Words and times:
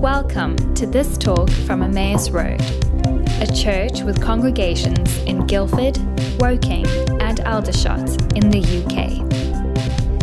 Welcome 0.00 0.56
to 0.76 0.86
this 0.86 1.18
talk 1.18 1.50
from 1.50 1.82
Emmaus 1.82 2.30
Road, 2.30 2.62
a 3.38 3.46
church 3.54 4.00
with 4.00 4.18
congregations 4.22 5.18
in 5.24 5.46
Guildford, 5.46 5.98
Woking, 6.40 6.86
and 7.20 7.40
Aldershot 7.40 8.08
in 8.34 8.48
the 8.48 8.60
UK. 8.80 9.28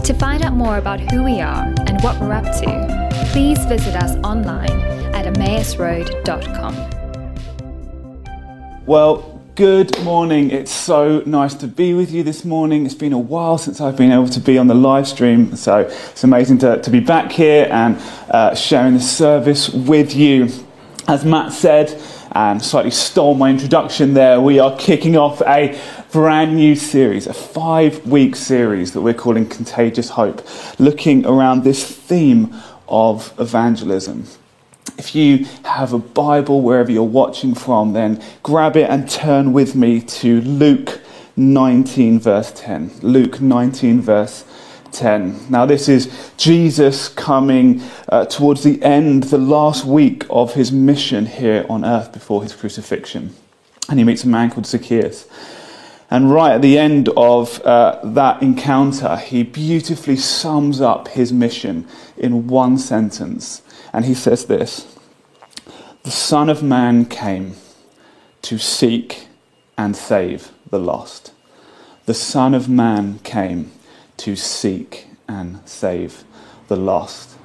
To 0.03 0.13
find 0.15 0.43
out 0.43 0.53
more 0.53 0.79
about 0.79 0.99
who 0.99 1.23
we 1.23 1.41
are 1.41 1.71
and 1.85 2.01
what 2.01 2.19
we're 2.19 2.33
up 2.33 2.45
to, 2.45 3.29
please 3.31 3.63
visit 3.65 3.95
us 3.95 4.15
online 4.25 4.81
at 5.13 5.31
emmausroad.com. 5.31 6.73
Well, 8.87 9.36
good 9.57 9.99
morning. 10.03 10.51
It's 10.51 10.71
so 10.71 11.23
nice 11.25 11.55
to 11.55 11.67
be 11.67 11.95
with 11.95 12.11
you 12.11 12.21
this 12.21 12.45
morning. 12.45 12.85
It's 12.85 12.93
been 12.93 13.11
a 13.11 13.17
while 13.17 13.57
since 13.57 13.81
I've 13.81 13.97
been 13.97 14.11
able 14.11 14.27
to 14.27 14.39
be 14.39 14.59
on 14.59 14.67
the 14.67 14.75
live 14.75 15.07
stream, 15.07 15.55
so 15.55 15.79
it's 15.79 16.23
amazing 16.23 16.59
to, 16.59 16.79
to 16.79 16.91
be 16.91 16.99
back 16.99 17.31
here 17.31 17.67
and 17.71 17.97
uh, 18.29 18.53
sharing 18.53 18.93
the 18.93 18.99
service 18.99 19.69
with 19.69 20.13
you. 20.13 20.49
As 21.07 21.25
Matt 21.25 21.53
said, 21.53 21.99
and 22.33 22.61
slightly 22.61 22.91
stole 22.91 23.33
my 23.33 23.49
introduction 23.49 24.13
there, 24.13 24.39
we 24.39 24.59
are 24.59 24.77
kicking 24.77 25.17
off 25.17 25.41
a 25.41 25.75
brand 26.11 26.55
new 26.55 26.75
series, 26.75 27.25
a 27.25 27.33
five 27.33 28.05
week 28.05 28.35
series 28.35 28.93
that 28.93 29.01
we're 29.01 29.15
calling 29.15 29.49
Contagious 29.49 30.09
Hope, 30.11 30.47
looking 30.77 31.25
around 31.25 31.63
this 31.63 31.83
theme 31.83 32.53
of 32.87 33.33
evangelism. 33.39 34.27
If 34.97 35.13
you 35.13 35.45
have 35.63 35.93
a 35.93 35.99
Bible 35.99 36.61
wherever 36.61 36.91
you're 36.91 37.03
watching 37.03 37.53
from, 37.53 37.93
then 37.93 38.21
grab 38.43 38.75
it 38.75 38.89
and 38.89 39.09
turn 39.09 39.53
with 39.53 39.75
me 39.75 40.01
to 40.01 40.41
Luke 40.41 41.01
19, 41.35 42.19
verse 42.19 42.51
10. 42.55 42.91
Luke 43.01 43.39
19, 43.39 44.01
verse 44.01 44.43
10. 44.91 45.51
Now, 45.51 45.65
this 45.65 45.87
is 45.87 46.31
Jesus 46.37 47.09
coming 47.09 47.81
uh, 48.09 48.25
towards 48.25 48.63
the 48.63 48.81
end, 48.81 49.23
the 49.25 49.37
last 49.37 49.85
week 49.85 50.25
of 50.29 50.55
his 50.55 50.71
mission 50.71 51.27
here 51.27 51.65
on 51.69 51.85
earth 51.85 52.11
before 52.11 52.41
his 52.41 52.55
crucifixion. 52.55 53.35
And 53.89 53.99
he 53.99 54.05
meets 54.05 54.23
a 54.23 54.27
man 54.27 54.49
called 54.49 54.65
Zacchaeus. 54.65 55.27
And 56.09 56.31
right 56.31 56.53
at 56.53 56.61
the 56.61 56.77
end 56.77 57.09
of 57.17 57.61
uh, 57.61 57.99
that 58.03 58.41
encounter, 58.41 59.17
he 59.17 59.43
beautifully 59.43 60.15
sums 60.15 60.79
up 60.79 61.09
his 61.09 61.33
mission 61.33 61.85
in 62.17 62.47
one 62.47 62.77
sentence. 62.77 63.61
And 63.93 64.05
he 64.05 64.13
says 64.13 64.45
this 64.45 64.97
The 66.03 66.11
Son 66.11 66.49
of 66.49 66.61
Man 66.63 67.05
came 67.05 67.55
to 68.43 68.57
seek 68.57 69.27
and 69.77 69.95
save 69.95 70.51
the 70.69 70.79
lost. 70.79 71.31
The 72.05 72.13
Son 72.13 72.53
of 72.53 72.69
Man 72.69 73.19
came 73.19 73.71
to 74.17 74.35
seek 74.35 75.07
and 75.27 75.59
save 75.67 76.23
the 76.67 76.77
lost. 76.77 77.37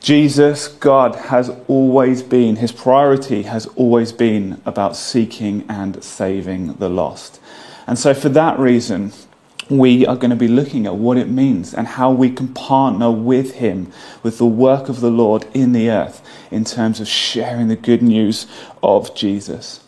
Jesus, 0.00 0.66
God, 0.66 1.14
has 1.14 1.50
always 1.68 2.22
been, 2.22 2.56
his 2.56 2.72
priority 2.72 3.42
has 3.42 3.66
always 3.76 4.10
been 4.10 4.60
about 4.64 4.96
seeking 4.96 5.64
and 5.68 6.02
saving 6.02 6.74
the 6.74 6.88
lost. 6.88 7.40
And 7.86 7.96
so, 7.96 8.12
for 8.12 8.28
that 8.30 8.58
reason, 8.58 9.12
we 9.78 10.06
are 10.06 10.16
going 10.16 10.30
to 10.30 10.36
be 10.36 10.48
looking 10.48 10.86
at 10.86 10.96
what 10.96 11.16
it 11.16 11.28
means 11.28 11.74
and 11.74 11.86
how 11.86 12.10
we 12.10 12.30
can 12.30 12.48
partner 12.48 13.10
with 13.10 13.54
Him, 13.54 13.92
with 14.22 14.38
the 14.38 14.46
work 14.46 14.88
of 14.88 15.00
the 15.00 15.10
Lord 15.10 15.46
in 15.54 15.72
the 15.72 15.90
earth, 15.90 16.22
in 16.50 16.64
terms 16.64 17.00
of 17.00 17.08
sharing 17.08 17.68
the 17.68 17.76
good 17.76 18.02
news 18.02 18.46
of 18.82 19.14
Jesus. 19.14 19.80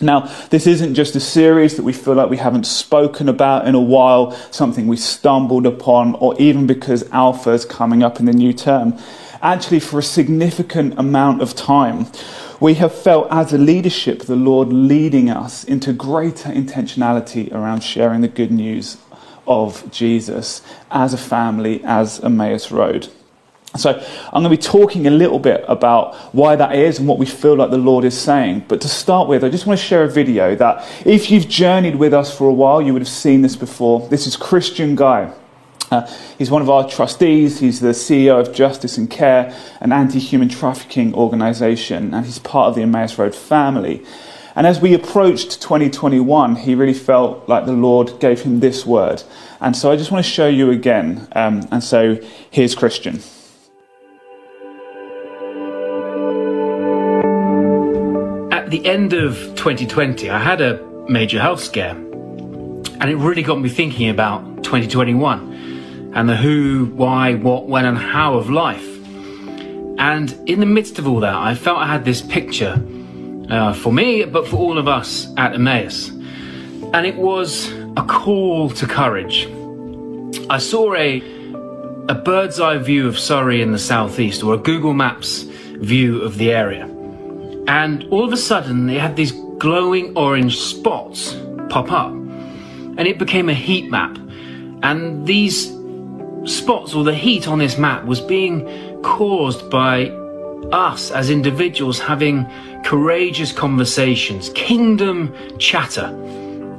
Now, 0.00 0.32
this 0.50 0.68
isn't 0.68 0.94
just 0.94 1.16
a 1.16 1.20
series 1.20 1.76
that 1.76 1.82
we 1.82 1.92
feel 1.92 2.14
like 2.14 2.30
we 2.30 2.36
haven't 2.36 2.66
spoken 2.66 3.28
about 3.28 3.66
in 3.66 3.74
a 3.74 3.80
while, 3.80 4.32
something 4.52 4.86
we 4.86 4.96
stumbled 4.96 5.66
upon, 5.66 6.14
or 6.16 6.40
even 6.40 6.68
because 6.68 7.02
Alpha 7.10 7.50
is 7.50 7.64
coming 7.64 8.04
up 8.04 8.20
in 8.20 8.26
the 8.26 8.32
new 8.32 8.52
term. 8.52 8.96
Actually, 9.42 9.80
for 9.80 9.98
a 9.98 10.02
significant 10.02 10.98
amount 10.98 11.42
of 11.42 11.54
time, 11.56 12.06
we 12.60 12.74
have 12.74 12.92
felt 12.92 13.28
as 13.30 13.52
a 13.52 13.58
leadership 13.58 14.22
the 14.22 14.36
Lord 14.36 14.72
leading 14.72 15.30
us 15.30 15.64
into 15.64 15.92
greater 15.92 16.48
intentionality 16.48 17.52
around 17.52 17.82
sharing 17.82 18.20
the 18.20 18.28
good 18.28 18.50
news 18.50 18.96
of 19.48 19.90
Jesus 19.90 20.62
as 20.90 21.14
a 21.14 21.18
family, 21.18 21.82
as 21.84 22.20
Emmaus 22.20 22.70
Road. 22.70 23.08
So, 23.76 23.90
I'm 23.92 24.42
going 24.42 24.44
to 24.44 24.50
be 24.50 24.56
talking 24.56 25.06
a 25.06 25.10
little 25.10 25.38
bit 25.38 25.64
about 25.68 26.14
why 26.34 26.56
that 26.56 26.74
is 26.74 26.98
and 26.98 27.06
what 27.06 27.18
we 27.18 27.26
feel 27.26 27.54
like 27.54 27.70
the 27.70 27.76
Lord 27.76 28.04
is 28.04 28.18
saying. 28.18 28.64
But 28.66 28.80
to 28.80 28.88
start 28.88 29.28
with, 29.28 29.44
I 29.44 29.50
just 29.50 29.66
want 29.66 29.78
to 29.78 29.84
share 29.84 30.04
a 30.04 30.08
video 30.08 30.56
that 30.56 30.88
if 31.04 31.30
you've 31.30 31.48
journeyed 31.48 31.96
with 31.96 32.14
us 32.14 32.36
for 32.36 32.48
a 32.48 32.52
while, 32.52 32.80
you 32.80 32.92
would 32.94 33.02
have 33.02 33.08
seen 33.08 33.42
this 33.42 33.56
before. 33.56 34.08
This 34.08 34.26
is 34.26 34.36
Christian 34.36 34.96
Guy. 34.96 35.32
Uh, 35.90 36.06
he's 36.36 36.50
one 36.50 36.62
of 36.62 36.68
our 36.68 36.88
trustees. 36.88 37.60
He's 37.60 37.80
the 37.80 37.88
CEO 37.88 38.40
of 38.40 38.54
Justice 38.54 38.98
and 38.98 39.10
Care, 39.10 39.54
an 39.80 39.92
anti 39.92 40.18
human 40.18 40.48
trafficking 40.48 41.14
organization, 41.14 42.14
and 42.14 42.26
he's 42.26 42.38
part 42.38 42.68
of 42.68 42.74
the 42.74 42.82
Emmaus 42.82 43.18
Road 43.18 43.34
family. 43.34 44.04
And 44.54 44.66
as 44.66 44.80
we 44.80 44.94
approached 44.94 45.60
2021, 45.60 46.56
he 46.56 46.74
really 46.74 46.94
felt 46.94 47.48
like 47.48 47.66
the 47.66 47.72
Lord 47.72 48.18
gave 48.20 48.42
him 48.42 48.60
this 48.60 48.84
word. 48.84 49.22
And 49.60 49.76
so 49.76 49.90
I 49.90 49.96
just 49.96 50.10
want 50.10 50.24
to 50.24 50.30
show 50.30 50.48
you 50.48 50.70
again. 50.70 51.28
Um, 51.32 51.66
and 51.70 51.82
so 51.82 52.18
here's 52.50 52.74
Christian. 52.74 53.16
At 58.52 58.70
the 58.70 58.84
end 58.84 59.12
of 59.12 59.34
2020, 59.56 60.30
I 60.30 60.38
had 60.38 60.60
a 60.60 60.82
major 61.08 61.40
health 61.40 61.60
scare. 61.60 61.94
And 61.94 63.04
it 63.04 63.16
really 63.16 63.42
got 63.42 63.60
me 63.60 63.68
thinking 63.68 64.08
about 64.08 64.64
2021 64.64 66.12
and 66.14 66.28
the 66.28 66.36
who, 66.36 66.86
why, 66.94 67.34
what, 67.34 67.68
when, 67.68 67.84
and 67.84 67.96
how 67.96 68.34
of 68.34 68.50
life. 68.50 68.86
And 69.98 70.36
in 70.46 70.60
the 70.60 70.66
midst 70.66 70.98
of 70.98 71.06
all 71.06 71.20
that, 71.20 71.34
I 71.34 71.54
felt 71.54 71.78
I 71.78 71.86
had 71.86 72.04
this 72.04 72.22
picture 72.22 72.82
uh, 73.50 73.72
for 73.72 73.92
me, 73.92 74.24
but 74.24 74.46
for 74.46 74.56
all 74.56 74.78
of 74.78 74.88
us 74.88 75.26
at 75.36 75.54
Emmaus. 75.54 76.08
And 76.08 77.06
it 77.06 77.16
was 77.16 77.70
a 77.96 78.04
call 78.06 78.70
to 78.70 78.86
courage. 78.86 79.48
I 80.50 80.58
saw 80.58 80.94
a, 80.94 81.18
a 82.08 82.14
bird's 82.14 82.60
eye 82.60 82.78
view 82.78 83.06
of 83.08 83.18
Surrey 83.18 83.60
in 83.60 83.72
the 83.72 83.78
southeast, 83.78 84.42
or 84.42 84.54
a 84.54 84.58
Google 84.58 84.94
Maps 84.94 85.42
view 85.42 86.22
of 86.22 86.38
the 86.38 86.52
area. 86.52 86.84
And 87.66 88.04
all 88.10 88.24
of 88.24 88.32
a 88.32 88.36
sudden, 88.36 88.86
they 88.86 88.98
had 88.98 89.16
these 89.16 89.32
glowing 89.58 90.16
orange 90.16 90.58
spots 90.58 91.36
pop 91.68 91.92
up. 91.92 92.12
And 92.12 93.00
it 93.00 93.18
became 93.18 93.48
a 93.48 93.54
heat 93.54 93.90
map. 93.90 94.16
And 94.82 95.26
these 95.26 95.66
spots, 96.44 96.94
or 96.94 97.04
the 97.04 97.14
heat 97.14 97.46
on 97.46 97.58
this 97.58 97.76
map, 97.76 98.04
was 98.06 98.20
being 98.20 99.02
caused 99.02 99.68
by 99.70 100.10
us 100.72 101.10
as 101.10 101.30
individuals 101.30 101.98
having 101.98 102.46
courageous 102.84 103.52
conversations, 103.52 104.50
kingdom 104.50 105.34
chatter 105.58 106.08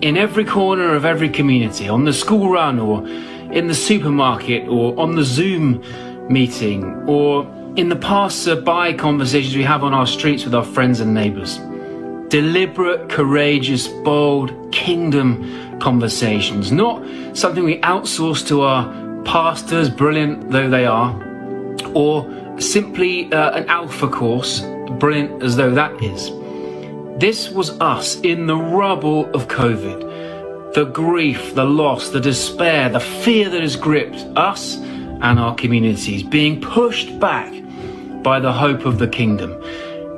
in 0.01 0.15
every 0.15 0.45
corner 0.45 0.95
of 0.95 1.05
every 1.05 1.29
community, 1.29 1.89
on 1.89 2.05
the 2.05 2.13
school 2.13 2.51
run 2.51 2.79
or 2.79 3.05
in 3.51 3.67
the 3.67 3.73
supermarket 3.73 4.67
or 4.67 4.97
on 4.99 5.15
the 5.15 5.23
Zoom 5.23 5.83
meeting 6.29 6.83
or 7.07 7.43
in 7.75 7.89
the 7.89 7.95
passer-by 7.95 8.93
conversations 8.93 9.55
we 9.55 9.63
have 9.63 9.83
on 9.83 9.93
our 9.93 10.07
streets 10.07 10.45
with 10.45 10.53
our 10.53 10.63
friends 10.63 10.99
and 10.99 11.13
neighbors. 11.13 11.57
Deliberate, 12.29 13.09
courageous, 13.09 13.87
bold, 13.87 14.71
kingdom 14.71 15.79
conversations, 15.79 16.71
not 16.71 17.03
something 17.35 17.63
we 17.63 17.79
outsource 17.81 18.47
to 18.47 18.61
our 18.61 19.23
pastors, 19.23 19.89
brilliant 19.89 20.51
though 20.51 20.69
they 20.69 20.85
are, 20.85 21.11
or 21.93 22.23
simply 22.59 23.31
uh, 23.31 23.51
an 23.51 23.67
alpha 23.67 24.07
course, 24.07 24.61
brilliant 24.99 25.43
as 25.43 25.55
though 25.55 25.71
that 25.71 26.01
is. 26.03 26.29
This 27.19 27.49
was 27.49 27.71
us 27.81 28.19
in 28.21 28.47
the 28.47 28.55
rubble 28.55 29.25
of 29.35 29.47
COVID. 29.47 30.73
The 30.73 30.85
grief, 30.85 31.55
the 31.55 31.65
loss, 31.65 32.09
the 32.09 32.21
despair, 32.21 32.89
the 32.89 32.99
fear 32.99 33.49
that 33.49 33.61
has 33.61 33.75
gripped 33.75 34.17
us 34.37 34.77
and 34.77 35.39
our 35.39 35.55
communities, 35.55 36.23
being 36.23 36.61
pushed 36.61 37.19
back 37.19 37.53
by 38.23 38.39
the 38.39 38.53
hope 38.53 38.85
of 38.85 38.99
the 38.99 39.07
kingdom. 39.07 39.51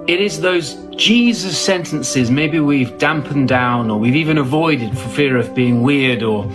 It 0.07 0.19
is 0.19 0.41
those 0.41 0.75
Jesus 0.95 1.57
sentences 1.57 2.29
maybe 2.29 2.59
we've 2.59 2.95
dampened 2.97 3.47
down 3.47 3.89
or 3.89 3.99
we've 3.99 4.15
even 4.15 4.37
avoided 4.37 4.97
for 4.97 5.09
fear 5.09 5.37
of 5.37 5.55
being 5.55 5.81
weird 5.81 6.21
or 6.21 6.45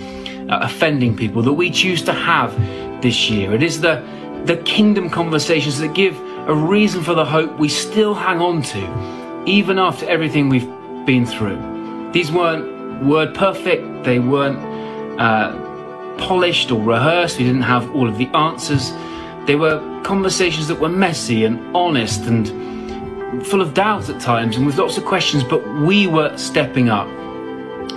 uh, 0.48 0.60
offending 0.62 1.16
people 1.16 1.42
that 1.42 1.54
we 1.54 1.70
choose 1.70 2.02
to 2.02 2.12
have 2.12 2.54
this 3.02 3.30
year. 3.30 3.52
It 3.52 3.62
is 3.62 3.80
the 3.80 4.00
the 4.46 4.56
kingdom 4.58 5.10
conversations 5.10 5.78
that 5.78 5.92
give 5.94 6.18
a 6.48 6.54
reason 6.54 7.02
for 7.02 7.14
the 7.14 7.24
hope 7.24 7.58
we 7.58 7.68
still 7.68 8.14
hang 8.14 8.40
on 8.40 8.62
to, 8.62 9.42
even 9.44 9.78
after 9.78 10.06
everything 10.06 10.48
we've 10.48 10.68
been 11.04 11.26
through. 11.26 12.10
These 12.12 12.30
weren't 12.30 13.04
word 13.04 13.34
perfect, 13.34 14.04
they 14.04 14.20
weren't 14.20 14.58
uh, 15.20 16.16
polished 16.18 16.70
or 16.70 16.80
rehearsed, 16.80 17.38
we 17.38 17.44
didn't 17.44 17.62
have 17.62 17.92
all 17.94 18.08
of 18.08 18.18
the 18.18 18.26
answers. 18.28 18.92
They 19.46 19.56
were 19.56 19.80
conversations 20.04 20.68
that 20.68 20.78
were 20.78 20.88
messy 20.88 21.44
and 21.44 21.76
honest 21.76 22.22
and 22.22 23.44
full 23.44 23.60
of 23.60 23.74
doubt 23.74 24.08
at 24.08 24.20
times 24.20 24.56
and 24.56 24.64
with 24.64 24.78
lots 24.78 24.96
of 24.96 25.04
questions, 25.04 25.42
but 25.42 25.66
we 25.80 26.06
were 26.06 26.36
stepping 26.36 26.88
up, 26.88 27.08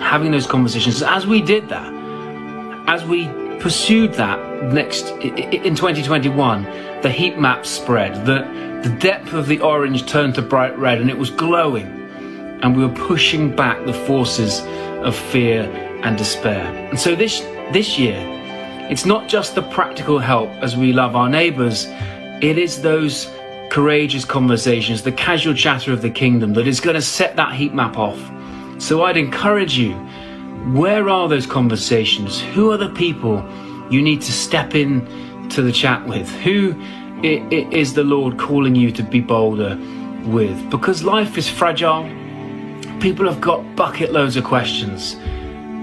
having 0.02 0.32
those 0.32 0.48
conversations. 0.48 1.04
As 1.04 1.28
we 1.28 1.42
did 1.42 1.70
that, 1.70 1.94
as 2.88 3.06
we 3.06 3.28
pursued 3.60 4.14
that 4.14 4.40
next 4.74 5.10
in 5.22 5.76
2021, 5.76 6.64
the 7.02 7.10
heat 7.10 7.38
map 7.38 7.66
spread, 7.66 8.26
the, 8.26 8.40
the 8.88 8.96
depth 8.98 9.34
of 9.34 9.48
the 9.48 9.60
orange 9.60 10.06
turned 10.06 10.36
to 10.36 10.42
bright 10.42 10.78
red 10.78 11.00
and 11.00 11.10
it 11.10 11.18
was 11.18 11.30
glowing. 11.30 11.88
And 12.62 12.76
we 12.76 12.86
were 12.86 12.94
pushing 12.94 13.56
back 13.56 13.86
the 13.86 13.94
forces 13.94 14.62
of 15.06 15.16
fear 15.16 15.64
and 16.04 16.18
despair. 16.18 16.64
And 16.90 17.00
so 17.00 17.16
this, 17.16 17.42
this 17.72 17.98
year, 17.98 18.18
it's 18.90 19.06
not 19.06 19.30
just 19.30 19.56
the 19.56 19.62
practical 19.62 20.20
help 20.20 20.50
as 20.64 20.76
we 20.76 20.92
love 20.92 21.16
our 21.16 21.30
neighbours, 21.30 21.86
it 22.42 22.58
is 22.58 22.82
those 22.82 23.32
courageous 23.70 24.26
conversations, 24.26 25.04
the 25.04 25.12
casual 25.12 25.54
chatter 25.54 25.94
of 25.94 26.02
the 26.02 26.10
kingdom 26.10 26.54
that 26.54 26.68
is 26.68 26.80
going 26.80 26.96
to 26.96 27.02
set 27.02 27.36
that 27.36 27.54
heat 27.54 27.74
map 27.74 27.98
off. 27.98 28.20
So 28.82 29.04
I'd 29.04 29.18
encourage 29.18 29.78
you 29.78 29.94
where 30.68 31.10
are 31.10 31.28
those 31.28 31.46
conversations? 31.46 32.40
Who 32.40 32.72
are 32.72 32.78
the 32.78 32.90
people 32.90 33.44
you 33.90 34.02
need 34.02 34.22
to 34.22 34.32
step 34.32 34.76
in 34.76 35.50
to 35.50 35.62
the 35.62 35.72
chat 35.72 36.06
with? 36.08 36.30
Who 36.42 36.76
is 37.24 37.94
the 37.94 38.04
Lord 38.04 38.38
calling 38.38 38.76
you 38.76 38.92
to 38.92 39.04
be 39.04 39.20
bolder 39.20 39.78
with? 40.26 40.70
Because 40.70 41.04
life 41.04 41.38
is 41.38 41.50
fragile. 41.50 42.04
People 43.00 43.26
have 43.26 43.42
got 43.42 43.76
bucket 43.76 44.12
loads 44.12 44.36
of 44.36 44.44
questions. 44.44 45.16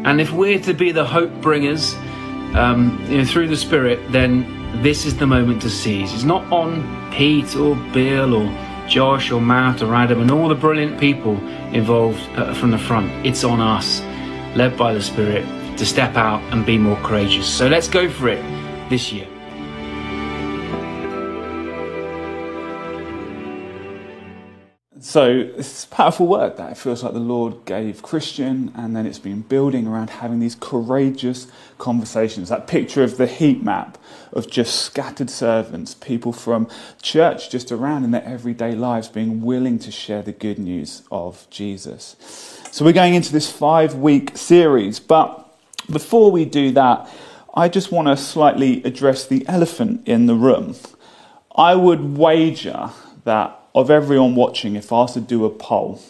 And 0.05 0.21
if 0.21 0.31
we're 0.31 0.61
to 0.61 0.73
be 0.73 0.93
the 0.93 1.05
hope 1.05 1.33
bringers 1.41 1.95
um, 2.55 3.05
you 3.09 3.19
know, 3.19 3.25
through 3.25 3.49
the 3.49 3.57
Spirit, 3.57 4.01
then 4.13 4.83
this 4.83 5.05
is 5.05 5.17
the 5.17 5.27
moment 5.27 5.63
to 5.63 5.71
seize. 5.71 6.13
It's 6.15 6.23
not 6.23 6.45
on 6.53 7.11
Pete 7.11 7.57
or 7.57 7.75
Bill 7.93 8.35
or 8.35 8.87
Josh 8.87 9.33
or 9.33 9.41
Matt 9.41 9.83
or 9.83 9.95
Adam 9.95 10.21
and 10.21 10.31
all 10.31 10.49
the 10.49 10.55
brilliant 10.55 11.01
people 11.01 11.37
involved 11.75 12.21
uh, 12.37 12.55
from 12.55 12.71
the 12.71 12.79
front. 12.79 13.11
It's 13.27 13.43
on 13.43 13.61
us 13.61 14.01
led 14.57 14.77
by 14.77 14.95
the 14.95 15.03
Spirit, 15.03 15.45
to 15.77 15.85
step 15.85 16.17
out 16.17 16.43
and 16.53 16.65
be 16.65 16.79
more 16.79 16.97
courageous. 17.03 17.47
So 17.47 17.69
let's 17.69 17.89
go 17.89 18.09
for 18.09 18.29
it 18.29 18.43
this 18.89 19.13
year. 19.13 19.29
So 24.99 25.31
it's 25.57 25.85
powerful 25.85 26.27
work 26.27 26.57
that 26.57 26.73
it 26.73 26.77
feels 26.77 27.03
like 27.05 27.13
the 27.13 27.21
Lord 27.21 27.65
gave 27.65 28.03
Christian, 28.03 28.73
and 28.75 28.97
then 28.97 29.07
it's 29.07 29.19
been 29.19 29.43
building 29.43 29.87
around 29.87 30.11
having 30.11 30.41
these 30.41 30.57
courageous 30.57 31.47
conversations. 31.79 32.49
That 32.49 32.67
picture 32.67 33.03
of 33.03 33.17
the 33.17 33.27
heat 33.27 33.63
map 33.63 33.99
of 34.33 34.51
just 34.51 34.83
scattered 34.83 35.31
servants, 35.31 35.95
people 35.95 36.33
from 36.33 36.69
church 37.01 37.51
just 37.51 37.71
around 37.71 38.05
in 38.05 38.11
their 38.11 38.25
everyday 38.25 38.75
lives 38.75 39.09
being 39.09 39.43
willing 39.43 39.79
to 39.81 39.91
share 39.91 40.23
the 40.23 40.33
good 40.33 40.59
news 40.59 41.03
of 41.11 41.47
Jesus. 41.51 42.56
So 42.77 42.85
we're 42.85 42.93
going 42.93 43.15
into 43.15 43.33
this 43.33 43.51
five 43.51 43.95
week 43.95 44.37
series, 44.37 45.01
but 45.01 45.49
before 45.91 46.31
we 46.31 46.45
do 46.45 46.73
that, 46.73 47.09
I 47.55 47.71
just 47.71 47.91
want 47.91 48.09
to 48.09 48.19
slightly 48.19 48.83
address 48.83 49.27
the 49.27 49.49
elephant 49.49 50.07
in 50.07 50.27
the 50.27 50.35
room. 50.35 50.77
I 51.57 51.75
would 51.75 52.19
wager 52.19 52.91
that 53.25 53.59
of 53.75 53.91
everyone 53.91 54.35
watching, 54.35 54.77
if 54.77 54.93
I 54.93 55.01
asked 55.01 55.15
to 55.15 55.23
do 55.23 55.47
a 55.47 55.49
poll, 55.49 56.03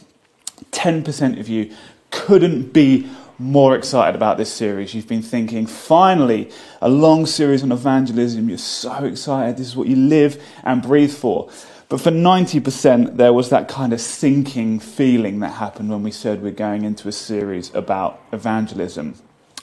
10% 0.72 1.38
of 1.38 1.48
you 1.48 1.72
couldn't 2.10 2.72
be 2.72 3.08
more 3.38 3.76
excited 3.76 4.16
about 4.16 4.36
this 4.36 4.52
series. 4.52 4.92
You've 4.92 5.06
been 5.06 5.22
thinking, 5.22 5.68
finally, 5.68 6.50
a 6.82 6.88
long 6.88 7.26
series 7.26 7.62
on 7.62 7.70
evangelism. 7.70 8.48
You're 8.48 8.58
so 8.58 9.04
excited. 9.04 9.56
This 9.56 9.68
is 9.68 9.76
what 9.76 9.86
you 9.86 9.94
live 9.94 10.42
and 10.64 10.82
breathe 10.82 11.12
for. 11.12 11.48
But 11.88 12.00
for 12.00 12.10
90%, 12.10 13.16
there 13.16 13.32
was 13.32 13.50
that 13.50 13.68
kind 13.68 13.92
of 13.92 14.00
sinking 14.00 14.80
feeling 14.80 15.38
that 15.40 15.52
happened 15.52 15.90
when 15.90 16.02
we 16.02 16.10
said 16.10 16.42
we're 16.42 16.50
going 16.50 16.84
into 16.84 17.08
a 17.08 17.12
series 17.12 17.72
about 17.74 18.20
evangelism. 18.32 19.14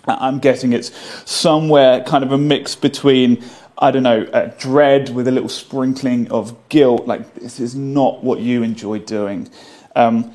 I'm 0.07 0.39
guessing 0.39 0.73
it's 0.73 0.91
somewhere 1.29 2.03
kind 2.03 2.23
of 2.23 2.31
a 2.31 2.37
mix 2.37 2.75
between, 2.75 3.43
I 3.77 3.91
don't 3.91 4.03
know, 4.03 4.53
dread 4.57 5.09
with 5.09 5.27
a 5.27 5.31
little 5.31 5.49
sprinkling 5.49 6.31
of 6.31 6.69
guilt, 6.69 7.07
like 7.07 7.35
this 7.35 7.59
is 7.59 7.75
not 7.75 8.23
what 8.23 8.39
you 8.39 8.63
enjoy 8.63 8.99
doing. 8.99 9.49
Um, 9.95 10.33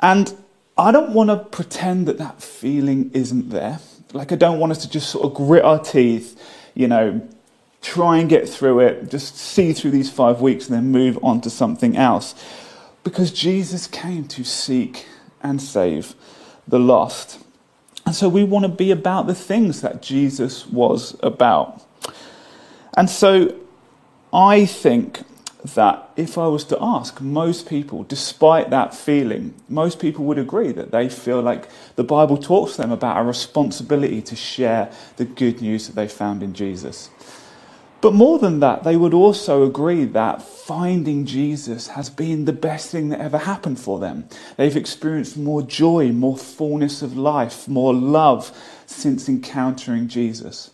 and 0.00 0.32
I 0.78 0.92
don't 0.92 1.12
want 1.12 1.30
to 1.30 1.36
pretend 1.36 2.06
that 2.06 2.18
that 2.18 2.42
feeling 2.42 3.10
isn't 3.14 3.50
there. 3.50 3.80
Like, 4.12 4.30
I 4.30 4.36
don't 4.36 4.58
want 4.58 4.72
us 4.72 4.78
to 4.78 4.90
just 4.90 5.10
sort 5.10 5.24
of 5.24 5.34
grit 5.34 5.64
our 5.64 5.78
teeth, 5.78 6.40
you 6.74 6.86
know, 6.86 7.26
try 7.86 8.18
and 8.18 8.28
get 8.28 8.48
through 8.48 8.80
it, 8.80 9.08
just 9.08 9.36
see 9.36 9.72
through 9.72 9.92
these 9.92 10.10
five 10.10 10.40
weeks 10.40 10.66
and 10.66 10.74
then 10.74 10.90
move 10.90 11.16
on 11.22 11.40
to 11.40 11.48
something 11.48 11.96
else. 11.96 12.34
Because 13.04 13.30
Jesus 13.30 13.86
came 13.86 14.26
to 14.26 14.42
seek 14.42 15.06
and 15.40 15.62
save 15.62 16.16
the 16.66 16.80
lost. 16.80 17.38
And 18.04 18.12
so 18.14 18.28
we 18.28 18.42
want 18.42 18.64
to 18.64 18.68
be 18.68 18.90
about 18.90 19.28
the 19.28 19.36
things 19.36 19.82
that 19.82 20.02
Jesus 20.02 20.66
was 20.66 21.16
about. 21.22 21.80
And 22.96 23.08
so 23.08 23.54
I 24.32 24.66
think 24.66 25.22
that 25.74 26.10
if 26.16 26.38
I 26.38 26.48
was 26.48 26.64
to 26.64 26.78
ask 26.80 27.20
most 27.20 27.68
people, 27.68 28.02
despite 28.02 28.70
that 28.70 28.94
feeling, 28.94 29.54
most 29.68 30.00
people 30.00 30.24
would 30.24 30.38
agree 30.38 30.72
that 30.72 30.90
they 30.90 31.08
feel 31.08 31.40
like 31.40 31.68
the 31.94 32.04
Bible 32.04 32.36
talks 32.36 32.72
to 32.72 32.82
them 32.82 32.92
about 32.92 33.20
a 33.20 33.24
responsibility 33.24 34.22
to 34.22 34.34
share 34.34 34.90
the 35.16 35.24
good 35.24 35.60
news 35.60 35.86
that 35.86 35.94
they 35.94 36.08
found 36.08 36.42
in 36.42 36.52
Jesus. 36.52 37.10
But 38.00 38.14
more 38.14 38.38
than 38.38 38.60
that, 38.60 38.84
they 38.84 38.96
would 38.96 39.14
also 39.14 39.64
agree 39.64 40.04
that 40.04 40.42
finding 40.42 41.24
Jesus 41.24 41.88
has 41.88 42.10
been 42.10 42.44
the 42.44 42.52
best 42.52 42.90
thing 42.90 43.08
that 43.08 43.20
ever 43.20 43.38
happened 43.38 43.80
for 43.80 43.98
them. 43.98 44.28
They've 44.56 44.76
experienced 44.76 45.36
more 45.36 45.62
joy, 45.62 46.12
more 46.12 46.36
fullness 46.36 47.00
of 47.02 47.16
life, 47.16 47.66
more 47.66 47.94
love 47.94 48.56
since 48.84 49.28
encountering 49.28 50.08
Jesus. 50.08 50.70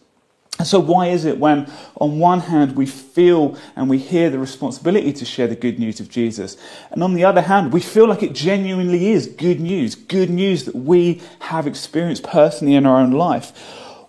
And 0.59 0.67
so, 0.67 0.81
why 0.81 1.09
is 1.09 1.25
it 1.25 1.39
when, 1.39 1.71
on 1.97 2.19
one 2.19 2.41
hand, 2.41 2.77
we 2.77 2.87
feel 2.87 3.57
and 3.75 3.89
we 3.89 3.99
hear 3.99 4.29
the 4.29 4.39
responsibility 4.39 5.13
to 5.15 5.25
share 5.25 5.47
the 5.47 5.57
good 5.57 5.79
news 5.79 5.99
of 5.99 6.11
Jesus, 6.11 6.57
and 6.91 7.03
on 7.03 7.15
the 7.15 7.25
other 7.25 7.41
hand, 7.41 7.73
we 7.73 7.81
feel 7.81 8.07
like 8.07 8.23
it 8.23 8.35
genuinely 8.35 9.13
is 9.13 9.27
good 9.27 9.61
news, 9.61 9.95
good 9.95 10.29
news 10.29 10.65
that 10.67 10.75
we 10.75 11.23
have 11.41 11.67
experienced 11.67 12.23
personally 12.23 12.75
in 12.75 12.85
our 12.85 13.01
own 13.01 13.13
life? 13.13 13.53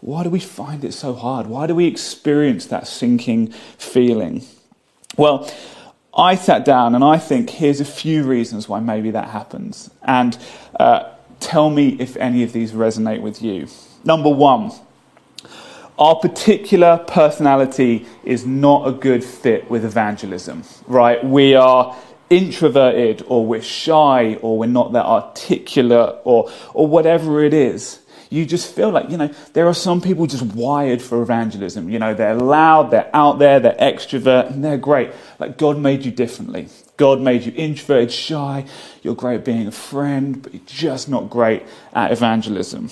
Why 0.04 0.22
do 0.22 0.30
we 0.30 0.40
find 0.42 0.84
it 0.84 0.94
so 0.94 1.14
hard? 1.14 1.48
Why 1.48 1.66
do 1.66 1.74
we 1.76 1.88
experience 1.88 2.66
that 2.66 2.88
sinking 2.88 3.54
feeling? 3.78 4.44
Well, 5.16 5.50
I 6.14 6.36
sat 6.36 6.66
down 6.66 6.94
and 6.94 7.06
I 7.06 7.18
think 7.18 7.50
here's 7.50 7.80
a 7.80 7.86
few 7.86 8.26
reasons 8.26 8.68
why 8.68 8.82
maybe 8.82 9.12
that 9.12 9.30
happens. 9.30 9.90
And 10.02 10.38
uh, 10.78 11.14
tell 11.40 11.70
me 11.70 11.96
if 12.02 12.18
any 12.18 12.44
of 12.44 12.52
these 12.52 12.74
resonate 12.74 13.22
with 13.22 13.42
you. 13.42 13.70
Number 14.04 14.30
one, 14.30 14.74
our 15.98 16.18
particular 16.18 16.98
personality 17.08 18.06
is 18.25 18.46
not 18.46 18.86
a 18.86 18.92
good 18.92 19.24
fit 19.24 19.70
with 19.70 19.86
evangelism, 19.86 20.66
right? 20.86 21.24
We 21.24 21.56
are 21.56 21.96
introverted 22.30 23.24
or 23.27 23.46
we're 23.46 23.62
shy 23.62 24.36
or 24.42 24.58
we're 24.58 24.66
not 24.66 24.92
that 24.92 25.06
articulate 25.06 26.18
or, 26.25 26.51
or 26.74 26.88
whatever 26.88 27.42
it 27.42 27.54
is 27.54 28.02
you 28.34 28.48
just 28.48 28.74
feel 28.74 28.90
like, 28.90 29.10
you 29.12 29.18
know, 29.18 29.28
there 29.54 29.68
are 29.68 29.75
some 29.75 30.02
people 30.02 30.25
just 30.25 30.44
wired 30.44 31.02
for 31.02 31.22
evangelism. 31.22 31.90
You 31.90 32.00
know, 32.00 32.16
they're 32.16 32.36
loud, 32.36 32.90
they're 32.90 33.10
out 33.13 33.38
there, 33.38 33.60
they're 33.60 33.75
extrovert, 33.75 34.50
and 34.50 34.63
they're 34.63 34.78
great. 34.78 35.12
Like 35.38 35.58
God 35.58 35.78
made 35.78 36.04
you 36.04 36.12
differently. 36.12 36.68
God 36.98 37.22
made 37.22 37.44
you 37.44 37.54
introverted, 37.56 38.12
shy. 38.12 38.66
You're 39.04 39.16
great 39.16 39.36
at 39.36 39.46
being 39.46 39.68
a 39.68 39.72
friend, 39.72 40.42
but 40.42 40.54
you're 40.54 40.63
just 40.66 41.10
not 41.10 41.30
great 41.30 41.63
at 41.94 42.12
evangelism. 42.12 42.90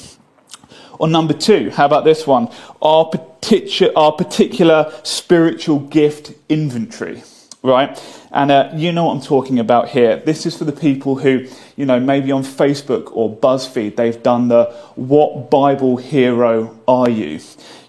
Or 0.99 1.07
number 1.07 1.33
two, 1.33 1.71
how 1.71 1.87
about 1.87 2.03
this 2.03 2.27
one? 2.27 2.49
Our, 2.79 3.05
particular, 3.05 3.91
our 3.97 4.11
particular 4.11 4.93
spiritual 5.03 5.79
gift 5.79 6.33
inventory 6.49 7.23
right? 7.63 8.01
And 8.31 8.49
uh, 8.49 8.71
you 8.73 8.91
know 8.91 9.05
what 9.05 9.13
I'm 9.13 9.21
talking 9.21 9.59
about 9.59 9.89
here. 9.89 10.17
This 10.17 10.45
is 10.45 10.57
for 10.57 10.63
the 10.63 10.71
people 10.71 11.17
who, 11.17 11.47
you 11.75 11.85
know, 11.85 11.99
maybe 11.99 12.31
on 12.31 12.43
Facebook 12.43 13.15
or 13.15 13.35
BuzzFeed, 13.35 13.95
they've 13.95 14.21
done 14.23 14.47
the 14.47 14.65
What 14.95 15.51
Bible 15.51 15.97
Hero 15.97 16.79
Are 16.87 17.09
You? 17.09 17.39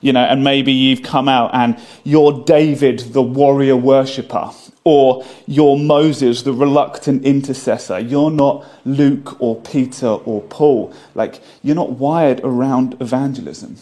You 0.00 0.12
know, 0.12 0.24
and 0.24 0.44
maybe 0.44 0.72
you've 0.72 1.02
come 1.02 1.28
out 1.28 1.54
and 1.54 1.80
you're 2.04 2.44
David, 2.44 2.98
the 2.98 3.22
warrior 3.22 3.76
worshipper, 3.76 4.50
or 4.84 5.24
you're 5.46 5.78
Moses, 5.78 6.42
the 6.42 6.52
reluctant 6.52 7.24
intercessor. 7.24 8.00
You're 8.00 8.32
not 8.32 8.66
Luke 8.84 9.40
or 9.40 9.60
Peter 9.60 10.08
or 10.08 10.42
Paul. 10.42 10.92
Like, 11.14 11.40
you're 11.62 11.76
not 11.76 11.92
wired 11.92 12.40
around 12.42 13.00
evangelism. 13.00 13.76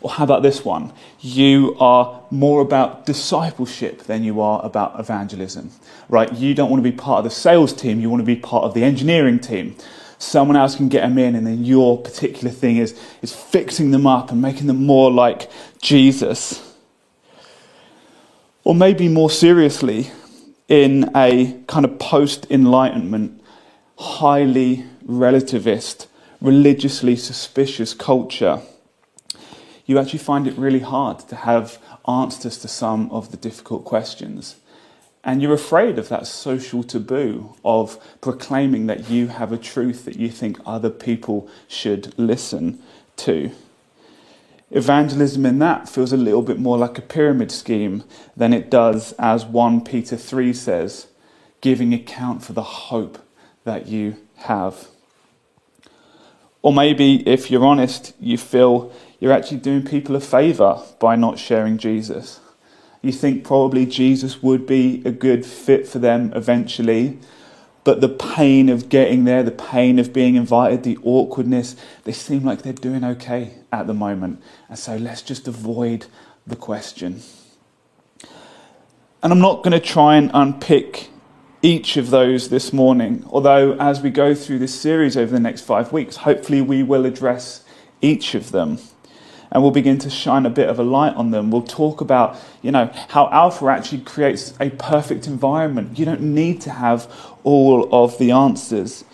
Or 0.00 0.10
how 0.10 0.24
about 0.24 0.42
this 0.42 0.64
one? 0.64 0.92
You 1.20 1.76
are 1.80 2.22
more 2.30 2.60
about 2.60 3.06
discipleship 3.06 4.04
than 4.04 4.24
you 4.24 4.40
are 4.40 4.64
about 4.64 4.98
evangelism, 5.00 5.70
right? 6.08 6.32
You 6.32 6.54
don't 6.54 6.70
want 6.70 6.84
to 6.84 6.90
be 6.90 6.96
part 6.96 7.18
of 7.18 7.24
the 7.24 7.30
sales 7.30 7.72
team, 7.72 8.00
you 8.00 8.10
want 8.10 8.20
to 8.20 8.26
be 8.26 8.36
part 8.36 8.64
of 8.64 8.74
the 8.74 8.84
engineering 8.84 9.38
team. 9.38 9.76
Someone 10.18 10.56
else 10.56 10.76
can 10.76 10.88
get 10.88 11.02
them 11.02 11.18
in, 11.18 11.34
and 11.34 11.46
then 11.46 11.64
your 11.64 12.00
particular 12.00 12.50
thing 12.50 12.76
is, 12.76 12.98
is 13.20 13.34
fixing 13.34 13.90
them 13.90 14.06
up 14.06 14.30
and 14.30 14.40
making 14.40 14.66
them 14.66 14.86
more 14.86 15.10
like 15.10 15.50
Jesus. 15.82 16.62
Or 18.64 18.74
maybe 18.74 19.08
more 19.08 19.30
seriously, 19.30 20.10
in 20.68 21.10
a 21.14 21.60
kind 21.66 21.84
of 21.84 21.98
post 21.98 22.46
enlightenment, 22.50 23.40
highly 23.98 24.84
relativist, 25.06 26.06
religiously 26.40 27.16
suspicious 27.16 27.94
culture 27.94 28.62
you 29.86 29.98
actually 29.98 30.18
find 30.18 30.46
it 30.46 30.58
really 30.58 30.80
hard 30.80 31.20
to 31.20 31.36
have 31.36 31.78
answers 32.06 32.58
to 32.58 32.68
some 32.68 33.10
of 33.10 33.30
the 33.30 33.36
difficult 33.36 33.84
questions. 33.84 34.56
And 35.24 35.42
you're 35.42 35.54
afraid 35.54 35.98
of 35.98 36.08
that 36.08 36.26
social 36.26 36.84
taboo 36.84 37.56
of 37.64 37.98
proclaiming 38.20 38.86
that 38.86 39.08
you 39.10 39.28
have 39.28 39.50
a 39.50 39.58
truth 39.58 40.04
that 40.04 40.16
you 40.16 40.28
think 40.28 40.58
other 40.66 40.90
people 40.90 41.48
should 41.66 42.16
listen 42.18 42.80
to. 43.16 43.50
Evangelism 44.70 45.46
in 45.46 45.58
that 45.60 45.88
feels 45.88 46.12
a 46.12 46.16
little 46.16 46.42
bit 46.42 46.58
more 46.58 46.76
like 46.76 46.98
a 46.98 47.02
pyramid 47.02 47.52
scheme 47.52 48.02
than 48.36 48.52
it 48.52 48.70
does, 48.70 49.12
as 49.18 49.44
1 49.44 49.82
Peter 49.82 50.16
3 50.16 50.52
says, 50.52 51.06
giving 51.60 51.94
account 51.94 52.44
for 52.44 52.52
the 52.52 52.62
hope 52.62 53.18
that 53.64 53.86
you 53.86 54.16
have. 54.36 54.88
Or 56.62 56.72
maybe, 56.72 57.26
if 57.28 57.48
you're 57.48 57.64
honest, 57.64 58.12
you 58.20 58.36
feel 58.36 58.92
you're 59.18 59.32
actually 59.32 59.58
doing 59.58 59.84
people 59.84 60.14
a 60.16 60.20
favour 60.20 60.82
by 60.98 61.16
not 61.16 61.38
sharing 61.38 61.78
Jesus. 61.78 62.40
You 63.02 63.12
think 63.12 63.44
probably 63.44 63.86
Jesus 63.86 64.42
would 64.42 64.66
be 64.66 65.02
a 65.04 65.10
good 65.10 65.46
fit 65.46 65.86
for 65.86 65.98
them 65.98 66.32
eventually, 66.34 67.18
but 67.84 68.00
the 68.00 68.08
pain 68.08 68.68
of 68.68 68.88
getting 68.88 69.24
there, 69.24 69.42
the 69.42 69.52
pain 69.52 69.98
of 69.98 70.12
being 70.12 70.34
invited, 70.34 70.82
the 70.82 70.98
awkwardness, 71.02 71.76
they 72.04 72.12
seem 72.12 72.44
like 72.44 72.62
they're 72.62 72.72
doing 72.72 73.04
okay 73.04 73.52
at 73.72 73.86
the 73.86 73.94
moment. 73.94 74.42
And 74.68 74.78
so 74.78 74.96
let's 74.96 75.22
just 75.22 75.46
avoid 75.46 76.06
the 76.46 76.56
question. 76.56 77.22
And 79.22 79.32
I'm 79.32 79.40
not 79.40 79.62
going 79.62 79.72
to 79.72 79.80
try 79.80 80.16
and 80.16 80.30
unpick 80.34 81.10
each 81.62 81.96
of 81.96 82.10
those 82.10 82.48
this 82.48 82.72
morning, 82.72 83.24
although 83.30 83.72
as 83.74 84.00
we 84.00 84.10
go 84.10 84.34
through 84.34 84.58
this 84.58 84.78
series 84.78 85.16
over 85.16 85.32
the 85.32 85.40
next 85.40 85.62
five 85.62 85.92
weeks, 85.92 86.16
hopefully 86.16 86.60
we 86.60 86.82
will 86.82 87.06
address 87.06 87.64
each 88.02 88.34
of 88.34 88.50
them 88.50 88.78
and 89.50 89.62
we'll 89.62 89.72
begin 89.72 89.98
to 89.98 90.10
shine 90.10 90.46
a 90.46 90.50
bit 90.50 90.68
of 90.68 90.78
a 90.78 90.82
light 90.82 91.14
on 91.14 91.30
them. 91.30 91.50
We'll 91.50 91.62
talk 91.62 92.00
about, 92.00 92.36
you 92.62 92.72
know, 92.72 92.90
how 93.08 93.28
Alpha 93.30 93.66
actually 93.66 94.02
creates 94.02 94.54
a 94.60 94.70
perfect 94.70 95.26
environment. 95.26 95.98
You 95.98 96.04
don't 96.04 96.20
need 96.20 96.60
to 96.62 96.70
have 96.70 97.10
all 97.44 97.88
of 97.92 98.18
the 98.18 98.32
answers. 98.32 99.04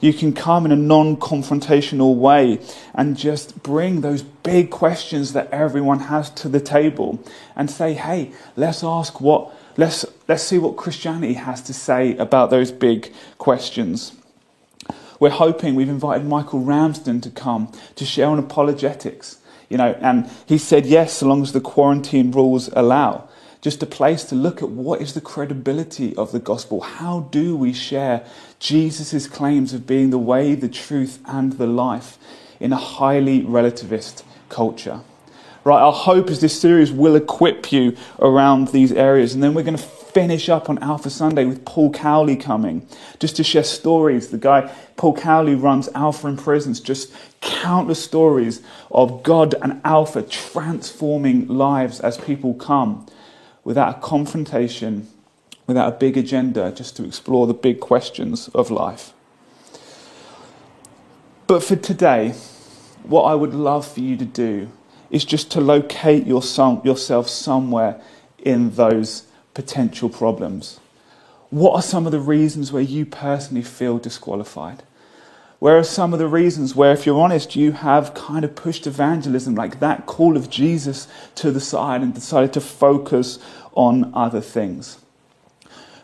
You 0.00 0.12
can 0.12 0.34
come 0.34 0.66
in 0.66 0.72
a 0.72 0.76
non 0.76 1.16
confrontational 1.16 2.16
way 2.16 2.60
and 2.94 3.16
just 3.16 3.62
bring 3.62 4.02
those 4.02 4.22
big 4.22 4.70
questions 4.70 5.32
that 5.32 5.50
everyone 5.50 6.00
has 6.00 6.28
to 6.30 6.48
the 6.48 6.60
table 6.60 7.24
and 7.56 7.70
say, 7.70 7.94
hey, 7.94 8.32
let's 8.54 8.84
ask 8.84 9.20
what, 9.20 9.54
let's, 9.78 10.04
let's 10.28 10.42
see 10.42 10.58
what 10.58 10.76
Christianity 10.76 11.34
has 11.34 11.62
to 11.62 11.72
say 11.72 12.16
about 12.18 12.50
those 12.50 12.70
big 12.70 13.12
questions. 13.38 14.12
We're 15.18 15.30
hoping 15.30 15.74
we've 15.74 15.88
invited 15.88 16.26
Michael 16.26 16.60
Ramsden 16.60 17.22
to 17.22 17.30
come 17.30 17.72
to 17.94 18.04
share 18.04 18.26
on 18.26 18.38
apologetics. 18.38 19.38
You 19.68 19.78
know, 19.78 19.96
and 20.00 20.30
he 20.46 20.58
said 20.58 20.86
yes, 20.86 21.14
so 21.14 21.26
long 21.26 21.42
as 21.42 21.52
the 21.52 21.60
quarantine 21.60 22.30
rules 22.30 22.68
allow. 22.74 23.28
Just 23.60 23.82
a 23.82 23.86
place 23.86 24.24
to 24.24 24.34
look 24.34 24.62
at 24.62 24.68
what 24.68 25.00
is 25.00 25.14
the 25.14 25.22
credibility 25.22 26.14
of 26.16 26.32
the 26.32 26.38
gospel. 26.38 26.82
How 26.82 27.20
do 27.30 27.56
we 27.56 27.72
share 27.72 28.26
Jesus' 28.58 29.26
claims 29.26 29.72
of 29.72 29.86
being 29.86 30.10
the 30.10 30.18
way, 30.18 30.54
the 30.54 30.68
truth, 30.68 31.18
and 31.26 31.54
the 31.54 31.66
life 31.66 32.18
in 32.60 32.72
a 32.72 32.76
highly 32.76 33.40
relativist 33.42 34.22
culture? 34.50 35.00
Right, 35.64 35.80
our 35.80 35.94
hope 35.94 36.28
is 36.28 36.42
this 36.42 36.60
series 36.60 36.92
will 36.92 37.16
equip 37.16 37.72
you 37.72 37.96
around 38.18 38.68
these 38.68 38.92
areas, 38.92 39.32
and 39.32 39.42
then 39.42 39.54
we're 39.54 39.62
going 39.62 39.78
to 39.78 39.88
finish 40.14 40.48
up 40.48 40.70
on 40.70 40.78
Alpha 40.78 41.10
Sunday 41.10 41.44
with 41.44 41.64
Paul 41.64 41.92
Cowley 41.92 42.36
coming, 42.36 42.86
just 43.18 43.34
to 43.36 43.44
share 43.44 43.64
stories. 43.64 44.28
The 44.28 44.38
guy, 44.38 44.72
Paul 44.96 45.16
Cowley, 45.16 45.56
runs 45.56 45.88
Alpha 45.94 46.28
in 46.28 46.36
Prisons, 46.36 46.78
just 46.78 47.12
countless 47.40 48.02
stories 48.02 48.62
of 48.92 49.24
God 49.24 49.56
and 49.60 49.80
Alpha 49.84 50.22
transforming 50.22 51.48
lives 51.48 51.98
as 52.00 52.16
people 52.16 52.54
come 52.54 53.06
without 53.64 53.96
a 53.96 54.00
confrontation, 54.00 55.08
without 55.66 55.92
a 55.92 55.96
big 55.96 56.16
agenda, 56.16 56.70
just 56.70 56.96
to 56.96 57.04
explore 57.04 57.48
the 57.48 57.54
big 57.54 57.80
questions 57.80 58.48
of 58.48 58.70
life. 58.70 59.12
But 61.48 61.62
for 61.62 61.76
today, 61.76 62.30
what 63.02 63.24
I 63.24 63.34
would 63.34 63.52
love 63.52 63.86
for 63.86 64.00
you 64.00 64.16
to 64.16 64.24
do 64.24 64.70
is 65.10 65.24
just 65.24 65.50
to 65.52 65.60
locate 65.60 66.24
yourself 66.26 67.28
somewhere 67.28 68.00
in 68.38 68.70
those 68.70 69.24
potential 69.54 70.08
problems? 70.08 70.80
What 71.50 71.74
are 71.74 71.82
some 71.82 72.06
of 72.06 72.12
the 72.12 72.20
reasons 72.20 72.72
where 72.72 72.82
you 72.82 73.06
personally 73.06 73.62
feel 73.62 73.98
disqualified? 73.98 74.82
Where 75.60 75.78
are 75.78 75.84
some 75.84 76.12
of 76.12 76.18
the 76.18 76.26
reasons 76.26 76.74
where, 76.74 76.92
if 76.92 77.06
you're 77.06 77.20
honest, 77.20 77.56
you 77.56 77.72
have 77.72 78.12
kind 78.12 78.44
of 78.44 78.54
pushed 78.54 78.86
evangelism, 78.86 79.54
like 79.54 79.80
that 79.80 80.04
call 80.04 80.36
of 80.36 80.50
Jesus, 80.50 81.08
to 81.36 81.50
the 81.50 81.60
side 81.60 82.02
and 82.02 82.12
decided 82.12 82.52
to 82.52 82.60
focus 82.60 83.38
on 83.72 84.12
other 84.14 84.40
things? 84.40 84.98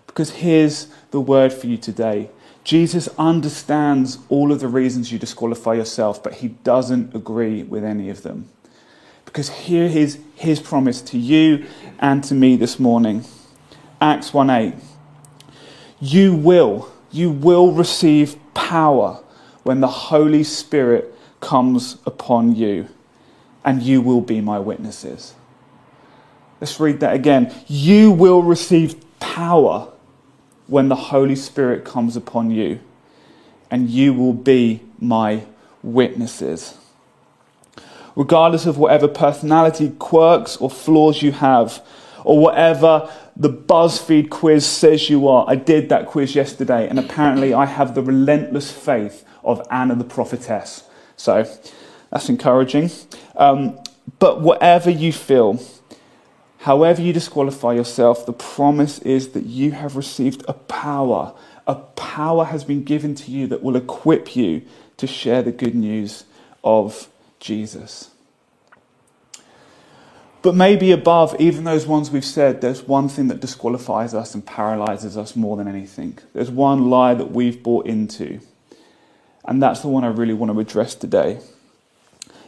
Because 0.06 0.30
here's 0.30 0.86
the 1.10 1.20
word 1.20 1.52
for 1.52 1.66
you 1.66 1.76
today 1.76 2.30
Jesus 2.64 3.08
understands 3.18 4.18
all 4.28 4.52
of 4.52 4.60
the 4.60 4.68
reasons 4.68 5.10
you 5.10 5.18
disqualify 5.18 5.74
yourself, 5.74 6.22
but 6.22 6.34
he 6.34 6.48
doesn't 6.48 7.14
agree 7.14 7.62
with 7.62 7.84
any 7.84 8.10
of 8.10 8.22
them. 8.22 8.48
Because 9.24 9.48
here 9.48 9.84
is 9.84 10.18
his 10.36 10.60
promise 10.60 11.02
to 11.02 11.18
you 11.18 11.66
and 11.98 12.22
to 12.24 12.34
me 12.34 12.56
this 12.56 12.78
morning. 12.78 13.24
Acts 14.00 14.32
1 14.32 14.50
8. 14.50 14.74
You 16.00 16.34
will, 16.34 16.90
you 17.10 17.30
will 17.30 17.72
receive 17.72 18.36
power 18.54 19.22
when 19.62 19.80
the 19.80 19.88
Holy 19.88 20.42
Spirit 20.42 21.14
comes 21.40 21.98
upon 22.06 22.54
you, 22.56 22.88
and 23.64 23.82
you 23.82 24.00
will 24.00 24.20
be 24.20 24.40
my 24.40 24.58
witnesses. 24.58 25.34
Let's 26.60 26.78
read 26.80 27.00
that 27.00 27.14
again. 27.14 27.54
You 27.66 28.10
will 28.10 28.42
receive 28.42 28.96
power 29.18 29.92
when 30.66 30.88
the 30.88 30.96
Holy 30.96 31.36
Spirit 31.36 31.84
comes 31.84 32.16
upon 32.16 32.50
you, 32.50 32.80
and 33.70 33.90
you 33.90 34.14
will 34.14 34.34
be 34.34 34.82
my 34.98 35.44
witnesses. 35.82 36.76
Regardless 38.16 38.66
of 38.66 38.76
whatever 38.76 39.08
personality, 39.08 39.90
quirks, 39.98 40.56
or 40.56 40.70
flaws 40.70 41.22
you 41.22 41.32
have, 41.32 41.82
or 42.24 42.38
whatever 42.38 43.10
the 43.36 43.50
BuzzFeed 43.50 44.30
quiz 44.30 44.66
says 44.66 45.08
you 45.08 45.28
are. 45.28 45.44
I 45.48 45.56
did 45.56 45.88
that 45.88 46.06
quiz 46.06 46.34
yesterday, 46.34 46.88
and 46.88 46.98
apparently 46.98 47.54
I 47.54 47.66
have 47.66 47.94
the 47.94 48.02
relentless 48.02 48.70
faith 48.70 49.24
of 49.42 49.66
Anna 49.70 49.94
the 49.94 50.04
prophetess. 50.04 50.84
So 51.16 51.46
that's 52.10 52.28
encouraging. 52.28 52.90
Um, 53.36 53.78
but 54.18 54.40
whatever 54.40 54.90
you 54.90 55.12
feel, 55.12 55.62
however 56.58 57.00
you 57.00 57.12
disqualify 57.12 57.72
yourself, 57.72 58.26
the 58.26 58.32
promise 58.32 58.98
is 59.00 59.30
that 59.30 59.46
you 59.46 59.72
have 59.72 59.96
received 59.96 60.44
a 60.48 60.52
power. 60.52 61.34
A 61.66 61.76
power 61.76 62.44
has 62.44 62.64
been 62.64 62.84
given 62.84 63.14
to 63.14 63.30
you 63.30 63.46
that 63.46 63.62
will 63.62 63.76
equip 63.76 64.34
you 64.36 64.62
to 64.96 65.06
share 65.06 65.42
the 65.42 65.52
good 65.52 65.74
news 65.74 66.24
of 66.62 67.08
Jesus. 67.38 68.10
But 70.42 70.54
maybe 70.54 70.90
above 70.90 71.36
even 71.38 71.64
those 71.64 71.86
ones 71.86 72.10
we've 72.10 72.24
said, 72.24 72.60
there's 72.60 72.82
one 72.82 73.08
thing 73.08 73.28
that 73.28 73.40
disqualifies 73.40 74.14
us 74.14 74.34
and 74.34 74.44
paralyzes 74.44 75.16
us 75.16 75.36
more 75.36 75.56
than 75.56 75.68
anything. 75.68 76.18
There's 76.32 76.50
one 76.50 76.88
lie 76.88 77.14
that 77.14 77.30
we've 77.30 77.62
bought 77.62 77.86
into. 77.86 78.40
And 79.44 79.62
that's 79.62 79.80
the 79.80 79.88
one 79.88 80.04
I 80.04 80.08
really 80.08 80.32
want 80.32 80.50
to 80.52 80.60
address 80.60 80.94
today. 80.94 81.40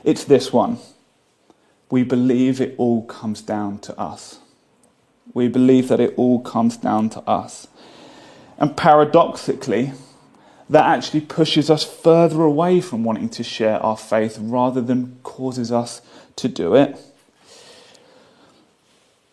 It's 0.05 0.25
this 0.25 0.53
one. 0.53 0.79
We 1.91 2.03
believe 2.03 2.61
it 2.61 2.75
all 2.79 3.05
comes 3.05 3.43
down 3.43 3.79
to 3.81 3.99
us. 4.01 4.39
We 5.35 5.49
believe 5.49 5.89
that 5.89 6.01
it 6.01 6.15
all 6.17 6.41
comes 6.41 6.79
down 6.79 7.11
to 7.11 7.21
us. 7.29 7.67
And 8.57 8.75
paradoxically, 8.75 9.93
that 10.71 10.87
actually 10.87 11.21
pushes 11.21 11.69
us 11.69 11.85
further 11.85 12.43
away 12.43 12.81
from 12.81 13.05
wanting 13.05 13.29
to 13.31 13.45
share 13.45 13.79
our 13.81 13.97
faith 13.97 14.39
rather 14.41 14.81
than 14.81 15.19
causes 15.23 15.71
us 15.71 16.01
to 16.37 16.49
do 16.49 16.75
it. 16.75 16.99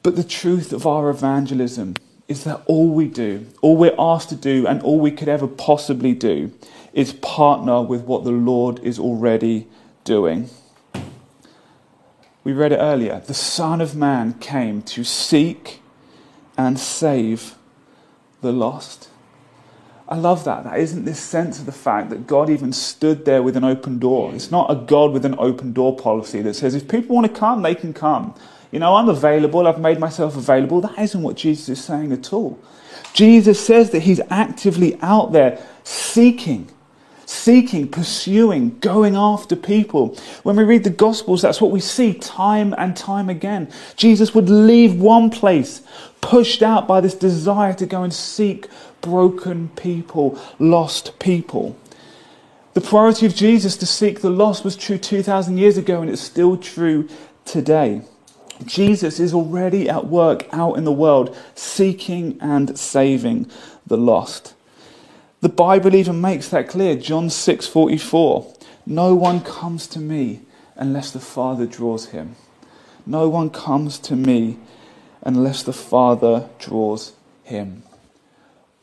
But 0.02 0.16
the 0.16 0.24
truth 0.24 0.72
of 0.72 0.88
our 0.88 1.10
evangelism 1.10 1.96
is 2.28 2.44
that 2.44 2.62
all 2.68 2.90
we 2.90 3.08
do, 3.08 3.48
all 3.62 3.76
we're 3.76 3.96
asked 3.98 4.30
to 4.30 4.36
do, 4.36 4.68
and 4.68 4.82
all 4.82 5.00
we 5.00 5.12
could 5.12 5.28
ever 5.28 5.48
possibly 5.48 6.14
do 6.14 6.52
is 6.94 7.14
partner 7.14 7.82
with 7.82 8.04
what 8.04 8.24
the 8.24 8.32
Lord 8.32 8.80
is 8.80 9.00
already 9.00 9.68
doing. 10.04 10.50
We 12.44 12.54
read 12.54 12.72
it 12.72 12.78
earlier. 12.78 13.22
The 13.26 13.34
Son 13.34 13.82
of 13.82 13.96
Man 13.96 14.34
came 14.36 14.82
to 14.84 15.04
seek 15.04 15.82
and 16.58 16.80
save 16.80 17.56
the 18.42 18.52
lost. 18.52 19.10
I 20.08 20.16
love 20.16 20.44
that. 20.46 20.64
That 20.64 20.80
isn't 20.80 21.06
this 21.06 21.20
sense 21.20 21.60
of 21.60 21.66
the 21.66 21.72
fact 21.72 22.10
that 22.10 22.26
God 22.26 22.50
even 22.50 22.74
stood 22.74 23.26
there 23.26 23.44
with 23.44 23.56
an 23.56 23.64
open 23.64 24.00
door. 24.00 24.34
It's 24.34 24.50
not 24.50 24.72
a 24.72 24.76
God 24.76 25.12
with 25.12 25.26
an 25.26 25.36
open 25.38 25.74
door 25.74 25.96
policy 25.96 26.42
that 26.42 26.56
says 26.56 26.74
if 26.74 26.88
people 26.88 27.16
want 27.16 27.28
to 27.28 27.40
come, 27.40 27.62
they 27.62 27.76
can 27.76 27.94
come. 27.94 28.34
You 28.72 28.80
know, 28.80 28.96
I'm 28.96 29.10
available, 29.10 29.68
I've 29.68 29.80
made 29.80 30.00
myself 30.00 30.38
available. 30.38 30.82
That 30.82 31.00
isn't 31.00 31.22
what 31.22 31.36
Jesus 31.36 31.70
is 31.70 31.84
saying 31.84 32.12
at 32.12 32.32
all. 32.32 32.60
Jesus 33.14 33.64
says 33.64 33.90
that 33.92 34.02
he's 34.02 34.22
actively 34.30 34.98
out 35.02 35.32
there 35.32 35.60
seeking, 35.84 36.70
seeking, 37.26 37.88
pursuing, 37.88 38.78
going 38.80 39.16
after 39.16 39.56
people. 39.56 40.16
When 40.44 40.56
we 40.56 40.64
read 40.64 40.84
the 40.84 40.92
Gospels, 40.92 41.42
that's 41.42 41.60
what 41.60 41.72
we 41.72 41.80
see 41.80 42.14
time 42.14 42.76
and 42.78 42.96
time 42.96 43.30
again. 43.30 43.72
Jesus 43.96 44.36
would 44.36 44.50
leave 44.50 44.96
one 44.96 45.32
place, 45.32 45.82
pushed 46.22 46.62
out 46.62 46.88
by 46.88 47.02
this 47.02 47.16
desire 47.16 47.74
to 47.74 47.88
go 47.88 48.04
and 48.04 48.14
seek 48.14 48.68
broken 49.02 49.70
people, 49.70 50.40
lost 50.60 51.18
people. 51.20 51.76
The 52.74 52.82
priority 52.82 53.26
of 53.26 53.34
Jesus 53.34 53.76
to 53.78 53.88
seek 53.88 54.22
the 54.22 54.30
lost 54.30 54.64
was 54.64 54.76
true 54.76 55.00
2,000 55.00 55.58
years 55.58 55.78
ago, 55.78 56.02
and 56.02 56.10
it's 56.10 56.22
still 56.22 56.56
true 56.56 57.10
today. 57.44 58.04
Jesus 58.66 59.20
is 59.20 59.34
already 59.34 59.90
at 59.90 60.08
work 60.08 60.48
out 60.52 60.78
in 60.78 60.84
the 60.84 60.92
world, 60.92 61.36
seeking 61.56 62.38
and 62.42 62.78
saving 62.78 63.50
the 63.88 63.98
lost. 63.98 64.54
The 65.42 65.50
Bible 65.50 65.96
even 65.96 66.20
makes 66.20 66.50
that 66.50 66.68
clear. 66.68 66.96
John 66.96 67.30
6:44. 67.30 68.54
No 68.86 69.16
one 69.16 69.40
comes 69.40 69.88
to 69.88 70.00
me 70.00 70.42
unless 70.76 71.12
the 71.12 71.20
Father 71.20 71.66
draws 71.66 72.08
him. 72.08 72.36
No 73.06 73.30
one 73.30 73.50
comes 73.50 73.98
to 74.00 74.16
me 74.16 74.58
unless 75.22 75.64
the 75.64 75.74
Father 75.74 76.50
draws 76.60 77.14
him. 77.44 77.84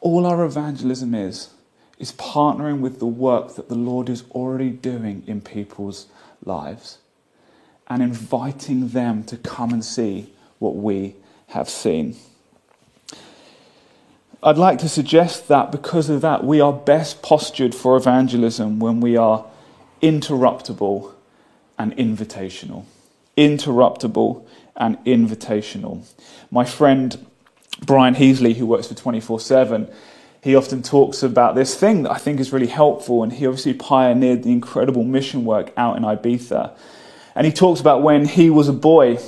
All 0.00 0.25
our 0.25 0.45
evangelism 0.45 1.14
is 1.14 1.50
is 1.99 2.12
partnering 2.12 2.80
with 2.80 2.99
the 2.99 3.06
work 3.06 3.54
that 3.56 3.68
the 3.68 3.75
Lord 3.75 4.09
is 4.09 4.25
already 4.33 4.71
doing 4.71 5.23
in 5.26 5.40
people's 5.40 6.06
lives 6.45 6.99
and 7.88 8.02
inviting 8.02 8.88
them 8.88 9.23
to 9.25 9.37
come 9.37 9.73
and 9.73 9.85
see 9.85 10.33
what 10.59 10.76
we 10.76 11.14
have 11.49 11.69
seen. 11.69 12.16
I'd 14.43 14.59
like 14.59 14.78
to 14.81 14.88
suggest 14.88 15.49
that 15.49 15.73
because 15.73 16.09
of 16.09 16.21
that, 16.21 16.45
we 16.45 16.61
are 16.61 16.73
best 16.73 17.23
postured 17.23 17.75
for 17.75 17.97
evangelism 17.97 18.78
when 18.78 19.00
we 19.00 19.16
are 19.16 19.45
interruptible 20.02 21.12
and 21.78 21.97
invitational. 21.97 22.85
Interruptible 23.37 24.47
and 24.76 24.99
invitational. 25.05 26.05
My 26.50 26.64
friend 26.64 27.26
Brian 27.85 28.14
Heasley, 28.14 28.55
who 28.55 28.66
works 28.66 28.88
for 28.88 28.95
24 28.95 29.40
7, 29.40 29.88
he 30.43 30.55
often 30.55 30.83
talks 30.83 31.23
about 31.23 31.55
this 31.55 31.75
thing 31.75 32.05
that 32.05 32.12
I 32.12 32.19
think 32.19 32.40
is 32.40 32.52
really 32.52 32.69
helpful, 32.69 33.23
and 33.23 33.33
he 33.33 33.47
obviously 33.47 33.75
pioneered 33.75 34.45
the 34.45 34.52
incredible 34.52 35.02
mission 35.02 35.45
work 35.45 35.73
out 35.76 35.97
in 35.97 36.05
Ibiza. 36.05 36.71
And 37.37 37.45
he 37.45 37.52
talks 37.52 37.81
about 37.81 38.02
when 38.02 38.25
he 38.25 38.49
was 38.49 38.66
a 38.66 38.73
boy, 38.73 39.19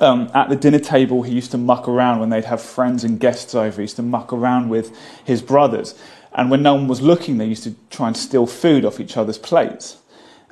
um, 0.00 0.30
at 0.34 0.48
the 0.48 0.56
dinner 0.56 0.78
table, 0.78 1.22
he 1.22 1.32
used 1.32 1.50
to 1.50 1.58
muck 1.58 1.88
around 1.88 2.20
when 2.20 2.30
they'd 2.30 2.44
have 2.44 2.62
friends 2.62 3.02
and 3.02 3.18
guests 3.18 3.56
over. 3.56 3.76
He 3.76 3.82
used 3.82 3.96
to 3.96 4.02
muck 4.02 4.32
around 4.32 4.68
with 4.68 4.96
his 5.24 5.42
brothers. 5.42 5.98
And 6.32 6.48
when 6.48 6.62
no 6.62 6.74
one 6.74 6.86
was 6.86 7.02
looking, 7.02 7.38
they 7.38 7.46
used 7.46 7.64
to 7.64 7.74
try 7.90 8.06
and 8.06 8.16
steal 8.16 8.46
food 8.46 8.84
off 8.84 9.00
each 9.00 9.16
other's 9.16 9.38
plates. 9.38 9.98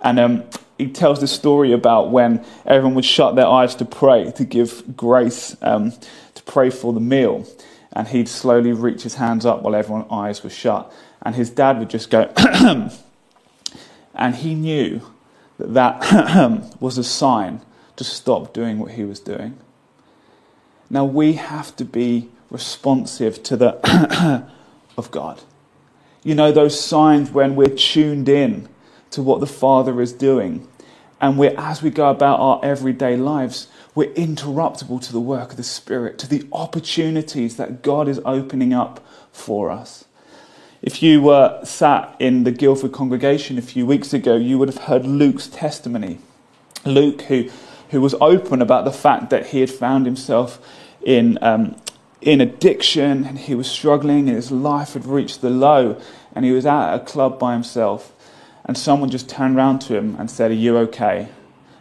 And 0.02 0.18
um, 0.18 0.44
he 0.76 0.88
tells 0.88 1.20
this 1.20 1.30
story 1.30 1.72
about 1.72 2.10
when 2.10 2.44
everyone 2.66 2.94
would 2.96 3.04
shut 3.04 3.36
their 3.36 3.46
eyes 3.46 3.76
to 3.76 3.84
pray, 3.84 4.32
to 4.32 4.44
give 4.44 4.96
grace, 4.96 5.56
um, 5.62 5.92
to 6.34 6.42
pray 6.42 6.70
for 6.70 6.92
the 6.92 7.00
meal. 7.00 7.46
And 7.92 8.08
he'd 8.08 8.28
slowly 8.28 8.72
reach 8.72 9.04
his 9.04 9.14
hands 9.14 9.46
up 9.46 9.62
while 9.62 9.76
everyone's 9.76 10.10
eyes 10.10 10.42
were 10.42 10.50
shut. 10.50 10.92
And 11.22 11.36
his 11.36 11.48
dad 11.48 11.78
would 11.78 11.90
just 11.90 12.10
go, 12.10 12.32
and 14.14 14.34
he 14.34 14.56
knew 14.56 15.02
that 15.66 16.76
was 16.80 16.98
a 16.98 17.04
sign 17.04 17.60
to 17.96 18.04
stop 18.04 18.52
doing 18.52 18.78
what 18.78 18.92
he 18.92 19.04
was 19.04 19.20
doing. 19.20 19.58
Now 20.90 21.04
we 21.04 21.34
have 21.34 21.74
to 21.76 21.84
be 21.84 22.30
responsive 22.50 23.42
to 23.44 23.56
the 23.56 24.46
of 24.98 25.10
God. 25.10 25.42
You 26.22 26.34
know, 26.34 26.52
those 26.52 26.78
signs 26.78 27.30
when 27.30 27.56
we're 27.56 27.74
tuned 27.74 28.28
in 28.28 28.68
to 29.10 29.22
what 29.22 29.40
the 29.40 29.46
Father 29.46 30.00
is 30.00 30.12
doing, 30.12 30.68
and 31.20 31.38
we're, 31.38 31.54
as 31.56 31.82
we 31.82 31.90
go 31.90 32.10
about 32.10 32.40
our 32.40 32.60
everyday 32.64 33.16
lives, 33.16 33.68
we're 33.94 34.12
interruptible 34.14 35.00
to 35.02 35.12
the 35.12 35.20
work 35.20 35.52
of 35.52 35.56
the 35.56 35.62
Spirit, 35.62 36.18
to 36.18 36.28
the 36.28 36.46
opportunities 36.52 37.56
that 37.56 37.82
God 37.82 38.08
is 38.08 38.20
opening 38.24 38.72
up 38.72 39.04
for 39.30 39.70
us. 39.70 40.04
If 40.82 41.00
you 41.00 41.22
were 41.22 41.60
sat 41.64 42.16
in 42.18 42.42
the 42.42 42.50
Guildford 42.50 42.90
congregation 42.90 43.56
a 43.56 43.62
few 43.62 43.86
weeks 43.86 44.12
ago, 44.12 44.34
you 44.34 44.58
would 44.58 44.68
have 44.68 44.84
heard 44.88 45.06
Luke's 45.06 45.46
testimony. 45.46 46.18
Luke, 46.84 47.22
who, 47.22 47.48
who 47.90 48.00
was 48.00 48.14
open 48.20 48.60
about 48.60 48.84
the 48.84 48.90
fact 48.90 49.30
that 49.30 49.46
he 49.46 49.60
had 49.60 49.70
found 49.70 50.06
himself 50.06 50.58
in, 51.00 51.38
um, 51.40 51.76
in 52.20 52.40
addiction 52.40 53.24
and 53.24 53.38
he 53.38 53.54
was 53.54 53.70
struggling 53.70 54.26
and 54.26 54.34
his 54.34 54.50
life 54.50 54.94
had 54.94 55.06
reached 55.06 55.40
the 55.40 55.50
low 55.50 56.00
and 56.34 56.44
he 56.44 56.50
was 56.50 56.66
at 56.66 56.94
a 56.94 56.98
club 56.98 57.38
by 57.38 57.52
himself. 57.52 58.12
And 58.64 58.76
someone 58.76 59.08
just 59.08 59.28
turned 59.28 59.56
around 59.56 59.80
to 59.82 59.96
him 59.96 60.16
and 60.18 60.28
said, 60.28 60.50
Are 60.50 60.54
you 60.54 60.76
okay? 60.78 61.28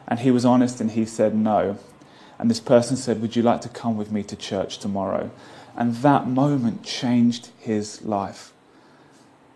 And 0.07 0.19
he 0.19 0.29
was 0.29 0.45
honest 0.45 0.79
and 0.79 0.91
he 0.91 1.05
said, 1.05 1.33
No. 1.33 1.79
And 2.37 2.51
this 2.51 2.59
person 2.59 2.97
said, 2.97 3.19
Would 3.19 3.35
you 3.35 3.41
like 3.41 3.61
to 3.61 3.69
come 3.69 3.97
with 3.97 4.11
me 4.11 4.21
to 4.23 4.35
church 4.35 4.77
tomorrow? 4.77 5.31
And 5.75 5.95
that 5.97 6.27
moment 6.27 6.83
changed 6.83 7.49
his 7.57 8.03
life. 8.03 8.50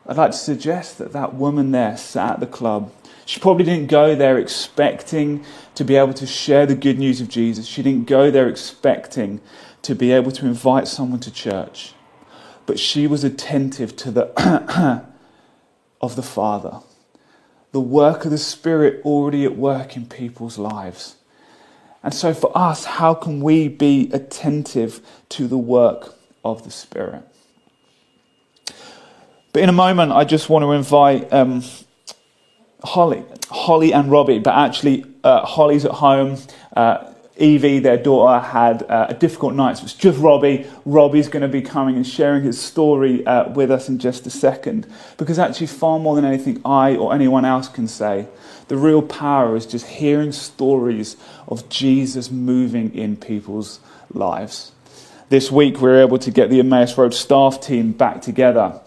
I'd 0.07 0.17
like 0.17 0.31
to 0.31 0.37
suggest 0.37 0.99
that 0.99 1.13
that 1.13 1.33
woman 1.33 1.71
there 1.71 1.97
sat 1.97 2.33
at 2.33 2.39
the 2.39 2.47
club. 2.47 2.91
She 3.25 3.39
probably 3.39 3.65
didn't 3.65 3.87
go 3.87 4.13
there 4.13 4.37
expecting 4.37 5.43
to 5.73 5.83
be 5.83 5.95
able 5.95 6.13
to 6.13 6.27
share 6.27 6.67
the 6.67 6.75
good 6.75 6.99
news 6.99 7.21
of 7.21 7.27
Jesus. 7.27 7.65
She 7.65 7.81
didn't 7.81 8.05
go 8.05 8.29
there 8.29 8.47
expecting 8.47 9.41
to 9.81 9.95
be 9.95 10.11
able 10.11 10.31
to 10.31 10.45
invite 10.45 10.87
someone 10.87 11.19
to 11.21 11.31
church. 11.31 11.93
But 12.67 12.79
she 12.79 13.07
was 13.07 13.23
attentive 13.23 13.95
to 13.97 14.11
the 14.11 15.05
of 16.01 16.15
the 16.15 16.23
Father. 16.23 16.79
The 17.71 17.81
work 17.81 18.25
of 18.25 18.31
the 18.31 18.37
Spirit 18.37 19.03
already 19.03 19.43
at 19.43 19.57
work 19.57 19.97
in 19.97 20.05
people's 20.05 20.59
lives. 20.59 21.15
And 22.03 22.13
so 22.13 22.33
for 22.35 22.55
us, 22.55 22.85
how 22.85 23.15
can 23.15 23.41
we 23.41 23.67
be 23.67 24.11
attentive 24.13 25.01
to 25.29 25.47
the 25.47 25.57
work 25.57 26.15
of 26.43 26.63
the 26.63 26.71
Spirit? 26.71 27.23
But 29.55 29.63
in 29.63 29.69
a 29.69 29.71
moment, 29.71 30.11
I 30.11 30.25
just 30.25 30.49
want 30.49 30.63
to 30.63 30.73
invite 30.73 31.31
um, 31.31 31.63
Holly, 32.83 33.23
Holly 33.49 33.93
and 33.93 34.11
Robbie. 34.11 34.39
But 34.39 34.53
actually, 34.53 35.05
uh, 35.23 35.45
Holly's 35.45 35.85
at 35.85 35.91
home. 35.91 36.39
Uh, 36.75 37.13
Evie, 37.37 37.79
their 37.79 37.95
daughter, 37.95 38.45
had 38.45 38.83
uh, 38.83 39.05
a 39.07 39.13
difficult 39.13 39.53
night, 39.53 39.77
so 39.77 39.85
it's 39.85 39.93
just 39.93 40.19
Robbie. 40.19 40.67
Robbie's 40.83 41.29
going 41.29 41.41
to 41.41 41.47
be 41.47 41.61
coming 41.61 41.95
and 41.95 42.05
sharing 42.05 42.43
his 42.43 42.61
story 42.61 43.25
uh, 43.25 43.47
with 43.47 43.71
us 43.71 43.87
in 43.87 43.97
just 43.97 44.27
a 44.27 44.29
second. 44.29 44.87
Because 45.15 45.39
actually, 45.39 45.67
far 45.67 45.99
more 45.99 46.17
than 46.17 46.25
anything 46.25 46.59
I 46.65 46.97
or 46.97 47.13
anyone 47.13 47.45
else 47.45 47.69
can 47.69 47.87
say, 47.87 48.27
the 48.67 48.75
real 48.75 49.01
power 49.01 49.55
is 49.55 49.65
just 49.65 49.85
hearing 49.85 50.33
stories 50.33 51.15
of 51.47 51.69
Jesus 51.69 52.29
moving 52.29 52.93
in 52.93 53.15
people's 53.15 53.79
lives. 54.09 54.73
This 55.29 55.49
week, 55.49 55.75
we 55.75 55.83
were 55.83 56.01
able 56.01 56.17
to 56.17 56.29
get 56.29 56.49
the 56.49 56.59
Emmaus 56.59 56.97
Road 56.97 57.13
staff 57.13 57.61
team 57.61 57.93
back 57.93 58.21
together 58.21 58.81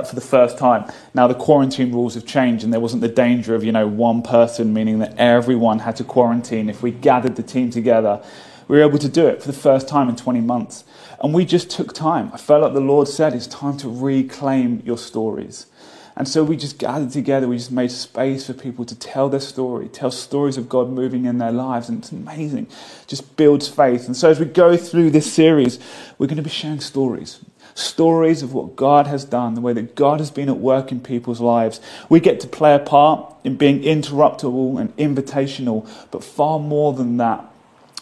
for 0.00 0.14
the 0.14 0.20
first 0.20 0.58
time. 0.58 0.90
Now 1.14 1.26
the 1.28 1.34
quarantine 1.34 1.92
rules 1.92 2.14
have 2.14 2.26
changed, 2.26 2.64
and 2.64 2.72
there 2.72 2.80
wasn't 2.80 3.02
the 3.02 3.08
danger 3.08 3.54
of 3.54 3.62
you 3.62 3.72
know 3.72 3.86
one 3.86 4.22
person, 4.22 4.72
meaning 4.72 4.98
that 5.00 5.14
everyone 5.18 5.80
had 5.80 5.96
to 5.96 6.04
quarantine. 6.04 6.68
If 6.68 6.82
we 6.82 6.90
gathered 6.90 7.36
the 7.36 7.42
team 7.42 7.70
together, 7.70 8.22
we 8.68 8.78
were 8.78 8.84
able 8.84 8.98
to 8.98 9.08
do 9.08 9.26
it 9.26 9.42
for 9.42 9.48
the 9.48 9.58
first 9.58 9.86
time 9.86 10.08
in 10.08 10.16
20 10.16 10.40
months, 10.40 10.84
and 11.20 11.34
we 11.34 11.44
just 11.44 11.70
took 11.70 11.92
time. 11.92 12.30
I 12.32 12.38
felt 12.38 12.62
like 12.62 12.72
the 12.72 12.80
Lord 12.80 13.06
said, 13.06 13.34
"It's 13.34 13.46
time 13.46 13.76
to 13.78 13.88
reclaim 13.88 14.82
your 14.84 14.98
stories." 14.98 15.66
And 16.14 16.28
so 16.28 16.44
we 16.44 16.56
just 16.58 16.78
gathered 16.78 17.10
together, 17.10 17.48
we 17.48 17.56
just 17.56 17.72
made 17.72 17.90
space 17.90 18.46
for 18.46 18.52
people 18.52 18.84
to 18.84 18.94
tell 18.94 19.30
their 19.30 19.40
story, 19.40 19.88
tell 19.88 20.10
stories 20.10 20.58
of 20.58 20.68
God 20.68 20.90
moving 20.90 21.24
in 21.24 21.38
their 21.38 21.52
lives, 21.52 21.88
and 21.88 22.00
it's 22.00 22.12
amazing. 22.12 22.66
Just 23.06 23.34
builds 23.36 23.66
faith. 23.66 24.06
And 24.06 24.14
so 24.16 24.28
as 24.28 24.38
we 24.38 24.44
go 24.44 24.76
through 24.76 25.10
this 25.10 25.32
series, 25.32 25.78
we're 26.18 26.26
going 26.26 26.36
to 26.36 26.42
be 26.42 26.50
sharing 26.50 26.80
stories 26.80 27.38
stories 27.74 28.42
of 28.42 28.52
what 28.52 28.76
God 28.76 29.06
has 29.06 29.24
done, 29.24 29.54
the 29.54 29.60
way 29.60 29.72
that 29.72 29.94
God 29.94 30.20
has 30.20 30.30
been 30.30 30.48
at 30.48 30.58
work 30.58 30.92
in 30.92 31.00
people's 31.00 31.40
lives. 31.40 31.80
We 32.08 32.20
get 32.20 32.40
to 32.40 32.46
play 32.46 32.74
a 32.74 32.78
part 32.78 33.34
in 33.44 33.56
being 33.56 33.82
interruptible 33.82 34.80
and 34.80 34.96
invitational, 34.96 35.88
but 36.10 36.22
far 36.22 36.58
more 36.58 36.92
than 36.92 37.16
that, 37.16 37.44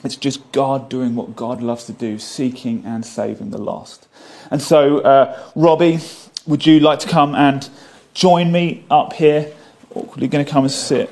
it's 0.02 0.16
just 0.16 0.50
God 0.52 0.88
doing 0.88 1.14
what 1.14 1.36
God 1.36 1.62
loves 1.62 1.84
to 1.84 1.92
do, 1.92 2.18
seeking 2.18 2.84
and 2.86 3.04
saving 3.04 3.50
the 3.50 3.58
lost. 3.58 4.08
And 4.50 4.60
so, 4.60 4.98
uh, 4.98 5.38
Robbie, 5.54 6.00
would 6.46 6.66
you 6.66 6.80
like 6.80 7.00
to 7.00 7.08
come 7.08 7.34
and 7.34 7.68
join 8.14 8.50
me 8.50 8.84
up 8.90 9.12
here? 9.12 9.52
Awkwardly 9.94 10.28
going 10.28 10.44
to 10.44 10.50
come 10.50 10.64
and 10.64 10.72
sit. 10.72 11.10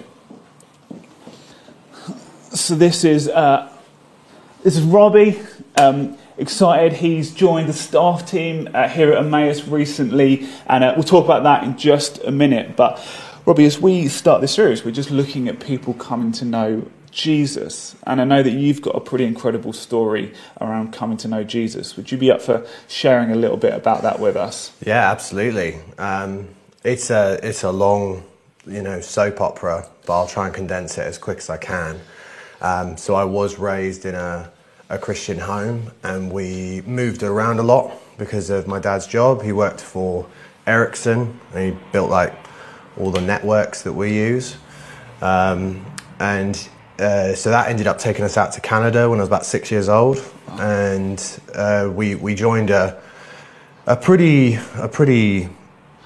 So 2.50 2.74
this 2.74 3.04
is 3.04 3.28
uh, 3.28 3.70
this 4.62 4.76
is 4.76 4.82
Robbie. 4.82 5.40
Um, 5.76 6.17
excited. 6.38 6.94
He's 6.94 7.32
joined 7.32 7.68
the 7.68 7.72
staff 7.72 8.28
team 8.28 8.68
uh, 8.72 8.88
here 8.88 9.12
at 9.12 9.18
Emmaus 9.18 9.66
recently, 9.66 10.48
and 10.66 10.84
uh, 10.84 10.92
we'll 10.94 11.04
talk 11.04 11.24
about 11.24 11.42
that 11.42 11.64
in 11.64 11.76
just 11.76 12.22
a 12.24 12.30
minute. 12.30 12.76
But 12.76 13.04
Robbie, 13.44 13.66
as 13.66 13.80
we 13.80 14.08
start 14.08 14.40
this 14.40 14.54
series, 14.54 14.84
we're 14.84 14.92
just 14.92 15.10
looking 15.10 15.48
at 15.48 15.60
people 15.60 15.94
coming 15.94 16.32
to 16.32 16.44
know 16.44 16.90
Jesus. 17.10 17.96
And 18.06 18.20
I 18.20 18.24
know 18.24 18.42
that 18.42 18.52
you've 18.52 18.82
got 18.82 18.94
a 18.94 19.00
pretty 19.00 19.24
incredible 19.24 19.72
story 19.72 20.32
around 20.60 20.92
coming 20.92 21.16
to 21.18 21.28
know 21.28 21.44
Jesus. 21.44 21.96
Would 21.96 22.12
you 22.12 22.18
be 22.18 22.30
up 22.30 22.40
for 22.40 22.66
sharing 22.86 23.30
a 23.30 23.36
little 23.36 23.56
bit 23.56 23.74
about 23.74 24.02
that 24.02 24.20
with 24.20 24.36
us? 24.36 24.72
Yeah, 24.84 25.10
absolutely. 25.10 25.78
Um, 25.98 26.48
it's 26.84 27.10
a 27.10 27.40
it's 27.42 27.64
a 27.64 27.72
long, 27.72 28.22
you 28.66 28.82
know, 28.82 29.00
soap 29.00 29.40
opera, 29.40 29.88
but 30.06 30.12
I'll 30.12 30.28
try 30.28 30.46
and 30.46 30.54
condense 30.54 30.98
it 30.98 31.02
as 31.02 31.18
quick 31.18 31.38
as 31.38 31.50
I 31.50 31.56
can. 31.56 32.00
Um, 32.60 32.96
so 32.96 33.14
I 33.14 33.24
was 33.24 33.58
raised 33.58 34.04
in 34.04 34.14
a 34.14 34.50
a 34.90 34.98
Christian 34.98 35.38
home, 35.38 35.90
and 36.02 36.32
we 36.32 36.82
moved 36.86 37.22
around 37.22 37.58
a 37.58 37.62
lot 37.62 37.92
because 38.16 38.50
of 38.50 38.66
my 38.66 38.78
dad's 38.78 39.06
job. 39.06 39.42
He 39.42 39.52
worked 39.52 39.80
for 39.80 40.26
Ericsson, 40.66 41.38
and 41.54 41.74
he 41.74 41.80
built 41.92 42.10
like 42.10 42.34
all 42.98 43.10
the 43.10 43.20
networks 43.20 43.82
that 43.82 43.92
we 43.92 44.14
use. 44.14 44.56
Um, 45.20 45.84
and 46.20 46.68
uh, 46.98 47.34
so 47.34 47.50
that 47.50 47.68
ended 47.68 47.86
up 47.86 47.98
taking 47.98 48.24
us 48.24 48.36
out 48.36 48.52
to 48.52 48.60
Canada 48.60 49.08
when 49.08 49.18
I 49.18 49.22
was 49.22 49.28
about 49.28 49.46
six 49.46 49.70
years 49.70 49.88
old, 49.88 50.24
and 50.52 51.40
uh, 51.54 51.90
we 51.92 52.14
we 52.14 52.34
joined 52.34 52.70
a 52.70 53.00
a 53.86 53.96
pretty 53.96 54.58
a 54.76 54.88
pretty. 54.88 55.48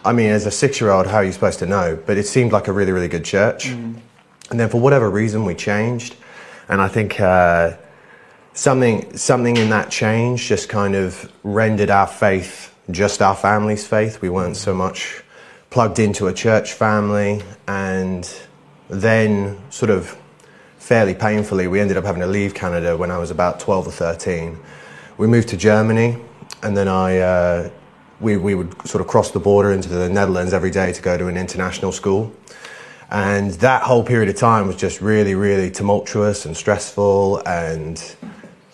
I 0.04 0.12
mean, 0.12 0.30
as 0.30 0.46
a 0.46 0.50
six-year-old, 0.50 1.06
how 1.06 1.18
are 1.18 1.24
you 1.24 1.30
supposed 1.30 1.60
to 1.60 1.66
know? 1.66 1.96
But 2.06 2.18
it 2.18 2.26
seemed 2.26 2.50
like 2.50 2.66
a 2.66 2.72
really 2.72 2.90
really 2.90 3.06
good 3.06 3.24
church, 3.24 3.68
mm. 3.68 3.96
and 4.50 4.58
then 4.58 4.68
for 4.68 4.80
whatever 4.80 5.08
reason 5.08 5.44
we 5.44 5.54
changed, 5.54 6.16
and 6.68 6.80
I 6.80 6.88
think. 6.88 7.20
Uh, 7.20 7.76
something 8.54 9.16
something 9.16 9.56
in 9.56 9.70
that 9.70 9.90
change 9.90 10.46
just 10.46 10.68
kind 10.68 10.94
of 10.94 11.32
rendered 11.42 11.90
our 11.90 12.06
faith 12.06 12.72
just 12.90 13.22
our 13.22 13.36
family's 13.36 13.86
faith. 13.86 14.20
We 14.20 14.28
weren't 14.28 14.56
so 14.56 14.74
much 14.74 15.22
plugged 15.70 15.98
into 15.98 16.26
a 16.26 16.32
church 16.32 16.72
family, 16.72 17.42
and 17.66 18.28
then 18.88 19.58
sort 19.70 19.90
of 19.90 20.16
fairly 20.78 21.14
painfully, 21.14 21.68
we 21.68 21.80
ended 21.80 21.96
up 21.96 22.04
having 22.04 22.20
to 22.20 22.26
leave 22.26 22.54
Canada 22.54 22.96
when 22.96 23.10
I 23.10 23.18
was 23.18 23.30
about 23.30 23.60
12 23.60 23.88
or 23.88 23.92
13. 23.92 24.58
We 25.16 25.26
moved 25.26 25.48
to 25.48 25.56
Germany, 25.56 26.18
and 26.62 26.76
then 26.76 26.88
I. 26.88 27.18
Uh, 27.18 27.70
we, 28.20 28.36
we 28.36 28.54
would 28.54 28.86
sort 28.86 29.00
of 29.00 29.08
cross 29.08 29.32
the 29.32 29.40
border 29.40 29.72
into 29.72 29.88
the 29.88 30.08
Netherlands 30.08 30.52
every 30.52 30.70
day 30.70 30.92
to 30.92 31.02
go 31.02 31.18
to 31.18 31.26
an 31.26 31.36
international 31.36 31.90
school. 31.90 32.32
And 33.10 33.50
that 33.54 33.82
whole 33.82 34.04
period 34.04 34.28
of 34.28 34.36
time 34.36 34.68
was 34.68 34.76
just 34.76 35.00
really, 35.00 35.34
really 35.34 35.72
tumultuous 35.72 36.46
and 36.46 36.56
stressful. 36.56 37.42
And 37.44 38.00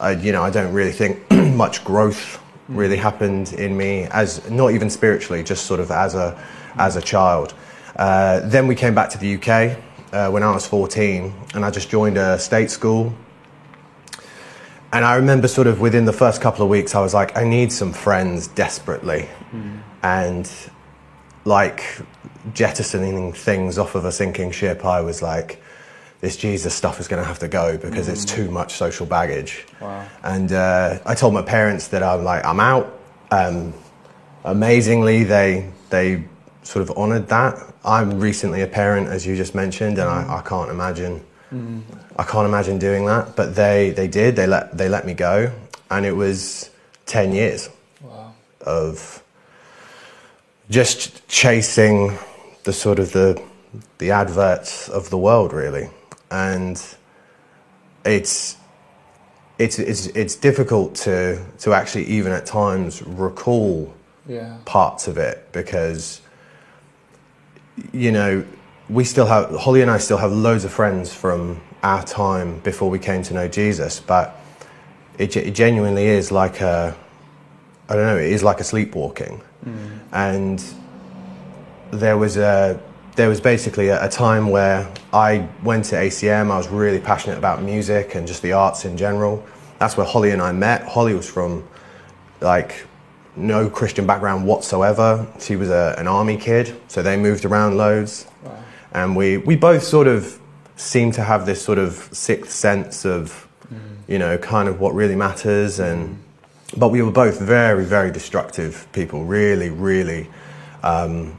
I, 0.00 0.12
you 0.12 0.32
know, 0.32 0.42
I 0.42 0.50
don't 0.50 0.72
really 0.72 0.92
think 0.92 1.30
much 1.30 1.84
growth 1.84 2.40
really 2.68 2.96
happened 2.96 3.52
in 3.54 3.76
me 3.76 4.04
as 4.04 4.48
not 4.50 4.72
even 4.72 4.90
spiritually, 4.90 5.42
just 5.42 5.66
sort 5.66 5.80
of 5.80 5.90
as 5.90 6.14
a 6.14 6.38
as 6.76 6.96
a 6.96 7.02
child. 7.02 7.54
Uh, 7.96 8.40
then 8.40 8.66
we 8.66 8.74
came 8.74 8.94
back 8.94 9.11
to 9.11 9.18
the 9.18 9.34
UK 9.37 9.78
uh, 10.12 10.30
when 10.30 10.42
I 10.42 10.52
was 10.52 10.66
14, 10.66 11.32
and 11.54 11.64
I 11.64 11.70
just 11.70 11.90
joined 11.90 12.16
a 12.16 12.38
state 12.38 12.70
school. 12.70 13.12
And 14.92 15.04
I 15.04 15.16
remember 15.16 15.48
sort 15.48 15.66
of 15.66 15.80
within 15.80 16.04
the 16.04 16.12
first 16.12 16.40
couple 16.40 16.62
of 16.62 16.70
weeks, 16.70 16.94
I 16.94 17.00
was 17.00 17.12
like, 17.12 17.37
I 17.37 17.44
need 17.44 17.72
some 17.72 17.92
friends 17.92 18.46
desperately. 18.46 19.28
Mm. 19.52 19.82
And 20.02 20.50
like 21.44 22.00
jettisoning 22.54 23.32
things 23.32 23.78
off 23.78 23.94
of 23.94 24.04
a 24.04 24.12
sinking 24.12 24.52
ship, 24.52 24.84
I 24.84 25.00
was 25.00 25.20
like, 25.20 25.61
this 26.20 26.37
Jesus 26.37 26.74
stuff 26.74 26.98
is 26.98 27.07
going 27.07 27.22
to 27.22 27.26
have 27.26 27.38
to 27.40 27.48
go 27.48 27.76
because 27.76 28.09
mm. 28.09 28.12
it's 28.12 28.24
too 28.24 28.50
much 28.50 28.74
social 28.74 29.07
baggage. 29.07 29.64
Wow. 29.81 30.07
And 30.22 30.52
uh, 30.52 30.98
I 31.07 31.14
told 31.14 31.35
my 31.35 31.42
parents 31.42 31.88
that 31.88 32.02
I'm 32.02 32.24
like, 32.24 32.44
I'm 32.44 32.61
out. 32.61 32.98
Um, 33.31 33.72
amazingly, 34.44 35.24
they 35.24 35.70
they 35.90 36.24
sort 36.62 36.83
of 36.83 36.96
honoured 36.96 37.28
that. 37.28 37.74
I'm 37.85 38.18
recently 38.18 38.62
a 38.62 38.66
parent, 38.66 39.09
as 39.09 39.26
you 39.26 39.37
just 39.37 39.54
mentioned, 39.54 39.98
and 39.98 40.09
mm. 40.09 40.28
I, 40.28 40.38
I, 40.38 40.42
can't 40.42 40.70
imagine. 40.70 41.24
Mm. 41.52 41.83
I 42.16 42.24
can't 42.24 42.46
imagine 42.46 42.78
doing 42.78 43.07
that, 43.07 43.37
but 43.37 43.54
they, 43.54 43.90
they 43.90 44.09
did. 44.09 44.35
They 44.35 44.46
let 44.46 44.76
they 44.76 44.88
let 44.88 45.07
me 45.07 45.14
go, 45.14 45.52
and 45.90 46.04
it 46.04 46.16
was 46.16 46.70
ten 47.07 47.33
years 47.33 47.70
wow. 48.02 48.35
of 48.62 49.22
just 50.68 51.26
chasing 51.28 52.18
the 52.64 52.72
sort 52.72 52.98
of 52.98 53.12
the 53.12 53.40
the 53.98 54.11
adverts 54.11 54.88
of 54.88 55.11
the 55.11 55.18
world, 55.18 55.52
really 55.52 55.90
and 56.30 56.82
it's 58.04 58.56
it's 59.58 59.78
it's 59.78 60.06
it's 60.08 60.34
difficult 60.36 60.94
to 60.94 61.44
to 61.58 61.72
actually 61.72 62.04
even 62.04 62.32
at 62.32 62.46
times 62.46 63.02
recall 63.02 63.92
yeah. 64.26 64.56
parts 64.64 65.08
of 65.08 65.18
it 65.18 65.48
because 65.52 66.20
you 67.92 68.12
know 68.12 68.44
we 68.88 69.04
still 69.04 69.26
have 69.26 69.54
Holly 69.56 69.82
and 69.82 69.90
I 69.90 69.98
still 69.98 70.16
have 70.16 70.32
loads 70.32 70.64
of 70.64 70.72
friends 70.72 71.12
from 71.12 71.60
our 71.82 72.02
time 72.04 72.60
before 72.60 72.90
we 72.90 72.98
came 72.98 73.22
to 73.24 73.34
know 73.34 73.46
Jesus, 73.46 74.00
but 74.00 74.40
it, 75.18 75.36
it 75.36 75.54
genuinely 75.54 76.06
is 76.06 76.32
like 76.32 76.60
a 76.60 76.96
I 77.88 77.94
don't 77.94 78.06
know 78.06 78.16
it 78.16 78.32
is 78.32 78.42
like 78.42 78.60
a 78.60 78.64
sleepwalking, 78.64 79.42
mm. 79.64 79.98
and 80.12 80.62
there 81.90 82.16
was 82.16 82.36
a 82.36 82.80
there 83.18 83.28
was 83.28 83.40
basically 83.40 83.88
a, 83.88 84.04
a, 84.04 84.09
time 84.09 84.48
where 84.48 84.88
I 85.12 85.48
went 85.64 85.87
to 85.87 85.96
ACM. 85.96 86.52
I 86.52 86.57
was 86.57 86.68
really 86.68 87.00
passionate 87.00 87.37
about 87.37 87.61
music 87.61 88.14
and 88.14 88.28
just 88.28 88.42
the 88.42 88.52
arts 88.52 88.85
in 88.85 88.96
general. 88.96 89.44
That's 89.81 89.96
where 89.96 90.07
Holly 90.07 90.31
and 90.31 90.40
I 90.40 90.52
met. 90.52 90.87
Holly 90.87 91.14
was 91.14 91.28
from 91.28 91.66
like 92.40 92.87
no 93.35 93.68
Christian 93.68 94.07
background 94.07 94.46
whatsoever. 94.46 95.26
She 95.40 95.57
was 95.57 95.68
a, 95.68 95.96
an 95.98 96.07
army 96.07 96.37
kid, 96.37 96.81
so 96.87 97.02
they 97.02 97.16
moved 97.16 97.44
around 97.44 97.76
loads. 97.76 98.28
Wow. 98.44 98.64
And 98.92 99.16
we, 99.16 99.38
we 99.38 99.57
both 99.57 99.83
sort 99.83 100.07
of 100.07 100.40
seemed 100.76 101.14
to 101.14 101.24
have 101.24 101.44
this 101.44 101.61
sort 101.61 101.78
of 101.78 102.09
sixth 102.12 102.52
sense 102.52 103.04
of, 103.04 103.48
mm. 103.68 103.81
you 104.07 104.20
know, 104.20 104.38
kind 104.38 104.68
of 104.68 104.78
what 104.78 104.94
really 104.94 105.16
matters. 105.16 105.81
And, 105.81 106.09
mm. 106.09 106.78
But 106.78 106.90
we 106.90 107.02
were 107.02 107.11
both 107.11 107.40
very, 107.40 107.85
very 107.85 108.12
destructive 108.12 108.87
people, 108.92 109.24
really, 109.24 109.70
really. 109.70 110.28
Um, 110.85 111.38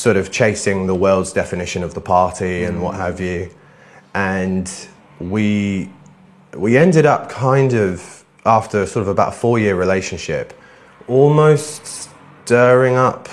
sort 0.00 0.16
of 0.16 0.32
chasing 0.32 0.86
the 0.86 0.94
world's 0.94 1.30
definition 1.30 1.82
of 1.82 1.92
the 1.92 2.00
party 2.00 2.64
and 2.64 2.82
what 2.82 2.94
mm. 2.94 2.98
have 2.98 3.20
you. 3.20 3.50
And 4.14 4.66
we 5.20 5.90
we 6.56 6.78
ended 6.78 7.04
up 7.04 7.28
kind 7.28 7.74
of 7.74 8.24
after 8.46 8.86
sort 8.86 9.02
of 9.02 9.08
about 9.08 9.28
a 9.28 9.36
four 9.36 9.58
year 9.58 9.76
relationship, 9.76 10.58
almost 11.06 12.08
stirring 12.44 12.96
up 12.96 13.28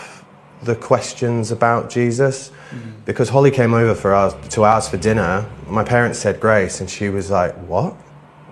the 0.61 0.75
questions 0.75 1.51
about 1.51 1.89
Jesus. 1.89 2.49
Mm-hmm. 2.49 2.91
Because 3.05 3.29
Holly 3.29 3.51
came 3.51 3.73
over 3.73 3.95
for 3.95 4.13
us 4.13 4.35
to 4.49 4.65
ours 4.65 4.89
for 4.89 4.97
dinner. 4.97 5.49
My 5.67 5.85
parents 5.85 6.19
said 6.19 6.41
grace, 6.41 6.81
and 6.81 6.89
she 6.89 7.07
was 7.07 7.31
like, 7.31 7.55
"What?" 7.71 7.95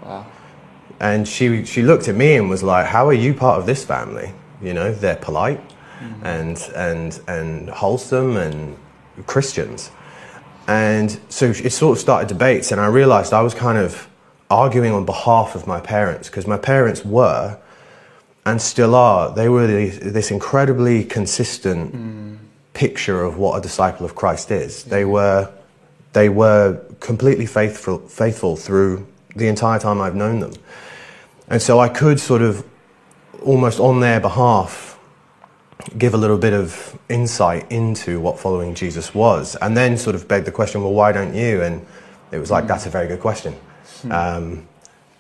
Wow. 0.02 0.26
And 1.02 1.28
she 1.28 1.66
she 1.66 1.82
looked 1.82 2.08
at 2.08 2.16
me 2.16 2.38
and 2.38 2.50
was 2.50 2.64
like, 2.64 2.86
"How 2.86 3.10
are 3.10 3.20
you 3.26 3.34
part 3.34 3.60
of 3.60 3.66
this 3.66 3.84
family? 3.84 4.32
You 4.62 4.74
know, 4.74 4.94
they're 4.94 5.18
polite 5.18 5.60
mm-hmm. 6.00 6.26
and 6.26 6.58
and 6.76 7.20
and 7.28 7.70
wholesome 7.70 8.38
and 8.38 8.78
Christians. 9.26 9.92
And 10.68 11.20
so 11.30 11.48
it 11.48 11.72
sort 11.72 11.98
of 11.98 12.02
started 12.02 12.28
debates, 12.28 12.72
and 12.72 12.82
I 12.82 12.88
realized 12.88 13.34
I 13.34 13.42
was 13.42 13.54
kind 13.54 13.78
of 13.78 14.10
arguing 14.50 14.94
on 14.94 15.06
behalf 15.06 15.56
of 15.56 15.68
my 15.68 15.80
parents 15.80 16.30
because 16.30 16.48
my 16.48 16.58
parents 16.58 17.04
were 17.04 17.58
and 18.46 18.62
still 18.62 18.96
are. 18.96 19.34
They 19.34 19.50
were 19.50 19.68
this 19.68 20.32
incredibly 20.32 21.04
consistent 21.04 21.96
mm. 21.96 22.38
picture 22.74 23.24
of 23.24 23.38
what 23.38 23.58
a 23.58 23.62
disciple 23.62 24.06
of 24.06 24.16
Christ 24.16 24.52
is. 24.52 24.84
They 24.84 25.06
were 25.06 25.52
they 26.14 26.30
were 26.30 26.82
completely 27.00 27.46
faithful 27.46 28.00
faithful 28.00 28.56
through 28.56 29.06
the 29.36 29.48
entire 29.48 29.80
time 29.80 30.00
I've 30.00 30.16
known 30.16 30.40
them. 30.40 30.54
And 31.48 31.62
so 31.62 31.80
I 31.80 31.90
could 31.90 32.20
sort 32.20 32.42
of 32.42 32.66
almost 33.44 33.80
on 33.80 34.00
their 34.00 34.20
behalf 34.20 34.95
give 35.98 36.14
a 36.14 36.18
little 36.18 36.38
bit 36.38 36.54
of 36.54 36.98
insight 37.10 37.72
into 37.72 38.20
what 38.20 38.40
following 38.40 38.76
Jesus 38.76 39.14
was, 39.14 39.56
and 39.58 39.76
then 39.76 39.98
sort 39.98 40.16
of 40.16 40.28
beg 40.28 40.46
the 40.46 40.52
question, 40.52 40.82
well, 40.82 40.94
why 40.94 41.12
don't 41.12 41.34
you? 41.34 41.62
And 41.62 41.86
it 42.32 42.40
was 42.40 42.52
like, 42.52 42.66
mm. 42.66 42.68
that's 42.68 42.86
a 42.86 42.90
very 42.90 43.08
good 43.08 43.20
question. 43.20 43.56
Mm. 44.02 44.12
Um, 44.12 44.68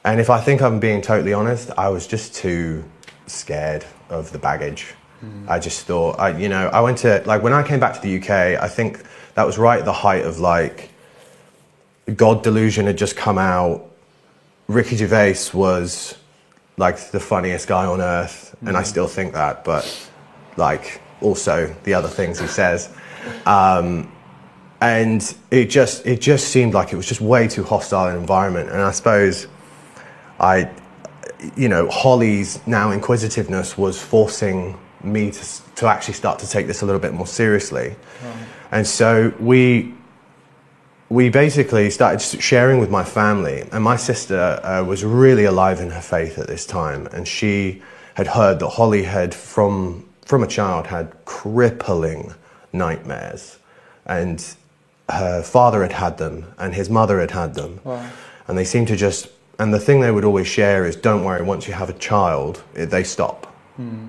and 0.03 0.19
if 0.19 0.29
I 0.29 0.39
think 0.39 0.61
I'm 0.61 0.79
being 0.79 1.01
totally 1.01 1.33
honest, 1.33 1.71
I 1.77 1.89
was 1.89 2.07
just 2.07 2.35
too 2.35 2.83
scared 3.27 3.85
of 4.09 4.31
the 4.31 4.39
baggage. 4.39 4.93
Mm. 5.23 5.49
I 5.49 5.59
just 5.59 5.85
thought, 5.85 6.19
I, 6.19 6.37
you 6.37 6.49
know, 6.49 6.67
I 6.67 6.81
went 6.81 6.99
to, 6.99 7.23
like, 7.25 7.41
when 7.41 7.53
I 7.53 7.63
came 7.63 7.79
back 7.79 7.95
to 7.95 8.01
the 8.01 8.17
UK, 8.17 8.29
I 8.61 8.67
think 8.67 9.03
that 9.33 9.45
was 9.45 9.57
right 9.57 9.79
at 9.79 9.85
the 9.85 9.93
height 9.93 10.25
of 10.25 10.39
like, 10.39 10.89
God 12.15 12.43
delusion 12.43 12.85
had 12.85 12.97
just 12.97 13.15
come 13.15 13.37
out. 13.37 13.89
Ricky 14.67 14.95
Gervais 14.95 15.51
was 15.53 16.17
like 16.77 16.97
the 17.11 17.19
funniest 17.19 17.67
guy 17.67 17.85
on 17.85 18.01
earth, 18.01 18.55
and 18.61 18.75
I 18.75 18.81
hmm. 18.81 18.85
still 18.85 19.07
think 19.07 19.33
that, 19.33 19.63
but 19.63 20.09
like 20.57 21.01
also 21.21 21.73
the 21.83 21.93
other 21.93 22.07
things 22.07 22.39
he 22.39 22.47
says. 22.47 22.93
Um, 23.45 24.11
and 24.81 25.35
it 25.51 25.65
just 25.65 26.05
it 26.05 26.21
just 26.21 26.49
seemed 26.49 26.73
like 26.73 26.93
it 26.93 26.95
was 26.95 27.07
just 27.07 27.21
way 27.21 27.47
too 27.47 27.63
hostile 27.63 28.07
an 28.07 28.17
environment. 28.17 28.69
And 28.69 28.81
I 28.81 28.91
suppose 28.91 29.47
I, 30.39 30.69
you 31.55 31.69
know, 31.69 31.89
Holly's 31.89 32.65
now 32.67 32.91
inquisitiveness 32.91 33.77
was 33.77 34.01
forcing 34.01 34.77
me 35.03 35.31
to 35.31 35.75
to 35.75 35.87
actually 35.87 36.13
start 36.13 36.39
to 36.39 36.49
take 36.49 36.67
this 36.67 36.81
a 36.81 36.85
little 36.85 37.01
bit 37.01 37.13
more 37.13 37.27
seriously. 37.27 37.95
Right. 38.23 38.47
And 38.71 38.87
so 38.87 39.33
we 39.39 39.93
we 41.09 41.29
basically 41.29 41.89
started 41.91 42.19
sharing 42.19 42.79
with 42.79 42.89
my 42.89 43.03
family, 43.03 43.63
and 43.71 43.83
my 43.83 43.95
sister 43.95 44.59
uh, 44.63 44.83
was 44.83 45.03
really 45.03 45.45
alive 45.45 45.79
in 45.79 45.91
her 45.91 46.01
faith 46.01 46.37
at 46.39 46.47
this 46.47 46.65
time, 46.65 47.07
and 47.07 47.27
she 47.27 47.81
had 48.15 48.27
heard 48.27 48.59
that 48.59 48.69
Holly 48.69 49.03
had 49.03 49.33
from 49.33 50.04
from 50.25 50.43
a 50.43 50.47
child 50.47 50.87
had 50.87 51.13
crippling 51.25 52.33
nightmares, 52.73 53.57
and 54.05 54.55
her 55.09 55.41
father 55.43 55.81
had 55.83 55.93
had 55.93 56.17
them, 56.17 56.45
and 56.57 56.73
his 56.73 56.89
mother 56.89 57.19
had 57.19 57.31
had 57.31 57.53
them, 57.53 57.79
Wow. 57.83 58.03
and 58.47 58.57
they 58.57 58.65
seemed 58.65 58.87
to 58.89 58.95
just. 58.95 59.29
And 59.57 59.73
the 59.73 59.79
thing 59.79 60.01
they 60.01 60.11
would 60.11 60.25
always 60.25 60.47
share 60.47 60.85
is, 60.85 60.97
"Don't 60.97 61.23
worry, 61.23 61.41
once 61.41 61.65
you 61.67 61.73
have 61.73 61.89
a 61.89 61.93
child, 61.93 62.61
it, 62.73 62.87
they 62.89 63.03
stop." 63.03 63.47
Hmm. 63.77 64.07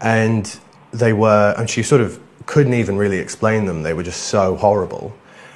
and 0.00 0.58
they 0.92 1.12
were 1.12 1.54
and 1.58 1.68
she 1.68 1.82
sort 1.82 2.00
of 2.00 2.20
couldn't 2.46 2.74
even 2.74 2.96
really 2.96 3.18
explain 3.18 3.64
them. 3.66 3.82
They 3.82 3.92
were 3.94 4.02
just 4.04 4.24
so 4.24 4.56
horrible. 4.56 5.12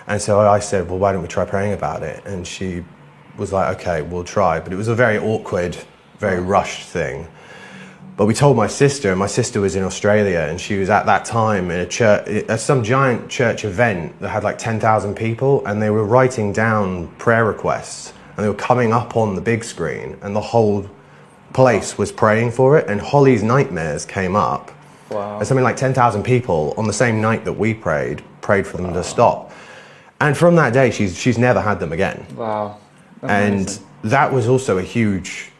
And 0.06 0.20
so 0.20 0.40
i 0.40 0.58
said 0.58 0.88
well 0.88 0.98
why 0.98 1.12
don't 1.12 1.22
we 1.22 1.28
try 1.28 1.44
praying 1.44 1.72
about 1.74 2.02
it? 2.02 2.24
And 2.26 2.46
she 2.46 2.84
was 3.38 3.52
like 3.52 3.76
okay 3.80 4.02
we'll 4.02 4.24
try. 4.24 4.58
But 4.60 4.72
it 4.72 4.76
was 4.76 4.88
a 4.88 4.94
very 4.94 5.18
awkward 5.18 5.76
very 6.18 6.40
rushed 6.40 6.88
thing 6.88 7.28
but 8.16 8.26
we 8.26 8.34
told 8.34 8.56
my 8.56 8.66
sister 8.66 9.10
and 9.10 9.18
my 9.18 9.26
sister 9.26 9.60
was 9.60 9.74
in 9.74 9.82
australia 9.82 10.46
and 10.48 10.60
she 10.60 10.78
was 10.78 10.90
at 10.90 11.06
that 11.06 11.24
time 11.24 11.70
in 11.70 11.80
a 11.80 11.86
church 11.86 12.26
at 12.28 12.60
some 12.60 12.82
giant 12.82 13.28
church 13.28 13.64
event 13.64 14.18
that 14.20 14.28
had 14.28 14.44
like 14.44 14.58
10000 14.58 15.14
people 15.14 15.64
and 15.66 15.80
they 15.80 15.90
were 15.90 16.04
writing 16.04 16.52
down 16.52 17.08
prayer 17.16 17.44
requests 17.44 18.12
and 18.36 18.44
they 18.44 18.48
were 18.48 18.54
coming 18.54 18.92
up 18.92 19.16
on 19.16 19.34
the 19.34 19.40
big 19.40 19.64
screen 19.64 20.16
and 20.22 20.36
the 20.36 20.40
whole 20.40 20.88
place 21.52 21.98
was 21.98 22.10
praying 22.10 22.50
for 22.50 22.78
it, 22.78 22.88
and 22.88 23.00
Holly's 23.00 23.42
nightmares 23.42 24.04
came 24.04 24.36
up. 24.36 24.70
Wow. 25.10 25.38
And 25.38 25.46
something 25.46 25.64
like 25.64 25.76
10,000 25.76 26.22
people 26.22 26.74
on 26.76 26.86
the 26.86 26.92
same 26.92 27.20
night 27.20 27.44
that 27.44 27.52
we 27.52 27.74
prayed, 27.74 28.22
prayed 28.40 28.66
for 28.66 28.78
them 28.78 28.92
to 28.94 29.04
stop. 29.04 29.52
And 30.20 30.36
from 30.36 30.56
that 30.56 30.72
day, 30.72 30.90
she's, 30.90 31.18
she's 31.18 31.38
never 31.38 31.60
had 31.60 31.80
them 31.80 31.92
again. 31.92 32.26
Wow. 32.34 32.78
And 33.22 33.78
that 34.02 34.32
was 34.32 34.48
also 34.48 34.78
a 34.78 34.82
huge 34.82 35.51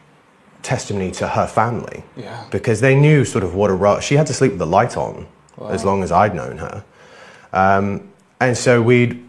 testimony 0.63 1.11
to 1.11 1.27
her 1.27 1.45
family. 1.45 2.03
Yeah. 2.15 2.45
Because 2.49 2.81
they 2.81 2.95
knew 2.95 3.25
sort 3.25 3.43
of 3.43 3.53
what 3.53 3.69
a 3.69 3.73
ru- 3.73 4.01
She 4.01 4.15
had 4.15 4.25
to 4.27 4.33
sleep 4.33 4.53
with 4.53 4.59
the 4.59 4.65
light 4.65 4.97
on 4.97 5.27
as 5.69 5.85
long 5.85 6.03
as 6.03 6.11
I'd 6.11 6.33
known 6.33 6.57
her. 6.57 6.83
Um, 7.53 8.09
and 8.39 8.57
so 8.57 8.81
we'd, 8.81 9.23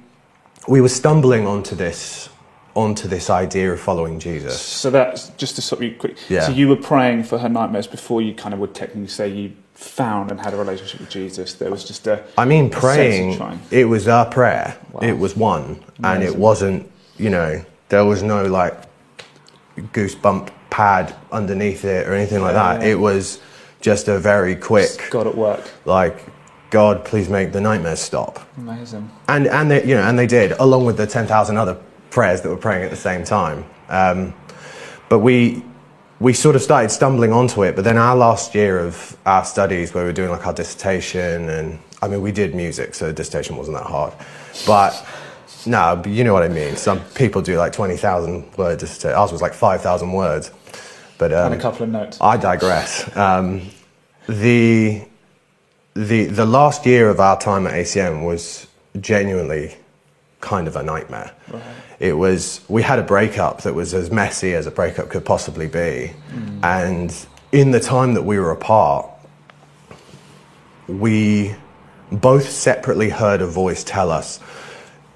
we 0.66 0.80
were 0.80 0.88
stumbling 0.88 1.46
onto 1.46 1.76
this, 1.76 2.28
onto 2.74 3.06
this 3.06 3.28
idea 3.30 3.72
of 3.72 3.80
following 3.80 4.18
Jesus. 4.18 4.60
So 4.60 4.90
that's 4.90 5.28
just 5.30 5.56
to 5.56 5.62
stop 5.62 5.82
you 5.82 5.94
quick. 5.94 6.16
Yeah. 6.28 6.46
So 6.46 6.52
you 6.52 6.68
were 6.68 6.76
praying 6.76 7.24
for 7.24 7.38
her 7.38 7.48
nightmares 7.48 7.86
before 7.86 8.22
you 8.22 8.34
kind 8.34 8.54
of 8.54 8.60
would 8.60 8.74
technically 8.74 9.08
say 9.08 9.28
you 9.28 9.52
found 9.74 10.30
and 10.30 10.40
had 10.40 10.54
a 10.54 10.56
relationship 10.56 11.00
with 11.00 11.10
Jesus. 11.10 11.54
There 11.54 11.70
was 11.70 11.84
just 11.84 12.06
a. 12.06 12.24
I 12.38 12.44
mean, 12.44 12.66
of 12.66 12.72
praying, 12.72 13.60
it 13.70 13.84
was 13.84 14.08
our 14.08 14.24
prayer. 14.24 14.76
Wow. 14.92 15.00
It 15.02 15.18
was 15.18 15.36
one. 15.36 15.84
And 16.02 16.22
it 16.22 16.36
wasn't, 16.36 16.90
you 17.18 17.30
know, 17.30 17.64
there 17.90 18.04
was 18.04 18.22
no 18.22 18.46
like 18.46 18.74
goosebump 19.76 20.50
pad 20.74 21.14
underneath 21.30 21.84
it 21.84 22.08
or 22.08 22.14
anything 22.14 22.42
like 22.42 22.54
that. 22.54 22.82
It 22.82 22.98
was 22.98 23.40
just 23.80 24.08
a 24.08 24.18
very 24.18 24.56
quick, 24.56 25.06
God 25.08 25.28
at 25.28 25.36
work. 25.36 25.70
like, 25.84 26.26
God, 26.70 27.04
please 27.04 27.28
make 27.28 27.52
the 27.52 27.60
nightmares 27.60 28.00
stop. 28.00 28.40
Amazing. 28.58 29.08
And, 29.28 29.46
and 29.46 29.70
they, 29.70 29.86
you 29.86 29.94
know, 29.94 30.02
and 30.02 30.18
they 30.18 30.26
did, 30.26 30.50
along 30.58 30.84
with 30.84 30.96
the 30.96 31.06
10,000 31.06 31.56
other 31.56 31.80
prayers 32.10 32.40
that 32.40 32.48
were 32.48 32.56
praying 32.56 32.82
at 32.82 32.90
the 32.90 32.96
same 32.96 33.22
time. 33.22 33.64
Um, 33.88 34.34
but 35.08 35.20
we, 35.20 35.62
we 36.18 36.32
sort 36.32 36.56
of 36.56 36.62
started 36.62 36.88
stumbling 36.90 37.32
onto 37.32 37.62
it. 37.62 37.76
But 37.76 37.84
then 37.84 37.96
our 37.96 38.16
last 38.16 38.52
year 38.52 38.80
of 38.80 39.16
our 39.26 39.44
studies, 39.44 39.94
where 39.94 40.02
we 40.02 40.08
were 40.08 40.12
doing 40.12 40.30
like 40.30 40.44
our 40.44 40.54
dissertation, 40.54 41.50
and 41.50 41.78
I 42.02 42.08
mean, 42.08 42.20
we 42.20 42.32
did 42.32 42.52
music, 42.52 42.96
so 42.96 43.06
the 43.06 43.12
dissertation 43.12 43.56
wasn't 43.56 43.76
that 43.76 43.86
hard. 43.86 44.12
But 44.66 45.06
no, 45.66 46.00
but 46.02 46.10
you 46.10 46.24
know 46.24 46.32
what 46.32 46.42
I 46.42 46.48
mean. 46.48 46.74
Some 46.74 46.98
people 47.14 47.42
do 47.42 47.58
like 47.58 47.72
20,000 47.72 48.56
word 48.56 48.80
dissertation. 48.80 49.16
Ours 49.16 49.30
was 49.30 49.40
like 49.40 49.54
5,000 49.54 50.12
words. 50.12 50.50
But 51.24 51.32
um, 51.32 51.52
And 51.52 51.54
a 51.58 51.62
couple 51.62 51.84
of 51.84 51.88
notes. 51.88 52.18
I 52.20 52.36
digress. 52.36 53.16
Um, 53.16 53.62
the, 54.28 55.02
the, 55.94 56.26
the 56.26 56.44
last 56.44 56.84
year 56.84 57.08
of 57.08 57.18
our 57.18 57.40
time 57.40 57.66
at 57.66 57.72
ACM 57.72 58.26
was 58.26 58.66
genuinely 59.00 59.74
kind 60.42 60.68
of 60.68 60.76
a 60.76 60.82
nightmare. 60.82 61.32
It 61.98 62.12
was, 62.12 62.60
we 62.68 62.82
had 62.82 62.98
a 62.98 63.02
breakup 63.02 63.62
that 63.62 63.72
was 63.72 63.94
as 63.94 64.10
messy 64.10 64.52
as 64.52 64.66
a 64.66 64.70
breakup 64.70 65.08
could 65.08 65.24
possibly 65.24 65.66
be. 65.66 66.12
And 66.62 67.16
in 67.52 67.70
the 67.70 67.80
time 67.80 68.12
that 68.14 68.22
we 68.24 68.38
were 68.38 68.50
apart, 68.50 69.08
we 70.88 71.54
both 72.12 72.50
separately 72.50 73.08
heard 73.08 73.40
a 73.40 73.46
voice 73.46 73.82
tell 73.82 74.10
us, 74.10 74.40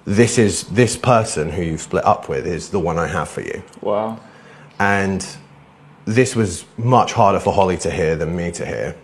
this 0.07 0.39
is 0.39 0.63
this 0.69 0.97
person 0.97 1.51
who 1.51 1.61
you've 1.61 1.83
split 1.83 2.07
up 2.07 2.31
with 2.31 2.47
is 2.47 2.71
the 2.71 2.81
one 2.81 2.99
I 2.99 3.09
have 3.09 3.29
for 3.29 3.43
you. 3.43 3.63
Wow. 3.83 4.19
And 4.79 5.27
this 6.09 6.35
was 6.35 6.65
much 6.79 7.13
harder 7.13 7.39
for 7.39 7.53
Holly 7.53 7.77
to 7.79 7.91
hear 7.91 8.17
than 8.17 8.35
me 8.35 8.51
to 8.53 8.65
hear. 8.65 8.97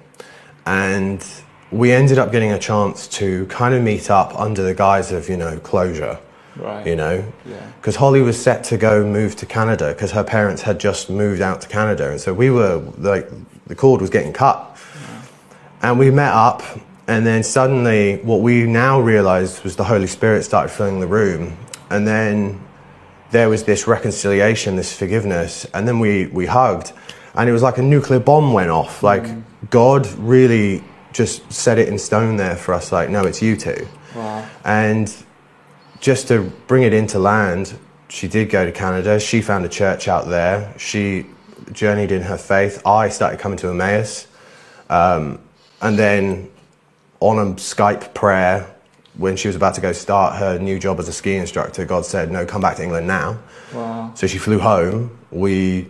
And 0.64 1.25
we 1.71 1.93
ended 1.93 2.19
up 2.19 2.33
getting 2.33 2.53
a 2.53 2.59
chance 2.59 3.07
to 3.09 3.45
kind 3.47 3.75
of 3.75 3.83
meet 3.83 4.11
up 4.11 4.38
under 4.40 4.62
the 4.62 4.75
guise 4.75 5.12
of, 5.12 5.29
you 5.29 5.37
know, 5.37 5.59
closure. 5.59 6.19
Right. 6.57 6.87
You 6.87 6.97
know? 6.97 7.33
Yeah. 7.45 7.73
Because 7.81 7.97
Holly 7.97 8.23
was 8.23 8.40
set 8.40 8.64
to 8.64 8.79
go 8.79 9.05
move 9.05 9.37
to 9.37 9.47
Canada 9.47 9.93
because 9.93 10.12
her 10.12 10.25
parents 10.25 10.62
had 10.62 10.81
just 10.81 11.11
moved 11.11 11.43
out 11.43 11.61
to 11.61 11.69
Canada. 11.69 12.11
And 12.11 12.21
so 12.21 12.33
we 12.33 12.49
were 12.51 12.79
like, 12.97 13.29
the 13.67 13.75
cord 13.75 14.01
was 14.01 14.09
getting 14.09 14.33
cut. 14.33 14.71
And 15.83 15.99
we 15.99 16.11
met 16.11 16.33
up, 16.33 16.62
and 17.07 17.27
then 17.27 17.43
suddenly, 17.43 18.17
what 18.23 18.40
we 18.40 18.64
now 18.64 18.99
realized 19.01 19.62
was 19.62 19.77
the 19.77 19.85
Holy 19.85 20.07
Spirit 20.07 20.43
started 20.43 20.71
filling 20.71 21.01
the 21.01 21.07
room. 21.07 21.59
And 21.90 22.09
then 22.09 22.64
there 23.35 23.49
was 23.49 23.64
this 23.64 23.88
reconciliation, 23.88 24.77
this 24.77 24.97
forgiveness, 24.97 25.66
and 25.75 25.88
then 25.88 25.99
we, 25.99 26.27
we 26.27 26.47
hugged. 26.47 26.92
And 27.35 27.51
it 27.51 27.53
was 27.53 27.62
like 27.62 27.79
a 27.79 27.83
nuclear 27.83 28.20
bomb 28.20 28.53
went 28.53 28.70
off. 28.70 29.03
Like, 29.03 29.27
God 29.70 30.07
really 30.18 30.85
just 31.12 31.53
set 31.53 31.77
it 31.77 31.88
in 31.88 31.99
stone 31.99 32.37
there 32.37 32.55
for 32.55 32.73
us, 32.73 32.92
like, 32.92 33.11
no, 33.11 33.25
it's 33.25 33.42
you 33.42 33.57
two. 33.57 33.88
Wow. 34.14 34.49
And 34.64 35.12
just 35.99 36.29
to 36.29 36.42
bring 36.68 36.85
it 36.85 36.94
into 36.94 37.18
land, 37.18 37.77
she 38.09 38.29
did 38.29 38.51
go 38.51 38.64
to 38.64 38.70
Canada. 38.70 39.18
She 39.18 39.42
found 39.42 39.64
a 39.64 39.68
church 39.68 40.07
out 40.07 40.29
there. 40.29 40.73
She 40.79 41.27
journeyed 41.73 42.12
in 42.12 42.23
her 42.23 42.38
faith. 42.38 42.87
I 42.87 43.09
started 43.09 43.40
coming 43.40 43.59
to 43.59 43.68
Emmaus. 43.70 44.29
Um, 44.88 45.40
and 45.83 45.99
then 45.99 46.53
on 47.18 47.38
a 47.38 47.47
Skype 47.55 48.14
prayer, 48.14 48.74
when 49.16 49.37
she 49.37 49.48
was 49.48 49.57
about 49.57 49.74
to 49.74 49.81
go 49.81 49.92
start 49.92 50.37
her 50.37 50.59
new 50.59 50.79
job 50.79 50.98
as 50.98 51.09
a 51.09 51.12
ski 51.12 51.37
instructor, 51.37 51.85
God 51.85 52.05
said, 52.05 52.31
No, 52.31 52.44
come 52.44 52.61
back 52.61 52.77
to 52.77 52.83
England 52.83 53.07
now. 53.07 53.38
Wow. 53.72 54.12
So 54.14 54.27
she 54.27 54.38
flew 54.38 54.59
home. 54.59 55.16
We 55.31 55.88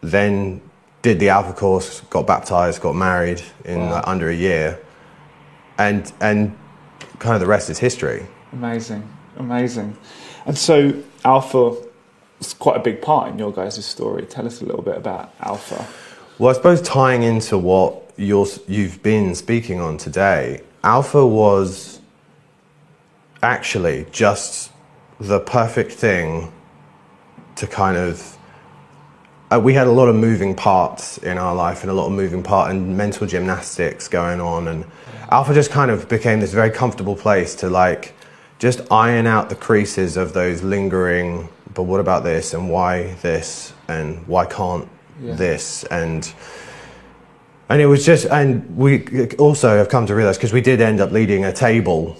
then 0.00 0.60
did 1.02 1.20
the 1.20 1.28
Alpha 1.28 1.52
course, 1.52 2.00
got 2.10 2.26
baptized, 2.26 2.80
got 2.80 2.94
married 2.94 3.42
in 3.64 3.80
Wow. 3.80 3.92
like, 3.92 4.08
under 4.08 4.28
a 4.30 4.34
year. 4.34 4.78
And, 5.78 6.12
and 6.20 6.56
kind 7.18 7.34
of 7.34 7.40
the 7.40 7.46
rest 7.46 7.70
is 7.70 7.78
history. 7.78 8.26
Amazing. 8.52 9.08
Amazing. 9.36 9.96
And 10.46 10.56
so 10.56 10.94
Alpha 11.24 11.76
is 12.40 12.54
quite 12.54 12.76
a 12.76 12.80
big 12.80 13.00
part 13.02 13.30
in 13.30 13.38
your 13.38 13.52
guys' 13.52 13.84
story. 13.84 14.24
Tell 14.26 14.46
us 14.46 14.60
a 14.60 14.64
little 14.64 14.82
bit 14.82 14.96
about 14.96 15.34
Alpha. 15.40 15.86
Well, 16.38 16.50
I 16.50 16.52
suppose 16.54 16.80
tying 16.82 17.22
into 17.22 17.58
what 17.58 18.10
you're, 18.16 18.46
you've 18.66 19.02
been 19.02 19.34
speaking 19.34 19.80
on 19.80 19.98
today, 19.98 20.62
Alpha 20.82 21.24
was 21.26 21.97
actually 23.42 24.06
just 24.10 24.72
the 25.20 25.40
perfect 25.40 25.92
thing 25.92 26.52
to 27.56 27.66
kind 27.66 27.96
of. 27.96 28.36
Uh, 29.50 29.58
we 29.58 29.72
had 29.72 29.86
a 29.86 29.90
lot 29.90 30.08
of 30.08 30.14
moving 30.14 30.54
parts 30.54 31.16
in 31.18 31.38
our 31.38 31.54
life 31.54 31.82
and 31.82 31.90
a 31.90 31.94
lot 31.94 32.06
of 32.06 32.12
moving 32.12 32.42
part 32.42 32.70
and 32.70 32.96
mental 32.98 33.26
gymnastics 33.26 34.06
going 34.06 34.42
on 34.42 34.68
and 34.68 34.84
alpha 35.30 35.54
just 35.54 35.70
kind 35.70 35.90
of 35.90 36.06
became 36.06 36.38
this 36.38 36.52
very 36.52 36.68
comfortable 36.70 37.16
place 37.16 37.54
to 37.54 37.70
like 37.70 38.12
just 38.58 38.82
iron 38.90 39.26
out 39.26 39.48
the 39.48 39.54
creases 39.54 40.18
of 40.18 40.34
those 40.34 40.62
lingering 40.62 41.48
but 41.72 41.84
what 41.84 41.98
about 41.98 42.24
this 42.24 42.52
and 42.52 42.68
why 42.68 43.14
this 43.22 43.72
and 43.88 44.18
why 44.26 44.44
can't 44.44 44.86
Yeah. 45.22 45.34
this 45.34 45.82
and 45.84 46.30
and 47.70 47.80
it 47.80 47.86
was 47.86 48.04
just 48.04 48.26
and 48.26 48.76
we 48.76 49.30
also 49.38 49.78
have 49.78 49.88
come 49.88 50.04
to 50.08 50.14
realize 50.14 50.36
because 50.36 50.52
we 50.52 50.60
did 50.60 50.82
end 50.82 51.00
up 51.00 51.10
leading 51.10 51.46
a 51.46 51.54
table 51.54 52.18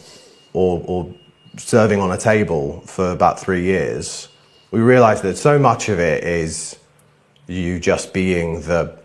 or, 0.52 0.82
or 0.87 1.14
serving 1.56 2.00
on 2.00 2.11
a 2.11 2.18
table 2.18 2.80
for 2.82 3.11
about 3.11 3.38
three 3.38 3.62
years 3.62 4.28
we 4.70 4.80
realized 4.80 5.22
that 5.22 5.37
so 5.37 5.58
much 5.58 5.88
of 5.88 5.98
it 5.98 6.24
is 6.24 6.78
you 7.46 7.80
just 7.80 8.12
being 8.12 8.61
the 8.62 8.98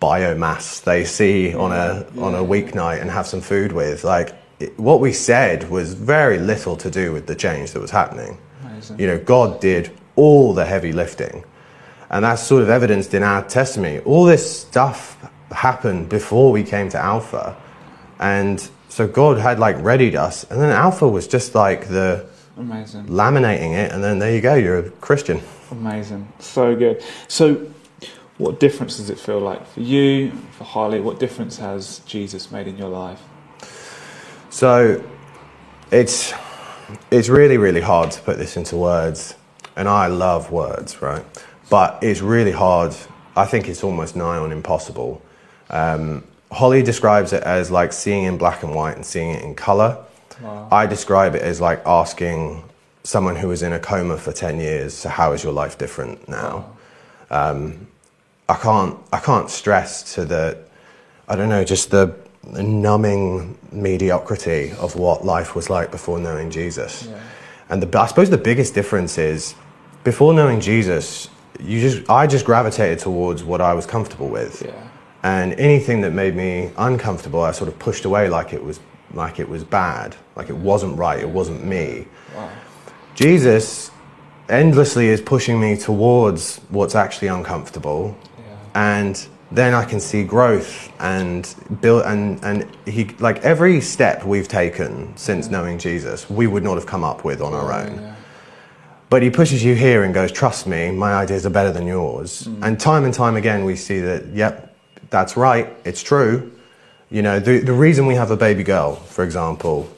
biomass 0.00 0.82
they 0.82 1.04
see 1.04 1.54
on 1.54 1.72
a 1.72 2.06
on 2.18 2.34
a 2.34 2.42
weeknight 2.42 3.00
and 3.02 3.10
have 3.10 3.26
some 3.26 3.40
food 3.40 3.72
with. 3.72 4.04
Like 4.04 4.34
it, 4.58 4.78
what 4.78 5.00
we 5.00 5.12
said 5.12 5.68
was 5.68 5.92
very 5.92 6.38
little 6.38 6.76
to 6.78 6.90
do 6.90 7.12
with 7.12 7.26
the 7.26 7.34
change 7.34 7.72
that 7.72 7.80
was 7.80 7.90
happening. 7.90 8.38
Amazing. 8.64 8.98
you 8.98 9.06
know 9.06 9.18
god 9.18 9.60
did 9.60 9.90
all 10.16 10.54
the 10.54 10.64
heavy 10.64 10.92
lifting. 10.92 11.44
And 12.08 12.24
that's 12.24 12.42
sort 12.42 12.62
of 12.62 12.70
evidenced 12.70 13.14
in 13.14 13.22
our 13.22 13.44
testimony. 13.44 14.00
All 14.00 14.24
this 14.24 14.62
stuff 14.62 15.16
happened 15.52 16.08
before 16.08 16.50
we 16.50 16.64
came 16.64 16.88
to 16.88 16.98
alpha. 16.98 17.56
And 18.18 18.68
so 18.90 19.08
god 19.08 19.38
had 19.38 19.58
like 19.58 19.76
readied 19.82 20.14
us 20.14 20.44
and 20.50 20.60
then 20.60 20.70
alpha 20.70 21.08
was 21.08 21.26
just 21.26 21.54
like 21.54 21.88
the 21.88 22.26
Amazing. 22.58 23.06
laminating 23.06 23.72
it 23.72 23.90
and 23.92 24.04
then 24.04 24.18
there 24.18 24.34
you 24.34 24.42
go 24.42 24.54
you're 24.54 24.78
a 24.78 24.90
christian 25.00 25.40
Amazing. 25.70 26.32
So 26.40 26.74
good. 26.74 27.02
So, 27.28 27.66
what 28.38 28.58
difference 28.58 28.96
does 28.96 29.10
it 29.10 29.18
feel 29.18 29.38
like 29.38 29.66
for 29.66 29.80
you, 29.80 30.32
for 30.52 30.64
Harley? 30.64 31.00
What 31.00 31.20
difference 31.20 31.58
has 31.58 32.00
Jesus 32.00 32.50
made 32.50 32.66
in 32.66 32.76
your 32.76 32.88
life? 32.88 33.22
So 34.50 35.04
it's 35.92 36.32
it's 37.10 37.28
really 37.28 37.56
really 37.56 37.80
hard 37.80 38.10
to 38.12 38.20
put 38.22 38.38
this 38.38 38.56
into 38.56 38.76
words, 38.76 39.34
and 39.76 39.88
I 39.88 40.08
love 40.08 40.50
words, 40.50 41.00
right? 41.00 41.24
But 41.68 42.02
it's 42.02 42.20
really 42.20 42.52
hard. 42.52 42.94
I 43.36 43.44
think 43.46 43.68
it's 43.68 43.84
almost 43.84 44.16
nigh 44.16 44.38
on 44.38 44.50
impossible. 44.50 45.22
Um, 45.70 46.24
Holly 46.50 46.82
describes 46.82 47.32
it 47.32 47.42
as 47.44 47.70
like 47.70 47.92
seeing 47.92 48.24
in 48.24 48.36
black 48.36 48.62
and 48.62 48.74
white 48.74 48.96
and 48.96 49.06
seeing 49.06 49.30
it 49.30 49.42
in 49.42 49.54
color. 49.54 50.04
I 50.70 50.86
describe 50.86 51.34
it 51.34 51.42
as 51.42 51.60
like 51.60 51.82
asking 51.84 52.64
someone 53.02 53.36
who 53.36 53.48
was 53.48 53.62
in 53.62 53.72
a 53.72 53.78
coma 53.78 54.16
for 54.16 54.32
10 54.32 54.58
years, 54.58 54.94
so 54.94 55.08
how 55.08 55.32
is 55.32 55.44
your 55.44 55.52
life 55.52 55.78
different 55.78 56.28
now? 56.28 56.70
Um, 57.30 57.86
I 58.48 58.54
can't, 58.54 58.98
I 59.12 59.18
can't 59.20 59.50
stress 59.50 60.14
to 60.14 60.24
the, 60.24 60.58
I 61.28 61.36
don't 61.36 61.48
know, 61.48 61.62
just 61.64 61.90
the 61.90 62.14
numbing 62.44 63.58
mediocrity 63.70 64.72
of 64.72 64.96
what 64.96 65.24
life 65.24 65.54
was 65.54 65.70
like 65.70 65.90
before 65.90 66.18
knowing 66.18 66.50
Jesus. 66.50 67.08
And 67.68 67.82
the, 67.82 68.00
I 68.00 68.06
suppose 68.06 68.30
the 68.30 68.38
biggest 68.38 68.74
difference 68.74 69.18
is 69.18 69.54
before 70.04 70.32
knowing 70.34 70.60
Jesus, 70.60 71.28
you 71.60 71.80
just, 71.80 72.08
I 72.08 72.26
just 72.26 72.44
gravitated 72.44 72.98
towards 72.98 73.44
what 73.44 73.60
I 73.60 73.74
was 73.74 73.86
comfortable 73.86 74.28
with. 74.28 74.62
Yeah. 74.64 74.72
And 75.22 75.52
anything 75.54 76.00
that 76.00 76.12
made 76.12 76.34
me 76.34 76.70
uncomfortable, 76.78 77.42
I 77.42 77.52
sort 77.52 77.68
of 77.68 77.78
pushed 77.78 78.04
away 78.04 78.28
like 78.28 78.52
it 78.52 78.62
was 78.62 78.80
like 79.12 79.40
it 79.40 79.48
was 79.48 79.64
bad, 79.64 80.16
like 80.36 80.48
it 80.48 80.56
wasn't 80.56 80.96
right, 80.96 81.18
it 81.18 81.28
wasn't 81.28 81.64
me. 81.64 82.06
Jesus 83.14 83.90
endlessly 84.48 85.08
is 85.08 85.20
pushing 85.20 85.60
me 85.60 85.76
towards 85.76 86.58
what's 86.70 86.94
actually 86.94 87.28
uncomfortable, 87.28 88.16
and 88.74 89.26
then 89.52 89.74
I 89.74 89.84
can 89.84 90.00
see 90.00 90.22
growth 90.22 90.92
and 91.00 91.54
build 91.80 92.04
and 92.04 92.42
and 92.44 92.68
he 92.86 93.04
like 93.18 93.38
every 93.44 93.80
step 93.80 94.24
we've 94.24 94.48
taken 94.48 95.14
since 95.16 95.50
knowing 95.50 95.78
Jesus, 95.78 96.30
we 96.30 96.46
would 96.46 96.62
not 96.62 96.76
have 96.76 96.86
come 96.86 97.04
up 97.04 97.24
with 97.24 97.42
on 97.42 97.52
our 97.52 97.72
own. 97.72 98.14
But 99.10 99.24
he 99.24 99.30
pushes 99.30 99.64
you 99.64 99.74
here 99.74 100.04
and 100.04 100.14
goes, 100.14 100.30
Trust 100.30 100.68
me, 100.68 100.92
my 100.92 101.14
ideas 101.14 101.44
are 101.44 101.50
better 101.50 101.72
than 101.72 101.84
yours. 101.84 102.46
Mm. 102.46 102.62
And 102.62 102.80
time 102.80 103.04
and 103.04 103.12
time 103.12 103.34
again, 103.34 103.64
we 103.64 103.74
see 103.74 103.98
that, 103.98 104.26
yep, 104.28 104.69
that's 105.10 105.36
right, 105.36 105.68
it's 105.84 106.02
true. 106.02 106.50
You 107.10 107.22
know, 107.22 107.40
the, 107.40 107.58
the 107.58 107.72
reason 107.72 108.06
we 108.06 108.14
have 108.14 108.30
a 108.30 108.36
baby 108.36 108.62
girl, 108.62 108.94
for 108.96 109.24
example, 109.24 109.88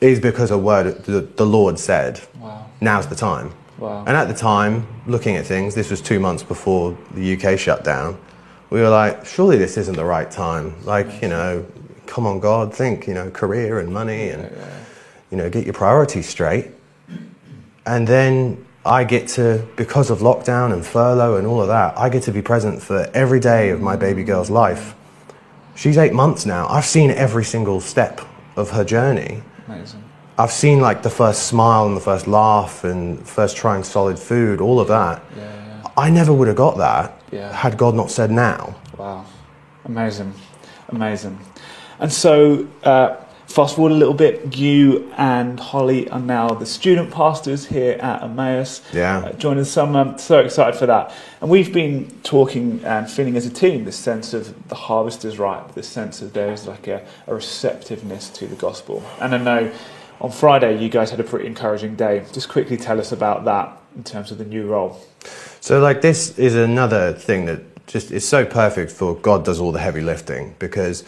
is 0.00 0.20
because 0.20 0.50
a 0.50 0.58
word 0.58 1.04
the, 1.04 1.20
the 1.20 1.46
Lord 1.46 1.78
said, 1.78 2.20
Wow. 2.40 2.66
now's 2.80 3.06
the 3.06 3.16
time. 3.16 3.52
Wow. 3.78 4.04
And 4.06 4.16
at 4.16 4.28
the 4.28 4.34
time, 4.34 4.86
looking 5.06 5.36
at 5.36 5.44
things, 5.44 5.74
this 5.74 5.90
was 5.90 6.00
two 6.00 6.20
months 6.20 6.42
before 6.44 6.96
the 7.14 7.36
UK 7.36 7.58
shut 7.58 7.82
down, 7.84 8.16
we 8.70 8.80
were 8.80 8.88
like, 8.88 9.26
surely 9.26 9.58
this 9.58 9.76
isn't 9.76 9.96
the 9.96 10.04
right 10.04 10.30
time. 10.30 10.74
Like, 10.84 11.20
you 11.20 11.28
know, 11.28 11.66
come 12.06 12.26
on, 12.26 12.40
God, 12.40 12.72
think, 12.72 13.06
you 13.06 13.14
know, 13.14 13.30
career 13.30 13.80
and 13.80 13.92
money 13.92 14.30
and, 14.30 14.50
you 15.30 15.36
know, 15.36 15.50
get 15.50 15.64
your 15.64 15.74
priorities 15.74 16.28
straight. 16.28 16.70
And 17.86 18.06
then 18.06 18.64
I 18.84 19.04
get 19.04 19.28
to, 19.28 19.66
because 19.76 20.10
of 20.10 20.18
lockdown 20.18 20.72
and 20.72 20.84
furlough 20.84 21.36
and 21.36 21.46
all 21.46 21.60
of 21.62 21.68
that, 21.68 21.96
I 21.96 22.08
get 22.08 22.24
to 22.24 22.32
be 22.32 22.42
present 22.42 22.82
for 22.82 23.08
every 23.14 23.38
day 23.38 23.70
of 23.70 23.80
my 23.80 23.94
baby 23.96 24.24
girl's 24.24 24.50
life. 24.50 24.94
She's 25.76 25.96
eight 25.96 26.12
months 26.12 26.44
now. 26.46 26.66
I've 26.68 26.84
seen 26.84 27.10
every 27.10 27.44
single 27.44 27.80
step 27.80 28.20
of 28.56 28.70
her 28.70 28.84
journey. 28.84 29.42
Amazing. 29.68 30.02
I've 30.36 30.50
seen 30.50 30.80
like 30.80 31.02
the 31.02 31.10
first 31.10 31.44
smile 31.46 31.86
and 31.86 31.96
the 31.96 32.00
first 32.00 32.26
laugh 32.26 32.82
and 32.84 33.26
first 33.26 33.56
trying 33.56 33.84
solid 33.84 34.18
food, 34.18 34.60
all 34.60 34.80
of 34.80 34.88
that. 34.88 35.22
Yeah. 35.36 35.82
I 35.96 36.10
never 36.10 36.32
would 36.32 36.48
have 36.48 36.56
got 36.56 36.78
that 36.78 37.20
Yeah. 37.30 37.52
had 37.52 37.76
God 37.78 37.94
not 37.94 38.10
said 38.10 38.30
now. 38.30 38.74
Wow. 38.98 39.24
Amazing. 39.84 40.32
Amazing. 40.88 41.38
And 42.00 42.12
so, 42.12 42.66
uh, 42.82 43.16
fast 43.52 43.76
forward 43.76 43.92
a 43.92 43.96
little 43.96 44.14
bit, 44.14 44.56
you 44.56 45.12
and 45.18 45.60
Holly 45.60 46.08
are 46.08 46.18
now 46.18 46.48
the 46.48 46.64
student 46.64 47.10
pastors 47.10 47.66
here 47.66 47.98
at 48.00 48.22
Emmaus. 48.22 48.80
Yeah. 48.92 49.18
Uh, 49.18 49.32
joining 49.34 49.64
some. 49.64 49.94
I'm 49.94 50.18
so 50.18 50.38
excited 50.38 50.78
for 50.78 50.86
that. 50.86 51.14
And 51.40 51.50
we've 51.50 51.72
been 51.72 52.10
talking 52.22 52.82
and 52.84 53.10
feeling 53.10 53.36
as 53.36 53.44
a 53.44 53.50
team 53.50 53.84
this 53.84 53.96
sense 53.96 54.32
of 54.32 54.68
the 54.68 54.74
harvest 54.74 55.24
is 55.26 55.38
ripe, 55.38 55.74
this 55.74 55.86
sense 55.86 56.22
of 56.22 56.32
there's 56.32 56.66
like 56.66 56.88
a, 56.88 57.06
a 57.26 57.34
receptiveness 57.34 58.30
to 58.30 58.46
the 58.46 58.56
gospel. 58.56 59.04
And 59.20 59.34
I 59.34 59.38
know 59.38 59.72
on 60.22 60.30
Friday 60.30 60.82
you 60.82 60.88
guys 60.88 61.10
had 61.10 61.20
a 61.20 61.24
pretty 61.24 61.46
encouraging 61.46 61.94
day. 61.94 62.24
Just 62.32 62.48
quickly 62.48 62.78
tell 62.78 62.98
us 62.98 63.12
about 63.12 63.44
that 63.44 63.76
in 63.94 64.02
terms 64.02 64.30
of 64.30 64.38
the 64.38 64.46
new 64.46 64.66
role. 64.66 64.98
So, 65.60 65.78
like, 65.78 66.00
this 66.00 66.38
is 66.38 66.54
another 66.54 67.12
thing 67.12 67.44
that 67.44 67.86
just 67.86 68.10
is 68.10 68.26
so 68.26 68.46
perfect 68.46 68.90
for 68.90 69.14
God 69.14 69.44
does 69.44 69.60
all 69.60 69.72
the 69.72 69.80
heavy 69.80 70.00
lifting 70.00 70.54
because 70.58 71.04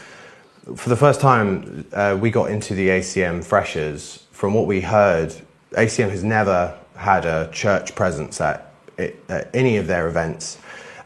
for 0.77 0.89
the 0.89 0.97
first 0.97 1.21
time 1.21 1.87
uh, 1.93 2.17
we 2.19 2.31
got 2.31 2.51
into 2.51 2.75
the 2.75 2.89
ACM 2.89 3.45
freshers. 3.45 4.27
From 4.33 4.55
what 4.55 4.67
we 4.67 4.81
heard, 4.81 5.35
ACM 5.73 6.11
has 6.11 6.25
never 6.25 6.77
had 6.97 7.25
a 7.25 7.51
church 7.53 7.95
presence 7.95 8.41
at, 8.41 8.73
it, 8.97 9.23
at 9.29 9.51
any 9.55 9.77
of 9.77 9.87
their 9.87 10.09
events. 10.09 10.59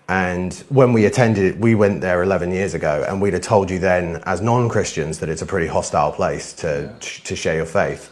And 0.08 0.54
when 0.70 0.92
we 0.92 1.04
attended 1.04 1.60
we 1.60 1.74
went 1.74 2.00
there 2.00 2.22
11 2.22 2.50
years 2.52 2.72
ago, 2.74 3.04
and 3.06 3.20
we'd 3.20 3.34
have 3.34 3.42
told 3.42 3.70
you 3.70 3.78
then, 3.78 4.22
as 4.24 4.40
non 4.40 4.68
Christians, 4.68 5.18
that 5.18 5.28
it's 5.28 5.42
a 5.42 5.46
pretty 5.46 5.66
hostile 5.66 6.12
place 6.12 6.52
to, 6.54 6.94
to 7.00 7.36
share 7.36 7.56
your 7.56 7.66
faith. 7.66 8.10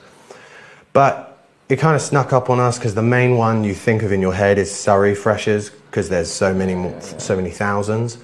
But 0.92 1.38
it 1.68 1.76
kind 1.76 1.96
of 1.96 2.02
snuck 2.02 2.32
up 2.32 2.50
on 2.50 2.61
us 2.61 2.78
because 2.78 2.94
the 2.94 3.02
main 3.02 3.37
one 3.37 3.64
you 3.64 3.74
think 3.74 4.02
of 4.02 4.12
in 4.12 4.20
your 4.20 4.35
head 4.35 4.59
is 4.59 4.72
Surrey 4.74 5.14
freshers 5.14 5.70
because 5.70 6.09
there's 6.09 6.30
so 6.30 6.52
many 6.52 6.74
more, 6.74 7.00
so 7.00 7.35
many 7.35 7.50
thousands. 7.50 8.18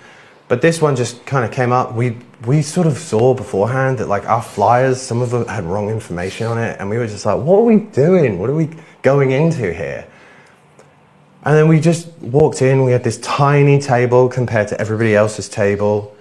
But 0.48 0.60
this 0.60 0.82
one 0.82 0.94
just 0.94 1.24
kind 1.24 1.44
of 1.44 1.50
came 1.50 1.72
up. 1.72 1.94
We 1.94 2.18
we 2.46 2.62
sort 2.62 2.86
of 2.86 2.98
saw 2.98 3.34
beforehand 3.34 3.98
that 3.98 4.08
like 4.08 4.28
our 4.28 4.42
flyers, 4.42 5.00
some 5.00 5.22
of 5.22 5.30
them 5.30 5.46
had 5.46 5.64
wrong 5.64 5.90
information 5.90 6.46
on 6.46 6.58
it, 6.58 6.76
and 6.80 6.88
we 6.90 6.98
were 6.98 7.06
just 7.06 7.26
like, 7.26 7.38
"What 7.38 7.58
are 7.58 7.64
we 7.64 7.76
doing? 7.76 8.38
What 8.38 8.50
are 8.50 8.54
we 8.54 8.70
going 9.02 9.30
into 9.30 9.72
here?" 9.72 10.04
And 11.44 11.56
then 11.56 11.68
we 11.68 11.80
just 11.80 12.08
walked 12.20 12.62
in. 12.62 12.84
We 12.84 12.92
had 12.92 13.04
this 13.04 13.18
tiny 13.18 13.80
table 13.80 14.28
compared 14.28 14.68
to 14.68 14.80
everybody 14.80 15.14
else's 15.14 15.48
table, 15.48 16.14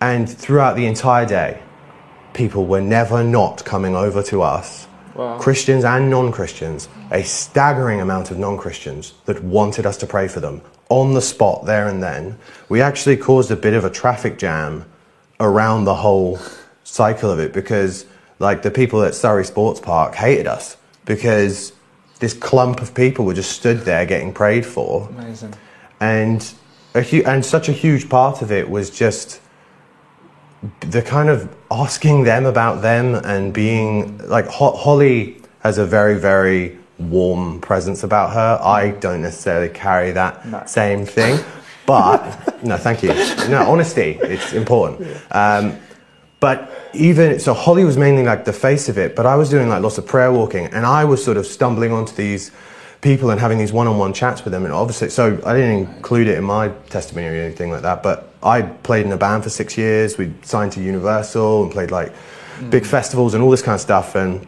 and 0.00 0.28
throughout 0.28 0.76
the 0.76 0.86
entire 0.86 1.26
day, 1.26 1.58
people 2.32 2.66
were 2.66 2.80
never 2.80 3.22
not 3.22 3.64
coming 3.64 3.94
over 3.94 4.22
to 4.24 4.42
us 4.42 4.86
Wow. 5.16 5.38
Christians 5.38 5.82
and 5.84 6.10
non 6.10 6.30
Christians, 6.30 6.90
a 7.10 7.22
staggering 7.22 8.02
amount 8.02 8.30
of 8.30 8.38
non 8.38 8.58
Christians 8.58 9.14
that 9.24 9.42
wanted 9.42 9.86
us 9.86 9.96
to 9.98 10.06
pray 10.06 10.28
for 10.28 10.40
them 10.40 10.60
on 10.90 11.14
the 11.14 11.22
spot 11.22 11.64
there 11.64 11.88
and 11.88 12.02
then. 12.02 12.38
We 12.68 12.82
actually 12.82 13.16
caused 13.16 13.50
a 13.50 13.56
bit 13.56 13.72
of 13.72 13.84
a 13.84 13.90
traffic 13.90 14.36
jam 14.36 14.84
around 15.40 15.84
the 15.84 15.94
whole 15.94 16.38
cycle 16.84 17.30
of 17.30 17.38
it 17.38 17.52
because, 17.52 18.06
like, 18.38 18.62
the 18.62 18.70
people 18.70 19.02
at 19.02 19.14
Surrey 19.14 19.44
Sports 19.44 19.80
Park 19.80 20.14
hated 20.14 20.46
us 20.46 20.76
because 21.04 21.72
this 22.20 22.32
clump 22.32 22.80
of 22.80 22.94
people 22.94 23.24
were 23.24 23.34
just 23.34 23.52
stood 23.52 23.80
there 23.80 24.06
getting 24.06 24.32
prayed 24.32 24.64
for 24.64 25.08
Amazing. 25.18 25.54
and 26.00 26.52
a 26.94 27.02
hu- 27.02 27.22
and 27.26 27.44
such 27.44 27.68
a 27.68 27.72
huge 27.72 28.08
part 28.08 28.40
of 28.40 28.50
it 28.50 28.70
was 28.70 28.88
just 28.88 29.40
the 30.80 31.02
kind 31.02 31.28
of 31.28 31.54
asking 31.70 32.24
them 32.24 32.46
about 32.46 32.80
them 32.80 33.14
and 33.16 33.52
being 33.52 34.16
like 34.26 34.46
Ho- 34.46 34.74
Holly 34.74 35.40
has 35.60 35.76
a 35.78 35.84
very 35.84 36.18
very 36.18 36.78
warm 36.98 37.60
presence 37.60 38.02
about 38.02 38.32
her. 38.32 38.58
I 38.62 38.90
don't 38.92 39.20
necessarily 39.20 39.68
carry 39.68 40.12
that 40.12 40.46
No. 40.48 40.62
same 40.66 41.04
thing, 41.04 41.38
but 41.86 42.62
no, 42.64 42.76
thank 42.76 43.02
you. 43.02 43.08
No, 43.48 43.64
honesty, 43.68 44.18
it's 44.22 44.52
important. 44.52 45.06
Um, 45.30 45.78
but 46.40 46.90
even 46.92 47.40
so, 47.40 47.54
Holly 47.54 47.84
was 47.84 47.96
mainly 47.96 48.22
like 48.22 48.44
the 48.44 48.52
face 48.52 48.88
of 48.88 48.98
it, 48.98 49.16
but 49.16 49.26
I 49.26 49.36
was 49.36 49.48
doing 49.48 49.68
like 49.68 49.82
lots 49.82 49.98
of 49.98 50.06
prayer 50.06 50.32
walking, 50.32 50.66
and 50.66 50.84
I 50.84 51.04
was 51.04 51.24
sort 51.24 51.36
of 51.36 51.46
stumbling 51.46 51.92
onto 51.92 52.14
these 52.14 52.50
people 53.00 53.30
and 53.30 53.40
having 53.40 53.58
these 53.58 53.72
one-on-one 53.72 54.12
chats 54.12 54.44
with 54.44 54.52
them. 54.52 54.64
And 54.64 54.72
obviously, 54.72 55.10
so 55.10 55.40
I 55.46 55.54
didn't 55.54 55.94
include 55.96 56.28
it 56.28 56.38
in 56.38 56.44
my 56.44 56.68
testimony 56.90 57.28
or 57.28 57.42
anything 57.42 57.70
like 57.70 57.82
that. 57.82 58.02
But 58.02 58.32
I 58.42 58.62
played 58.62 59.06
in 59.06 59.12
a 59.12 59.16
band 59.16 59.44
for 59.44 59.50
six 59.50 59.78
years. 59.78 60.18
We 60.18 60.32
signed 60.42 60.72
to 60.72 60.82
Universal 60.82 61.64
and 61.64 61.72
played 61.72 61.90
like 61.90 62.12
big 62.70 62.84
festivals 62.84 63.34
and 63.34 63.42
all 63.42 63.50
this 63.50 63.62
kind 63.62 63.74
of 63.74 63.80
stuff. 63.80 64.14
And 64.14 64.46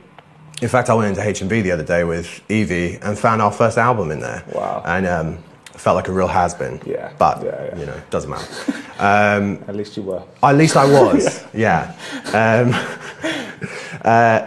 in 0.61 0.69
fact, 0.69 0.91
I 0.91 0.95
went 0.95 1.17
into 1.17 1.21
HMV 1.21 1.63
the 1.63 1.73
other 1.73 1.85
day 1.85 2.05
with 2.05 2.43
Evie 2.51 2.99
and 3.03 3.19
found 3.19 3.41
our 3.41 3.53
first 3.53 3.79
album 3.79 4.11
in 4.11 4.21
there. 4.21 4.45
Wow. 4.53 4.83
And 4.85 5.07
um, 5.07 5.39
felt 5.79 5.97
like 5.97 6.09
a 6.09 6.13
real 6.13 6.29
has-been. 6.29 6.81
Yeah. 6.87 7.11
But 7.19 7.43
Yeah, 7.43 7.51
yeah. 7.65 7.79
you 7.79 7.87
know, 7.87 7.95
it 7.95 8.11
doesn't 8.11 8.31
matter. 8.31 8.47
Um, 9.01 9.63
At 9.69 9.77
least 9.77 9.97
you 9.97 10.03
were. 10.03 10.23
at 10.43 10.57
least 10.57 10.77
I 10.77 10.85
was, 10.85 11.45
yeah. 11.55 11.95
Um, 12.35 12.75
uh, 14.05 14.47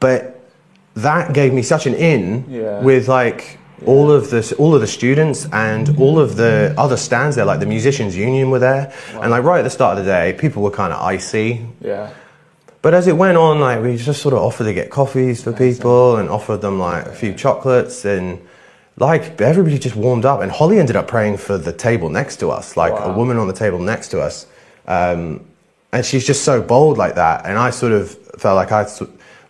but 0.00 0.40
that 0.94 1.32
gave 1.32 1.52
me 1.54 1.62
such 1.62 1.86
an 1.86 1.94
in 1.94 2.44
Yeah. 2.48 2.80
with 2.80 3.06
like 3.08 3.58
all 3.86 4.10
of 4.10 4.30
the 4.30 4.54
all 4.58 4.74
of 4.74 4.80
the 4.80 4.86
students 4.88 5.46
and 5.52 5.98
all 6.00 6.18
of 6.18 6.34
the 6.36 6.74
other 6.76 6.96
stands 6.96 7.36
there, 7.36 7.44
like 7.44 7.60
the 7.60 7.66
musicians 7.66 8.16
union 8.16 8.50
were 8.50 8.58
there, 8.58 8.92
and 9.20 9.30
like 9.30 9.44
right 9.44 9.58
at 9.60 9.64
the 9.64 9.70
start 9.70 9.98
of 9.98 10.04
the 10.04 10.10
day, 10.10 10.32
people 10.38 10.62
were 10.64 10.70
kind 10.70 10.92
of 10.92 11.00
icy. 11.00 11.64
Yeah. 11.80 12.10
But 12.82 12.94
as 12.94 13.06
it 13.06 13.16
went 13.16 13.38
on, 13.38 13.60
like 13.60 13.80
we 13.82 13.96
just 13.96 14.20
sort 14.20 14.34
of 14.34 14.40
offered 14.40 14.64
to 14.64 14.74
get 14.74 14.90
coffees 14.90 15.42
for 15.44 15.52
people 15.52 16.16
and 16.16 16.28
offered 16.28 16.60
them 16.60 16.80
like 16.80 17.06
a 17.06 17.12
few 17.14 17.32
chocolates 17.34 18.04
and 18.04 18.40
like 18.98 19.40
everybody 19.40 19.78
just 19.78 19.96
warmed 19.96 20.24
up. 20.24 20.40
And 20.40 20.50
Holly 20.50 20.78
ended 20.78 20.96
up 20.96 21.08
praying 21.08 21.38
for 21.38 21.58
the 21.58 21.72
table 21.72 22.08
next 22.08 22.36
to 22.36 22.50
us, 22.50 22.76
like 22.76 22.92
a 22.92 23.12
woman 23.12 23.36
on 23.36 23.46
the 23.46 23.54
table 23.54 23.78
next 23.78 24.08
to 24.08 24.20
us. 24.20 24.46
Um, 24.86 25.44
and 25.92 26.04
she's 26.04 26.26
just 26.26 26.44
so 26.44 26.62
bold 26.62 26.98
like 26.98 27.14
that. 27.16 27.46
And 27.46 27.58
I 27.58 27.70
sort 27.70 27.92
of 27.92 28.10
felt 28.38 28.56
like 28.56 28.72
I 28.72 28.86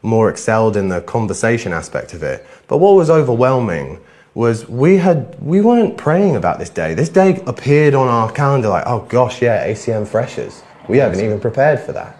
more 0.02 0.28
excelled 0.28 0.76
in 0.76 0.88
the 0.88 1.00
conversation 1.00 1.72
aspect 1.72 2.12
of 2.12 2.22
it. 2.22 2.44
But 2.66 2.78
what 2.78 2.94
was 2.96 3.08
overwhelming 3.08 4.00
was 4.34 4.68
we 4.68 4.96
had 4.96 5.40
we 5.40 5.60
weren't 5.60 5.96
praying 5.96 6.36
about 6.36 6.58
this 6.58 6.70
day. 6.70 6.94
This 6.94 7.08
day 7.08 7.42
appeared 7.46 7.94
on 7.94 8.08
our 8.08 8.30
calendar 8.32 8.68
like, 8.68 8.84
oh 8.86 9.00
gosh, 9.08 9.40
yeah, 9.42 9.66
ACM 9.66 10.06
freshers. 10.06 10.62
We 10.88 10.98
haven't 10.98 11.20
even 11.20 11.38
prepared 11.38 11.80
for 11.80 11.92
that. 11.92 12.18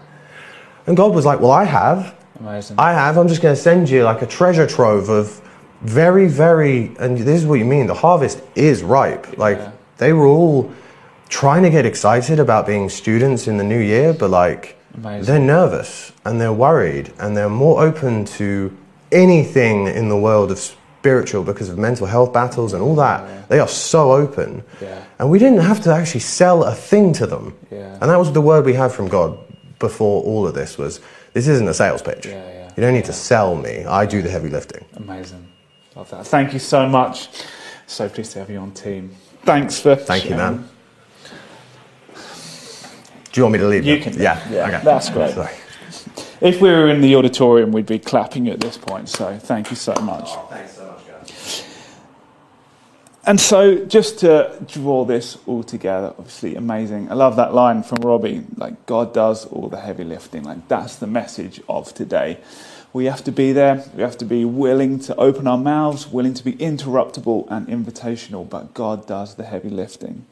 And 0.87 0.95
God 0.95 1.13
was 1.13 1.25
like, 1.25 1.39
well, 1.39 1.51
I 1.51 1.65
have. 1.65 2.15
Amazing. 2.39 2.77
I 2.79 2.93
have. 2.93 3.17
I'm 3.17 3.27
just 3.27 3.41
going 3.41 3.55
to 3.55 3.61
send 3.61 3.89
you 3.89 4.03
like 4.03 4.21
a 4.21 4.25
treasure 4.25 4.67
trove 4.67 5.09
of 5.09 5.41
very, 5.83 6.27
very, 6.27 6.91
and 6.99 7.17
this 7.17 7.41
is 7.41 7.45
what 7.45 7.59
you 7.59 7.65
mean. 7.65 7.87
The 7.87 7.93
harvest 7.93 8.41
is 8.55 8.83
ripe. 8.83 9.37
Like 9.37 9.57
Yeah. 9.57 9.71
they 9.97 10.13
were 10.13 10.25
all 10.27 10.71
trying 11.29 11.63
to 11.63 11.69
get 11.69 11.85
excited 11.85 12.39
about 12.39 12.65
being 12.65 12.89
students 12.89 13.47
in 13.47 13.57
the 13.57 13.63
new 13.63 13.79
year, 13.79 14.13
but 14.13 14.29
like 14.29 14.77
Amazing. 14.95 15.25
they're 15.25 15.39
nervous 15.57 16.11
and 16.25 16.39
they're 16.39 16.53
worried 16.53 17.11
and 17.19 17.35
they're 17.35 17.49
more 17.49 17.83
open 17.83 18.25
to 18.39 18.71
anything 19.11 19.87
in 19.87 20.09
the 20.09 20.17
world 20.17 20.51
of 20.51 20.59
spiritual 20.59 21.43
because 21.43 21.69
of 21.69 21.77
mental 21.77 22.07
health 22.07 22.31
battles 22.33 22.73
and 22.73 22.81
all 22.81 22.95
that. 22.95 23.49
They 23.49 23.59
are 23.59 23.67
so 23.67 24.13
open. 24.13 24.63
Yeah. 24.81 24.99
And 25.19 25.29
we 25.29 25.37
didn't 25.39 25.59
have 25.61 25.81
to 25.81 25.93
actually 25.93 26.21
sell 26.21 26.63
a 26.63 26.73
thing 26.73 27.13
to 27.13 27.27
them. 27.27 27.53
Yeah. 27.71 27.97
And 28.01 28.09
that 28.09 28.17
was 28.17 28.31
the 28.31 28.41
word 28.41 28.65
we 28.65 28.73
had 28.73 28.91
from 28.91 29.07
God 29.09 29.37
before 29.79 30.23
all 30.23 30.47
of 30.47 30.53
this 30.53 30.77
was 30.77 31.01
this 31.33 31.47
isn't 31.47 31.67
a 31.67 31.73
sales 31.73 32.01
pitch. 32.01 32.25
Yeah, 32.25 32.33
yeah. 32.35 32.71
You 32.77 32.81
don't 32.81 32.93
need 32.93 33.05
to 33.05 33.13
sell 33.13 33.55
me. 33.55 33.85
I 33.85 34.05
do 34.05 34.21
the 34.21 34.29
heavy 34.29 34.49
lifting. 34.49 34.85
Amazing. 34.95 35.45
Love 35.95 36.09
that. 36.09 36.25
Thank 36.27 36.53
you 36.53 36.59
so 36.59 36.87
much. 36.87 37.29
So 37.87 38.09
pleased 38.09 38.31
to 38.33 38.39
have 38.39 38.49
you 38.49 38.57
on 38.57 38.71
team. 38.71 39.15
Thanks 39.43 39.79
for. 39.79 39.95
Thank 39.95 40.29
you, 40.29 40.35
man. 40.35 40.69
Do 42.13 43.39
you 43.39 43.43
want 43.43 43.53
me 43.53 43.59
to 43.59 43.67
leave? 43.67 43.85
You 43.85 43.99
can. 43.99 44.13
Yeah. 44.13 44.39
Yeah, 44.49 44.67
okay. 44.67 44.81
that's 44.83 45.09
great. 45.09 45.33
Sorry. 45.33 45.53
If 46.41 46.61
we 46.61 46.69
were 46.69 46.89
in 46.89 47.01
the 47.01 47.15
auditorium, 47.15 47.71
we'd 47.71 47.85
be 47.85 47.99
clapping 47.99 48.49
at 48.49 48.59
this 48.59 48.77
point. 48.77 49.09
So 49.09 49.37
thank 49.37 49.69
you 49.69 49.75
so 49.75 49.93
much. 49.95 50.25
Oh, 50.27 50.47
thanks 50.49 50.73
so 50.73 50.85
much, 50.87 51.07
guys. 51.07 51.63
And 53.25 53.39
so, 53.39 53.85
just 53.85 54.19
to 54.19 54.61
draw 54.67 55.05
this 55.05 55.37
all 55.45 55.63
together, 55.63 56.13
obviously 56.17 56.55
amazing. 56.55 57.09
I 57.09 57.13
love 57.13 57.37
that 57.37 57.53
line 57.53 57.81
from 57.81 57.99
Robbie 58.01 58.43
like, 58.57 58.85
God 58.85 59.13
does 59.13 59.45
all 59.45 59.69
the 59.69 59.79
heavy 59.79 60.03
lifting. 60.03 60.43
Like, 60.43 60.67
that's 60.67 60.97
the 60.97 61.07
message 61.07 61.61
of 61.69 61.93
today. 61.93 62.39
We 62.93 63.05
have 63.05 63.23
to 63.23 63.31
be 63.31 63.51
there. 63.51 63.83
We 63.95 64.03
have 64.03 64.17
to 64.19 64.25
be 64.25 64.45
willing 64.45 64.99
to 64.99 65.15
open 65.15 65.47
our 65.47 65.57
mouths, 65.57 66.07
willing 66.07 66.35
to 66.35 66.43
be 66.43 66.53
interruptible 66.53 67.47
and 67.49 67.67
invitational, 67.67 68.47
but 68.47 68.75
God 68.75 69.07
does 69.07 69.33
the 69.35 69.43
heavy 69.43 69.69
lifting. 69.69 70.27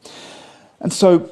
And 0.78 0.92
so, 0.92 1.28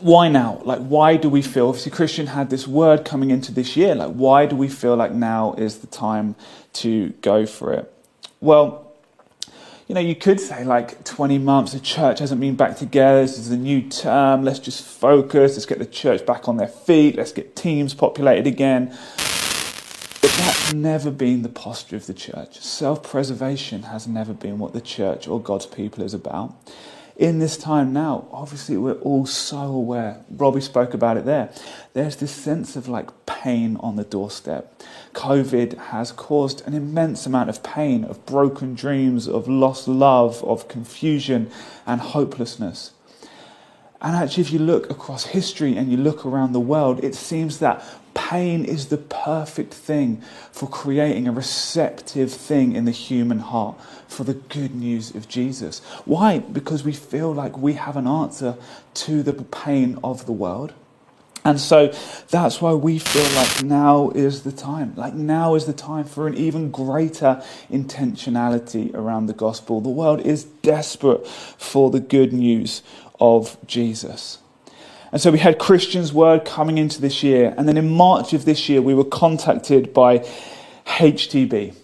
why 0.00 0.28
now? 0.28 0.60
Like, 0.64 0.80
why 0.80 1.16
do 1.16 1.30
we 1.30 1.40
feel? 1.40 1.68
Obviously, 1.68 1.90
Christian 1.92 2.26
had 2.26 2.50
this 2.50 2.68
word 2.68 3.04
coming 3.04 3.30
into 3.30 3.50
this 3.50 3.76
year. 3.76 3.94
Like, 3.94 4.12
why 4.12 4.44
do 4.44 4.54
we 4.54 4.68
feel 4.68 4.94
like 4.94 5.12
now 5.12 5.54
is 5.54 5.78
the 5.78 5.86
time 5.86 6.36
to 6.74 7.10
go 7.22 7.46
for 7.46 7.72
it? 7.72 7.92
Well, 8.40 8.92
you 9.88 9.94
know, 9.94 10.00
you 10.00 10.14
could 10.14 10.40
say 10.40 10.64
like 10.64 11.04
20 11.04 11.38
months, 11.38 11.72
the 11.72 11.80
church 11.80 12.18
hasn't 12.20 12.40
been 12.40 12.56
back 12.56 12.76
together. 12.76 13.22
This 13.22 13.38
is 13.38 13.50
a 13.50 13.56
new 13.56 13.82
term. 13.82 14.44
Let's 14.44 14.58
just 14.58 14.84
focus. 14.84 15.52
Let's 15.52 15.66
get 15.66 15.78
the 15.78 15.86
church 15.86 16.24
back 16.24 16.48
on 16.48 16.56
their 16.56 16.68
feet. 16.68 17.16
Let's 17.16 17.32
get 17.32 17.56
teams 17.56 17.92
populated 17.92 18.46
again. 18.46 18.96
But 20.22 20.30
that's 20.38 20.72
never 20.72 21.10
been 21.10 21.42
the 21.42 21.48
posture 21.48 21.96
of 21.96 22.06
the 22.06 22.14
church. 22.14 22.60
Self 22.60 23.02
preservation 23.02 23.82
has 23.82 24.06
never 24.06 24.32
been 24.32 24.58
what 24.58 24.72
the 24.72 24.80
church 24.80 25.26
or 25.26 25.40
God's 25.40 25.66
people 25.66 26.04
is 26.04 26.14
about. 26.14 26.54
In 27.16 27.40
this 27.40 27.56
time 27.56 27.92
now, 27.92 28.26
obviously, 28.32 28.76
we're 28.76 28.94
all 28.94 29.26
so 29.26 29.58
aware. 29.58 30.24
Robbie 30.30 30.60
spoke 30.60 30.94
about 30.94 31.16
it 31.16 31.24
there. 31.24 31.52
There's 31.92 32.16
this 32.16 32.30
sense 32.30 32.74
of 32.76 32.88
like 32.88 33.26
pain 33.26 33.76
on 33.80 33.96
the 33.96 34.04
doorstep. 34.04 34.82
COVID 35.12 35.76
has 35.88 36.12
caused 36.12 36.66
an 36.66 36.72
immense 36.72 37.26
amount 37.26 37.50
of 37.50 37.62
pain, 37.62 38.04
of 38.04 38.24
broken 38.24 38.74
dreams, 38.74 39.28
of 39.28 39.46
lost 39.48 39.88
love, 39.88 40.42
of 40.44 40.68
confusion 40.68 41.50
and 41.84 42.00
hopelessness. 42.00 42.92
And 44.00 44.16
actually, 44.16 44.42
if 44.42 44.52
you 44.52 44.58
look 44.58 44.90
across 44.90 45.26
history 45.26 45.76
and 45.76 45.90
you 45.90 45.96
look 45.96 46.24
around 46.24 46.52
the 46.52 46.60
world, 46.60 47.04
it 47.04 47.14
seems 47.14 47.58
that 47.58 47.84
pain 48.32 48.64
is 48.64 48.86
the 48.86 48.96
perfect 48.96 49.74
thing 49.74 50.22
for 50.52 50.66
creating 50.66 51.28
a 51.28 51.32
receptive 51.32 52.32
thing 52.32 52.74
in 52.74 52.86
the 52.86 52.90
human 52.90 53.38
heart 53.38 53.78
for 54.08 54.24
the 54.24 54.32
good 54.32 54.74
news 54.74 55.14
of 55.14 55.28
Jesus. 55.28 55.80
Why? 56.06 56.38
Because 56.38 56.82
we 56.82 56.92
feel 56.92 57.34
like 57.34 57.58
we 57.58 57.74
have 57.74 57.94
an 57.94 58.06
answer 58.06 58.56
to 58.94 59.22
the 59.22 59.34
pain 59.34 59.98
of 60.02 60.24
the 60.24 60.32
world. 60.32 60.72
And 61.44 61.60
so 61.60 61.92
that's 62.30 62.62
why 62.62 62.72
we 62.72 62.98
feel 62.98 63.28
like 63.34 63.62
now 63.62 64.10
is 64.14 64.44
the 64.44 64.52
time. 64.52 64.94
Like 64.96 65.12
now 65.12 65.54
is 65.54 65.66
the 65.66 65.74
time 65.74 66.04
for 66.04 66.26
an 66.26 66.34
even 66.34 66.70
greater 66.70 67.42
intentionality 67.70 68.94
around 68.94 69.26
the 69.26 69.34
gospel. 69.34 69.82
The 69.82 69.90
world 69.90 70.20
is 70.20 70.44
desperate 70.44 71.26
for 71.26 71.90
the 71.90 72.00
good 72.00 72.32
news 72.32 72.82
of 73.20 73.58
Jesus. 73.66 74.38
And 75.12 75.20
so 75.20 75.30
we 75.30 75.38
had 75.38 75.58
Christian's 75.58 76.12
word 76.12 76.46
coming 76.46 76.78
into 76.78 77.00
this 77.00 77.22
year. 77.22 77.54
And 77.56 77.68
then 77.68 77.76
in 77.76 77.90
March 77.90 78.32
of 78.32 78.46
this 78.46 78.68
year, 78.70 78.80
we 78.80 78.94
were 78.94 79.04
contacted 79.04 79.92
by 79.92 80.20
HTB. 80.86 81.74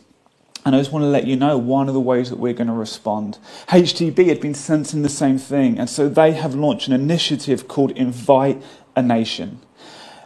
And 0.64 0.74
I 0.74 0.81
just 0.81 0.93
want 0.93 1.03
to 1.03 1.09
let 1.09 1.26
you 1.26 1.37
know 1.37 1.57
one 1.57 1.89
of 1.89 1.95
the 1.95 2.01
ways 2.01 2.31
that 2.31 2.39
we're 2.39 2.55
going 2.55 2.66
to 2.66 2.72
respond. 2.72 3.39
HTB 3.68 4.29
had 4.29 4.41
been 4.41 4.55
sensing 4.55 5.03
the 5.03 5.09
same 5.09 5.39
thing, 5.39 5.79
and 5.79 5.89
so 5.89 6.09
they 6.09 6.33
have 6.33 6.55
launched 6.55 6.89
an 6.89 6.95
initiative 6.95 7.68
called 7.68 7.93
Invite 7.93 8.62
a 8.97 9.03
Nation. 9.03 9.61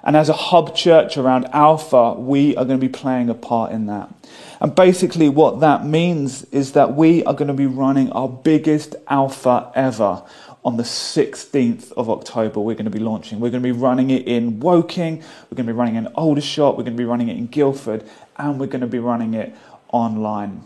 And 0.02 0.16
as 0.16 0.28
a 0.28 0.32
hub 0.32 0.74
church 0.74 1.16
around 1.16 1.46
Alpha, 1.52 2.14
we 2.14 2.56
are 2.56 2.64
going 2.64 2.80
to 2.80 2.84
be 2.84 2.92
playing 2.92 3.30
a 3.30 3.34
part 3.34 3.70
in 3.70 3.86
that. 3.86 4.12
And 4.60 4.74
basically, 4.74 5.28
what 5.28 5.60
that 5.60 5.86
means 5.86 6.42
is 6.44 6.72
that 6.72 6.96
we 6.96 7.22
are 7.24 7.34
going 7.34 7.48
to 7.48 7.54
be 7.54 7.66
running 7.66 8.10
our 8.10 8.28
biggest 8.28 8.96
Alpha 9.08 9.70
ever 9.76 10.24
on 10.64 10.76
the 10.76 10.82
16th 10.82 11.92
of 11.92 12.08
October. 12.08 12.60
We're 12.60 12.74
going 12.74 12.84
to 12.84 12.90
be 12.90 13.00
launching. 13.00 13.40
We're 13.40 13.50
going 13.50 13.62
to 13.62 13.72
be 13.72 13.78
running 13.78 14.10
it 14.10 14.28
in 14.28 14.60
Woking, 14.60 15.18
we're 15.18 15.56
going 15.56 15.66
to 15.66 15.72
be 15.72 15.76
running 15.76 15.96
it 15.96 15.98
in 15.98 16.06
Aldershot, 16.08 16.76
we're 16.76 16.84
going 16.84 16.96
to 16.96 17.00
be 17.00 17.04
running 17.04 17.28
it 17.28 17.36
in 17.36 17.46
Guildford, 17.46 18.04
and 18.36 18.60
we're 18.60 18.66
going 18.66 18.80
to 18.80 18.86
be 18.86 18.98
running 18.98 19.34
it 19.34 19.54
online. 19.92 20.64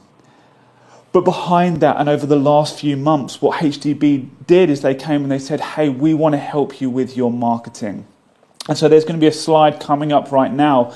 But 1.12 1.24
behind 1.24 1.80
that, 1.80 1.96
and 1.96 2.10
over 2.10 2.26
the 2.26 2.36
last 2.36 2.80
few 2.80 2.94
months, 2.94 3.40
what 3.40 3.60
HTB 3.60 4.28
did 4.46 4.68
is 4.68 4.82
they 4.82 4.94
came 4.94 5.22
and 5.22 5.32
they 5.32 5.38
said, 5.38 5.60
Hey, 5.62 5.88
we 5.88 6.12
want 6.12 6.34
to 6.34 6.38
help 6.38 6.78
you 6.78 6.90
with 6.90 7.16
your 7.16 7.32
marketing. 7.32 8.06
And 8.68 8.76
so 8.76 8.86
there's 8.88 9.04
going 9.04 9.18
to 9.18 9.20
be 9.20 9.28
a 9.28 9.32
slide 9.32 9.80
coming 9.80 10.12
up 10.12 10.30
right 10.30 10.52
now. 10.52 10.92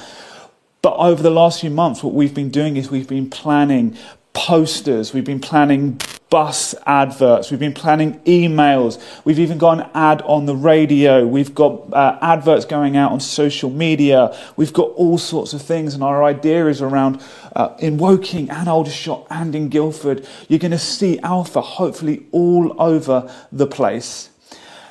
But 0.82 0.96
over 0.96 1.22
the 1.22 1.30
last 1.30 1.60
few 1.60 1.70
months, 1.70 2.02
what 2.02 2.12
we've 2.12 2.34
been 2.34 2.50
doing 2.50 2.76
is 2.76 2.90
we've 2.90 3.08
been 3.08 3.30
planning 3.30 3.96
posters, 4.34 5.14
we've 5.14 5.24
been 5.24 5.40
planning 5.40 6.00
bus 6.30 6.76
adverts, 6.86 7.50
we've 7.50 7.58
been 7.58 7.74
planning 7.74 8.20
emails, 8.20 9.02
we've 9.24 9.40
even 9.40 9.58
got 9.58 9.80
an 9.80 9.90
ad 9.94 10.22
on 10.22 10.46
the 10.46 10.54
radio, 10.54 11.26
we've 11.26 11.54
got 11.54 11.92
uh, 11.92 12.18
adverts 12.22 12.64
going 12.64 12.96
out 12.96 13.10
on 13.10 13.18
social 13.18 13.68
media, 13.68 14.34
we've 14.56 14.72
got 14.72 14.88
all 14.90 15.18
sorts 15.18 15.52
of 15.52 15.60
things. 15.60 15.92
And 15.92 16.04
our 16.04 16.22
idea 16.22 16.68
is 16.68 16.80
around 16.80 17.20
uh, 17.56 17.74
in 17.80 17.98
Woking 17.98 18.48
and 18.48 18.68
Aldershot 18.68 19.26
and 19.28 19.54
in 19.56 19.68
Guildford, 19.68 20.26
you're 20.48 20.60
going 20.60 20.70
to 20.70 20.78
see 20.78 21.18
Alpha 21.18 21.60
hopefully 21.60 22.26
all 22.30 22.80
over 22.80 23.32
the 23.50 23.66
place. 23.66 24.30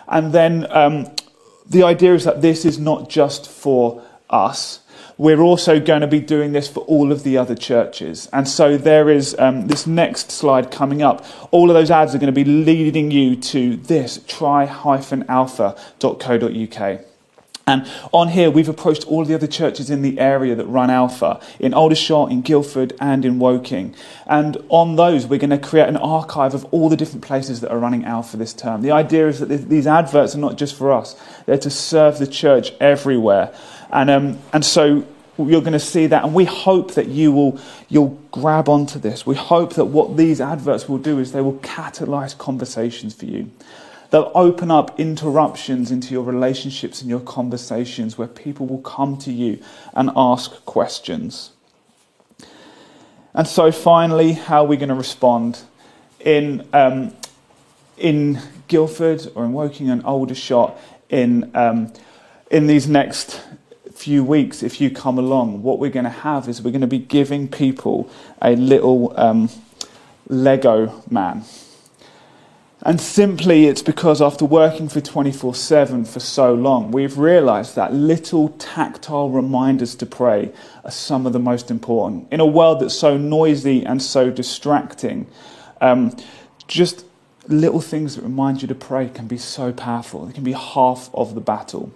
And 0.10 0.34
then 0.34 0.68
um, 0.70 1.08
the 1.66 1.84
idea 1.84 2.16
is 2.16 2.26
that 2.26 2.42
this 2.42 2.66
is 2.66 2.78
not 2.78 3.10
just 3.10 3.50
for 3.50 4.04
us. 4.30 4.82
We're 5.20 5.42
also 5.42 5.80
going 5.82 6.00
to 6.00 6.08
be 6.08 6.22
doing 6.22 6.54
this 6.54 6.70
for 6.70 6.80
all 6.86 7.12
of 7.12 7.24
the 7.24 7.38
other 7.38 7.54
churches. 7.54 8.30
And 8.32 8.48
so 8.48 8.78
there 8.78 9.10
is 9.10 9.36
um, 9.38 9.68
this 9.68 9.86
next 9.86 10.32
slide 10.32 10.72
coming 10.72 11.02
up. 11.02 11.26
All 11.52 11.70
of 11.70 11.74
those 11.74 11.92
ads 11.92 12.16
are 12.16 12.20
going 12.20 12.34
to 12.34 12.44
be 12.44 12.46
leading 12.46 13.12
you 13.12 13.36
to 13.36 13.76
this 13.76 14.24
try-alpha.co.uk. 14.26 17.06
And 17.68 17.86
on 18.14 18.30
here, 18.30 18.50
we've 18.50 18.70
approached 18.70 19.06
all 19.08 19.26
the 19.26 19.36
other 19.36 19.46
churches 19.46 19.90
in 19.90 20.02
the 20.02 20.18
area 20.20 20.56
that 20.56 20.66
run 20.66 20.90
Alpha, 20.90 21.42
in 21.60 21.74
Aldershot, 21.74 22.32
in 22.32 22.42
Guildford, 22.42 22.94
and 23.02 23.26
in 23.26 23.40
Woking. 23.40 23.94
And 24.26 24.58
on 24.70 24.96
those, 24.96 25.28
we're 25.28 25.38
going 25.38 25.50
to 25.52 25.58
create 25.58 25.90
an 25.90 25.98
archive 25.98 26.54
of 26.54 26.64
all 26.72 26.88
the 26.88 26.96
different 26.96 27.24
places 27.24 27.60
that 27.60 27.72
are 27.72 27.78
running 27.78 28.06
Alpha 28.06 28.38
this 28.38 28.54
term. 28.54 28.82
The 28.82 28.92
idea 28.92 29.28
is 29.28 29.42
that 29.42 29.48
these 29.48 29.86
adverts 29.86 30.34
are 30.34 30.40
not 30.40 30.58
just 30.58 30.76
for 30.76 30.94
us, 30.94 31.18
they're 31.46 31.58
to 31.60 31.70
serve 31.70 32.20
the 32.20 32.28
church 32.28 32.72
everywhere. 32.80 33.54
And, 33.92 34.10
um, 34.10 34.40
and 34.54 34.64
so 34.64 35.06
you're 35.38 35.62
going 35.62 35.74
to 35.74 35.80
see 35.80 36.08
that, 36.08 36.24
and 36.24 36.34
we 36.34 36.46
hope 36.46 36.94
that 36.96 37.08
you 37.08 37.32
will 37.32 37.60
you'll 37.88 38.20
grab 38.32 38.68
onto 38.68 39.00
this. 39.00 39.26
We 39.26 39.36
hope 39.36 39.74
that 39.76 39.86
what 39.86 40.18
these 40.18 40.42
adverts 40.42 40.90
will 40.90 40.98
do 40.98 41.20
is 41.20 41.32
they 41.32 41.42
will 41.42 41.60
catalyze 41.60 42.38
conversations 42.38 43.14
for 43.14 43.26
you. 43.26 43.50
They'll 44.12 44.32
open 44.34 44.72
up 44.72 45.00
interruptions 45.00 45.92
into 45.92 46.14
your 46.14 46.24
relationships 46.24 47.02
and 47.02 47.10
your 47.10 47.20
conversations 47.20 48.18
where 48.18 48.28
people 48.28 48.66
will 48.66 48.82
come 48.82 49.18
to 49.20 49.32
you 49.32 49.62
and 49.94 50.10
ask 50.16 50.66
questions. 50.66 51.52
And 53.34 53.48
so, 53.48 53.72
finally, 53.72 54.34
how 54.34 54.64
are 54.64 54.68
we 54.68 54.78
going 54.78 54.90
to 54.90 54.96
respond? 54.96 55.62
In, 56.20 56.68
um, 56.74 57.14
in 57.98 58.42
Guildford 58.68 59.32
or 59.36 59.46
in 59.46 59.54
Woking 59.54 59.90
and 59.90 60.04
Aldershot, 60.04 60.78
in, 61.10 61.56
um, 61.56 61.94
in 62.50 62.68
these 62.68 62.88
next 62.88 63.42
few 64.00 64.24
weeks, 64.24 64.64
if 64.64 64.80
you 64.80 64.90
come 64.90 65.20
along, 65.20 65.62
what 65.62 65.78
we're 65.78 65.90
going 65.90 66.06
to 66.06 66.10
have 66.10 66.48
is 66.48 66.62
we're 66.62 66.72
going 66.72 66.80
to 66.80 66.88
be 66.88 67.00
giving 67.00 67.50
people 67.50 68.10
a 68.42 68.56
little 68.56 69.14
um, 69.20 69.50
Lego 70.30 71.04
man. 71.10 71.44
And 72.82 73.02
simply, 73.02 73.66
it's 73.66 73.82
because 73.82 74.22
after 74.22 74.46
working 74.46 74.88
for 74.88 75.02
24 75.02 75.54
7 75.54 76.06
for 76.06 76.22
so 76.22 76.54
long, 76.54 76.92
we've 76.92 77.18
realized 77.18 77.76
that 77.76 77.94
little 77.94 78.50
tactile 78.58 79.32
reminders 79.32 79.96
to 79.96 80.06
pray 80.06 80.54
are 80.86 80.92
some 80.92 81.28
of 81.28 81.34
the 81.34 81.40
most 81.40 81.70
important. 81.70 82.32
In 82.32 82.40
a 82.40 82.46
world 82.46 82.80
that's 82.80 82.98
so 82.98 83.18
noisy 83.18 83.86
and 83.86 84.02
so 84.02 84.30
distracting, 84.30 85.28
um, 85.82 86.16
just 86.70 87.04
little 87.50 87.82
things 87.82 88.16
that 88.16 88.22
remind 88.22 88.62
you 88.62 88.68
to 88.70 88.76
pray 88.76 89.10
can 89.10 89.28
be 89.28 89.38
so 89.38 89.74
powerful. 89.74 90.26
They 90.26 90.32
can 90.32 90.46
be 90.46 90.54
half 90.54 91.10
of 91.14 91.36
the 91.36 91.42
battle. 91.42 91.92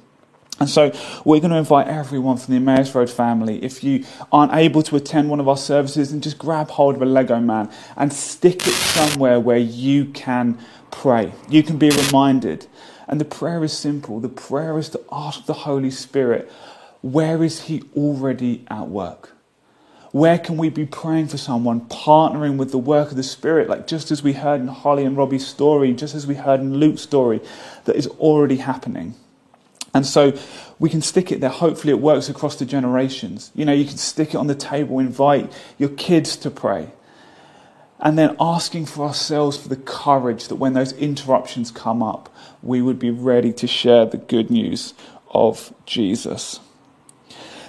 And 0.63 0.69
so 0.69 0.93
we're 1.25 1.41
going 1.41 1.51
to 1.51 1.57
invite 1.57 1.89
everyone 1.89 2.37
from 2.37 2.53
the 2.53 2.55
Emmaus 2.55 2.95
Road 2.95 3.09
family, 3.09 3.61
if 3.65 3.83
you 3.83 4.05
aren't 4.31 4.53
able 4.53 4.81
to 4.83 4.95
attend 4.95 5.29
one 5.29 5.41
of 5.41 5.49
our 5.49 5.57
services, 5.57 6.13
and 6.13 6.23
just 6.23 6.37
grab 6.37 6.69
hold 6.69 6.95
of 6.95 7.01
a 7.01 7.05
Lego 7.05 7.41
man 7.41 7.69
and 7.97 8.13
stick 8.13 8.65
it 8.65 8.71
somewhere 8.71 9.41
where 9.41 9.57
you 9.57 10.05
can 10.05 10.57
pray. 10.89 11.33
You 11.49 11.63
can 11.63 11.77
be 11.77 11.89
reminded. 11.89 12.67
And 13.09 13.19
the 13.19 13.25
prayer 13.25 13.61
is 13.65 13.77
simple. 13.77 14.21
The 14.21 14.29
prayer 14.29 14.79
is 14.79 14.87
to 14.91 15.01
ask 15.11 15.47
the 15.47 15.53
Holy 15.53 15.91
Spirit, 15.91 16.49
where 17.01 17.43
is 17.43 17.63
he 17.63 17.83
already 17.93 18.65
at 18.69 18.87
work? 18.87 19.35
Where 20.13 20.39
can 20.39 20.55
we 20.55 20.69
be 20.69 20.85
praying 20.85 21.27
for 21.27 21.37
someone, 21.37 21.81
partnering 21.89 22.55
with 22.55 22.71
the 22.71 22.77
work 22.77 23.11
of 23.11 23.17
the 23.17 23.23
Spirit, 23.23 23.67
like 23.67 23.85
just 23.85 24.11
as 24.11 24.23
we 24.23 24.31
heard 24.31 24.61
in 24.61 24.67
Holly 24.67 25.03
and 25.03 25.17
Robbie's 25.17 25.45
story, 25.45 25.91
just 25.91 26.15
as 26.15 26.25
we 26.25 26.35
heard 26.35 26.61
in 26.61 26.77
Luke's 26.77 27.01
story, 27.01 27.41
that 27.83 27.97
is 27.97 28.07
already 28.07 28.55
happening? 28.55 29.15
And 29.93 30.05
so 30.05 30.33
we 30.79 30.89
can 30.89 31.01
stick 31.01 31.31
it 31.31 31.39
there. 31.39 31.49
Hopefully, 31.49 31.93
it 31.93 31.99
works 31.99 32.29
across 32.29 32.55
the 32.55 32.65
generations. 32.65 33.51
You 33.53 33.65
know, 33.65 33.73
you 33.73 33.85
can 33.85 33.97
stick 33.97 34.29
it 34.29 34.37
on 34.37 34.47
the 34.47 34.55
table, 34.55 34.99
invite 34.99 35.51
your 35.77 35.89
kids 35.89 36.35
to 36.37 36.49
pray. 36.49 36.89
And 37.99 38.17
then 38.17 38.35
asking 38.39 38.87
for 38.87 39.05
ourselves 39.05 39.55
for 39.55 39.69
the 39.69 39.77
courage 39.77 40.49
that 40.49 40.55
when 40.55 40.73
those 40.73 40.91
interruptions 40.93 41.71
come 41.71 42.03
up, 42.03 42.33
we 42.61 42.81
would 42.81 42.99
be 42.99 43.11
ready 43.11 43.53
to 43.53 43.67
share 43.67 44.05
the 44.05 44.17
good 44.17 44.49
news 44.49 44.93
of 45.29 45.73
Jesus. 45.85 46.59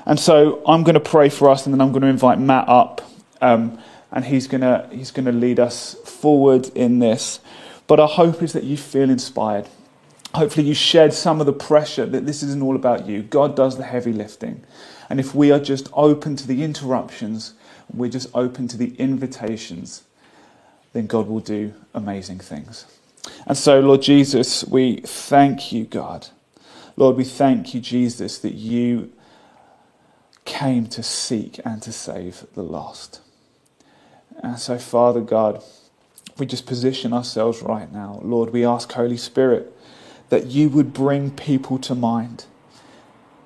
And 0.07 0.19
so 0.19 0.63
I'm 0.67 0.83
going 0.83 0.95
to 0.95 1.01
pray 1.01 1.29
for 1.29 1.49
us, 1.51 1.67
and 1.67 1.75
then 1.75 1.81
I'm 1.81 1.93
going 1.93 2.03
to 2.03 2.09
invite 2.09 2.39
Matt 2.39 2.69
up, 2.69 3.01
um, 3.41 3.79
and 4.11 4.25
he's 4.25 4.47
going 4.47 4.61
to 4.63 4.89
he's 4.91 5.11
going 5.11 5.27
to 5.27 5.33
lead 5.33 5.61
us 5.61 5.95
forward 6.05 6.69
in 6.75 6.99
this. 6.99 7.41
But 7.87 8.01
our 8.01 8.09
hope 8.09 8.43
is 8.43 8.55
that 8.55 8.65
you 8.65 8.77
feel 8.77 9.11
inspired 9.11 9.69
hopefully 10.35 10.67
you 10.67 10.75
shed 10.75 11.13
some 11.15 11.41
of 11.41 11.47
the 11.47 11.53
pressure 11.53 12.07
that 12.07 12.27
this 12.27 12.43
isn't 12.43 12.63
all 12.63 12.77
about 12.77 13.07
you. 13.07 13.23
God 13.23 13.55
does 13.55 13.77
the 13.77 13.85
heavy 13.85 14.13
lifting. 14.13 14.65
And 15.09 15.21
if 15.21 15.35
we 15.35 15.53
are 15.53 15.61
just 15.61 15.89
open 15.93 16.37
to 16.37 16.47
the 16.47 16.63
interruptions, 16.63 17.55
we're 17.93 18.11
just 18.11 18.29
open 18.35 18.69
to 18.69 18.77
the 18.77 18.95
invitations, 18.97 20.05
then 20.93 21.07
God 21.07 21.29
will 21.29 21.41
do 21.41 21.75
amazing 21.93 22.39
things. 22.39 22.87
And 23.47 23.57
so, 23.57 23.81
Lord 23.81 24.03
Jesus, 24.03 24.65
we 24.65 24.97
thank 25.01 25.73
you, 25.73 25.85
God. 25.85 26.29
Lord, 26.97 27.17
we 27.17 27.25
thank 27.25 27.75
you, 27.75 27.81
Jesus, 27.81 28.39
that 28.39 28.55
you 28.55 29.13
came 30.45 30.87
to 30.89 31.03
seek 31.03 31.61
and 31.65 31.83
to 31.83 31.93
save 31.93 32.45
the 32.55 32.63
lost. 32.63 33.21
And 34.43 34.59
so, 34.59 34.79
Father 34.79 35.21
God, 35.21 35.63
we 36.39 36.47
just 36.47 36.67
position 36.67 37.13
ourselves 37.13 37.63
right 37.63 37.91
now. 37.93 38.21
Lord, 38.23 38.51
we 38.51 38.65
ask, 38.65 38.93
Holy 38.93 39.17
Spirit, 39.17 39.74
that 40.29 40.47
you 40.47 40.69
would 40.69 40.93
bring 40.93 41.31
people 41.31 41.79
to 41.79 41.95
mind. 41.95 42.45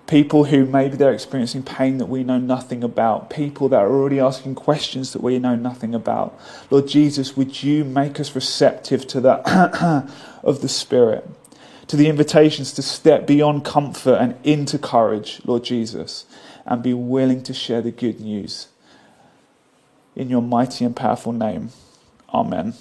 People 0.06 0.44
who 0.44 0.64
maybe 0.64 0.96
they're 0.96 1.12
experiencing 1.12 1.62
pain 1.62 1.98
that 1.98 2.06
we 2.06 2.24
know 2.24 2.38
nothing 2.38 2.82
about. 2.82 3.28
People 3.28 3.68
that 3.68 3.80
are 3.80 3.92
already 3.92 4.18
asking 4.18 4.54
questions 4.54 5.12
that 5.12 5.22
we 5.22 5.38
know 5.38 5.54
nothing 5.54 5.94
about. 5.94 6.38
Lord 6.70 6.88
Jesus, 6.88 7.36
would 7.36 7.62
you 7.62 7.84
make 7.84 8.18
us 8.18 8.34
receptive 8.34 9.06
to 9.08 9.20
that 9.20 10.10
of 10.42 10.62
the 10.62 10.68
Spirit? 10.68 11.28
To 11.88 11.96
the 11.96 12.08
invitations 12.08 12.72
to 12.72 12.82
step 12.82 13.26
beyond 13.26 13.64
comfort 13.64 14.14
and 14.14 14.36
into 14.44 14.78
courage, 14.78 15.42
Lord 15.44 15.64
Jesus, 15.64 16.24
and 16.64 16.82
be 16.82 16.94
willing 16.94 17.42
to 17.42 17.52
share 17.52 17.82
the 17.82 17.90
good 17.90 18.20
news. 18.20 18.68
In 20.16 20.30
your 20.30 20.42
mighty 20.42 20.84
and 20.86 20.96
powerful 20.96 21.32
name. 21.32 21.70
Amen. 22.32 22.74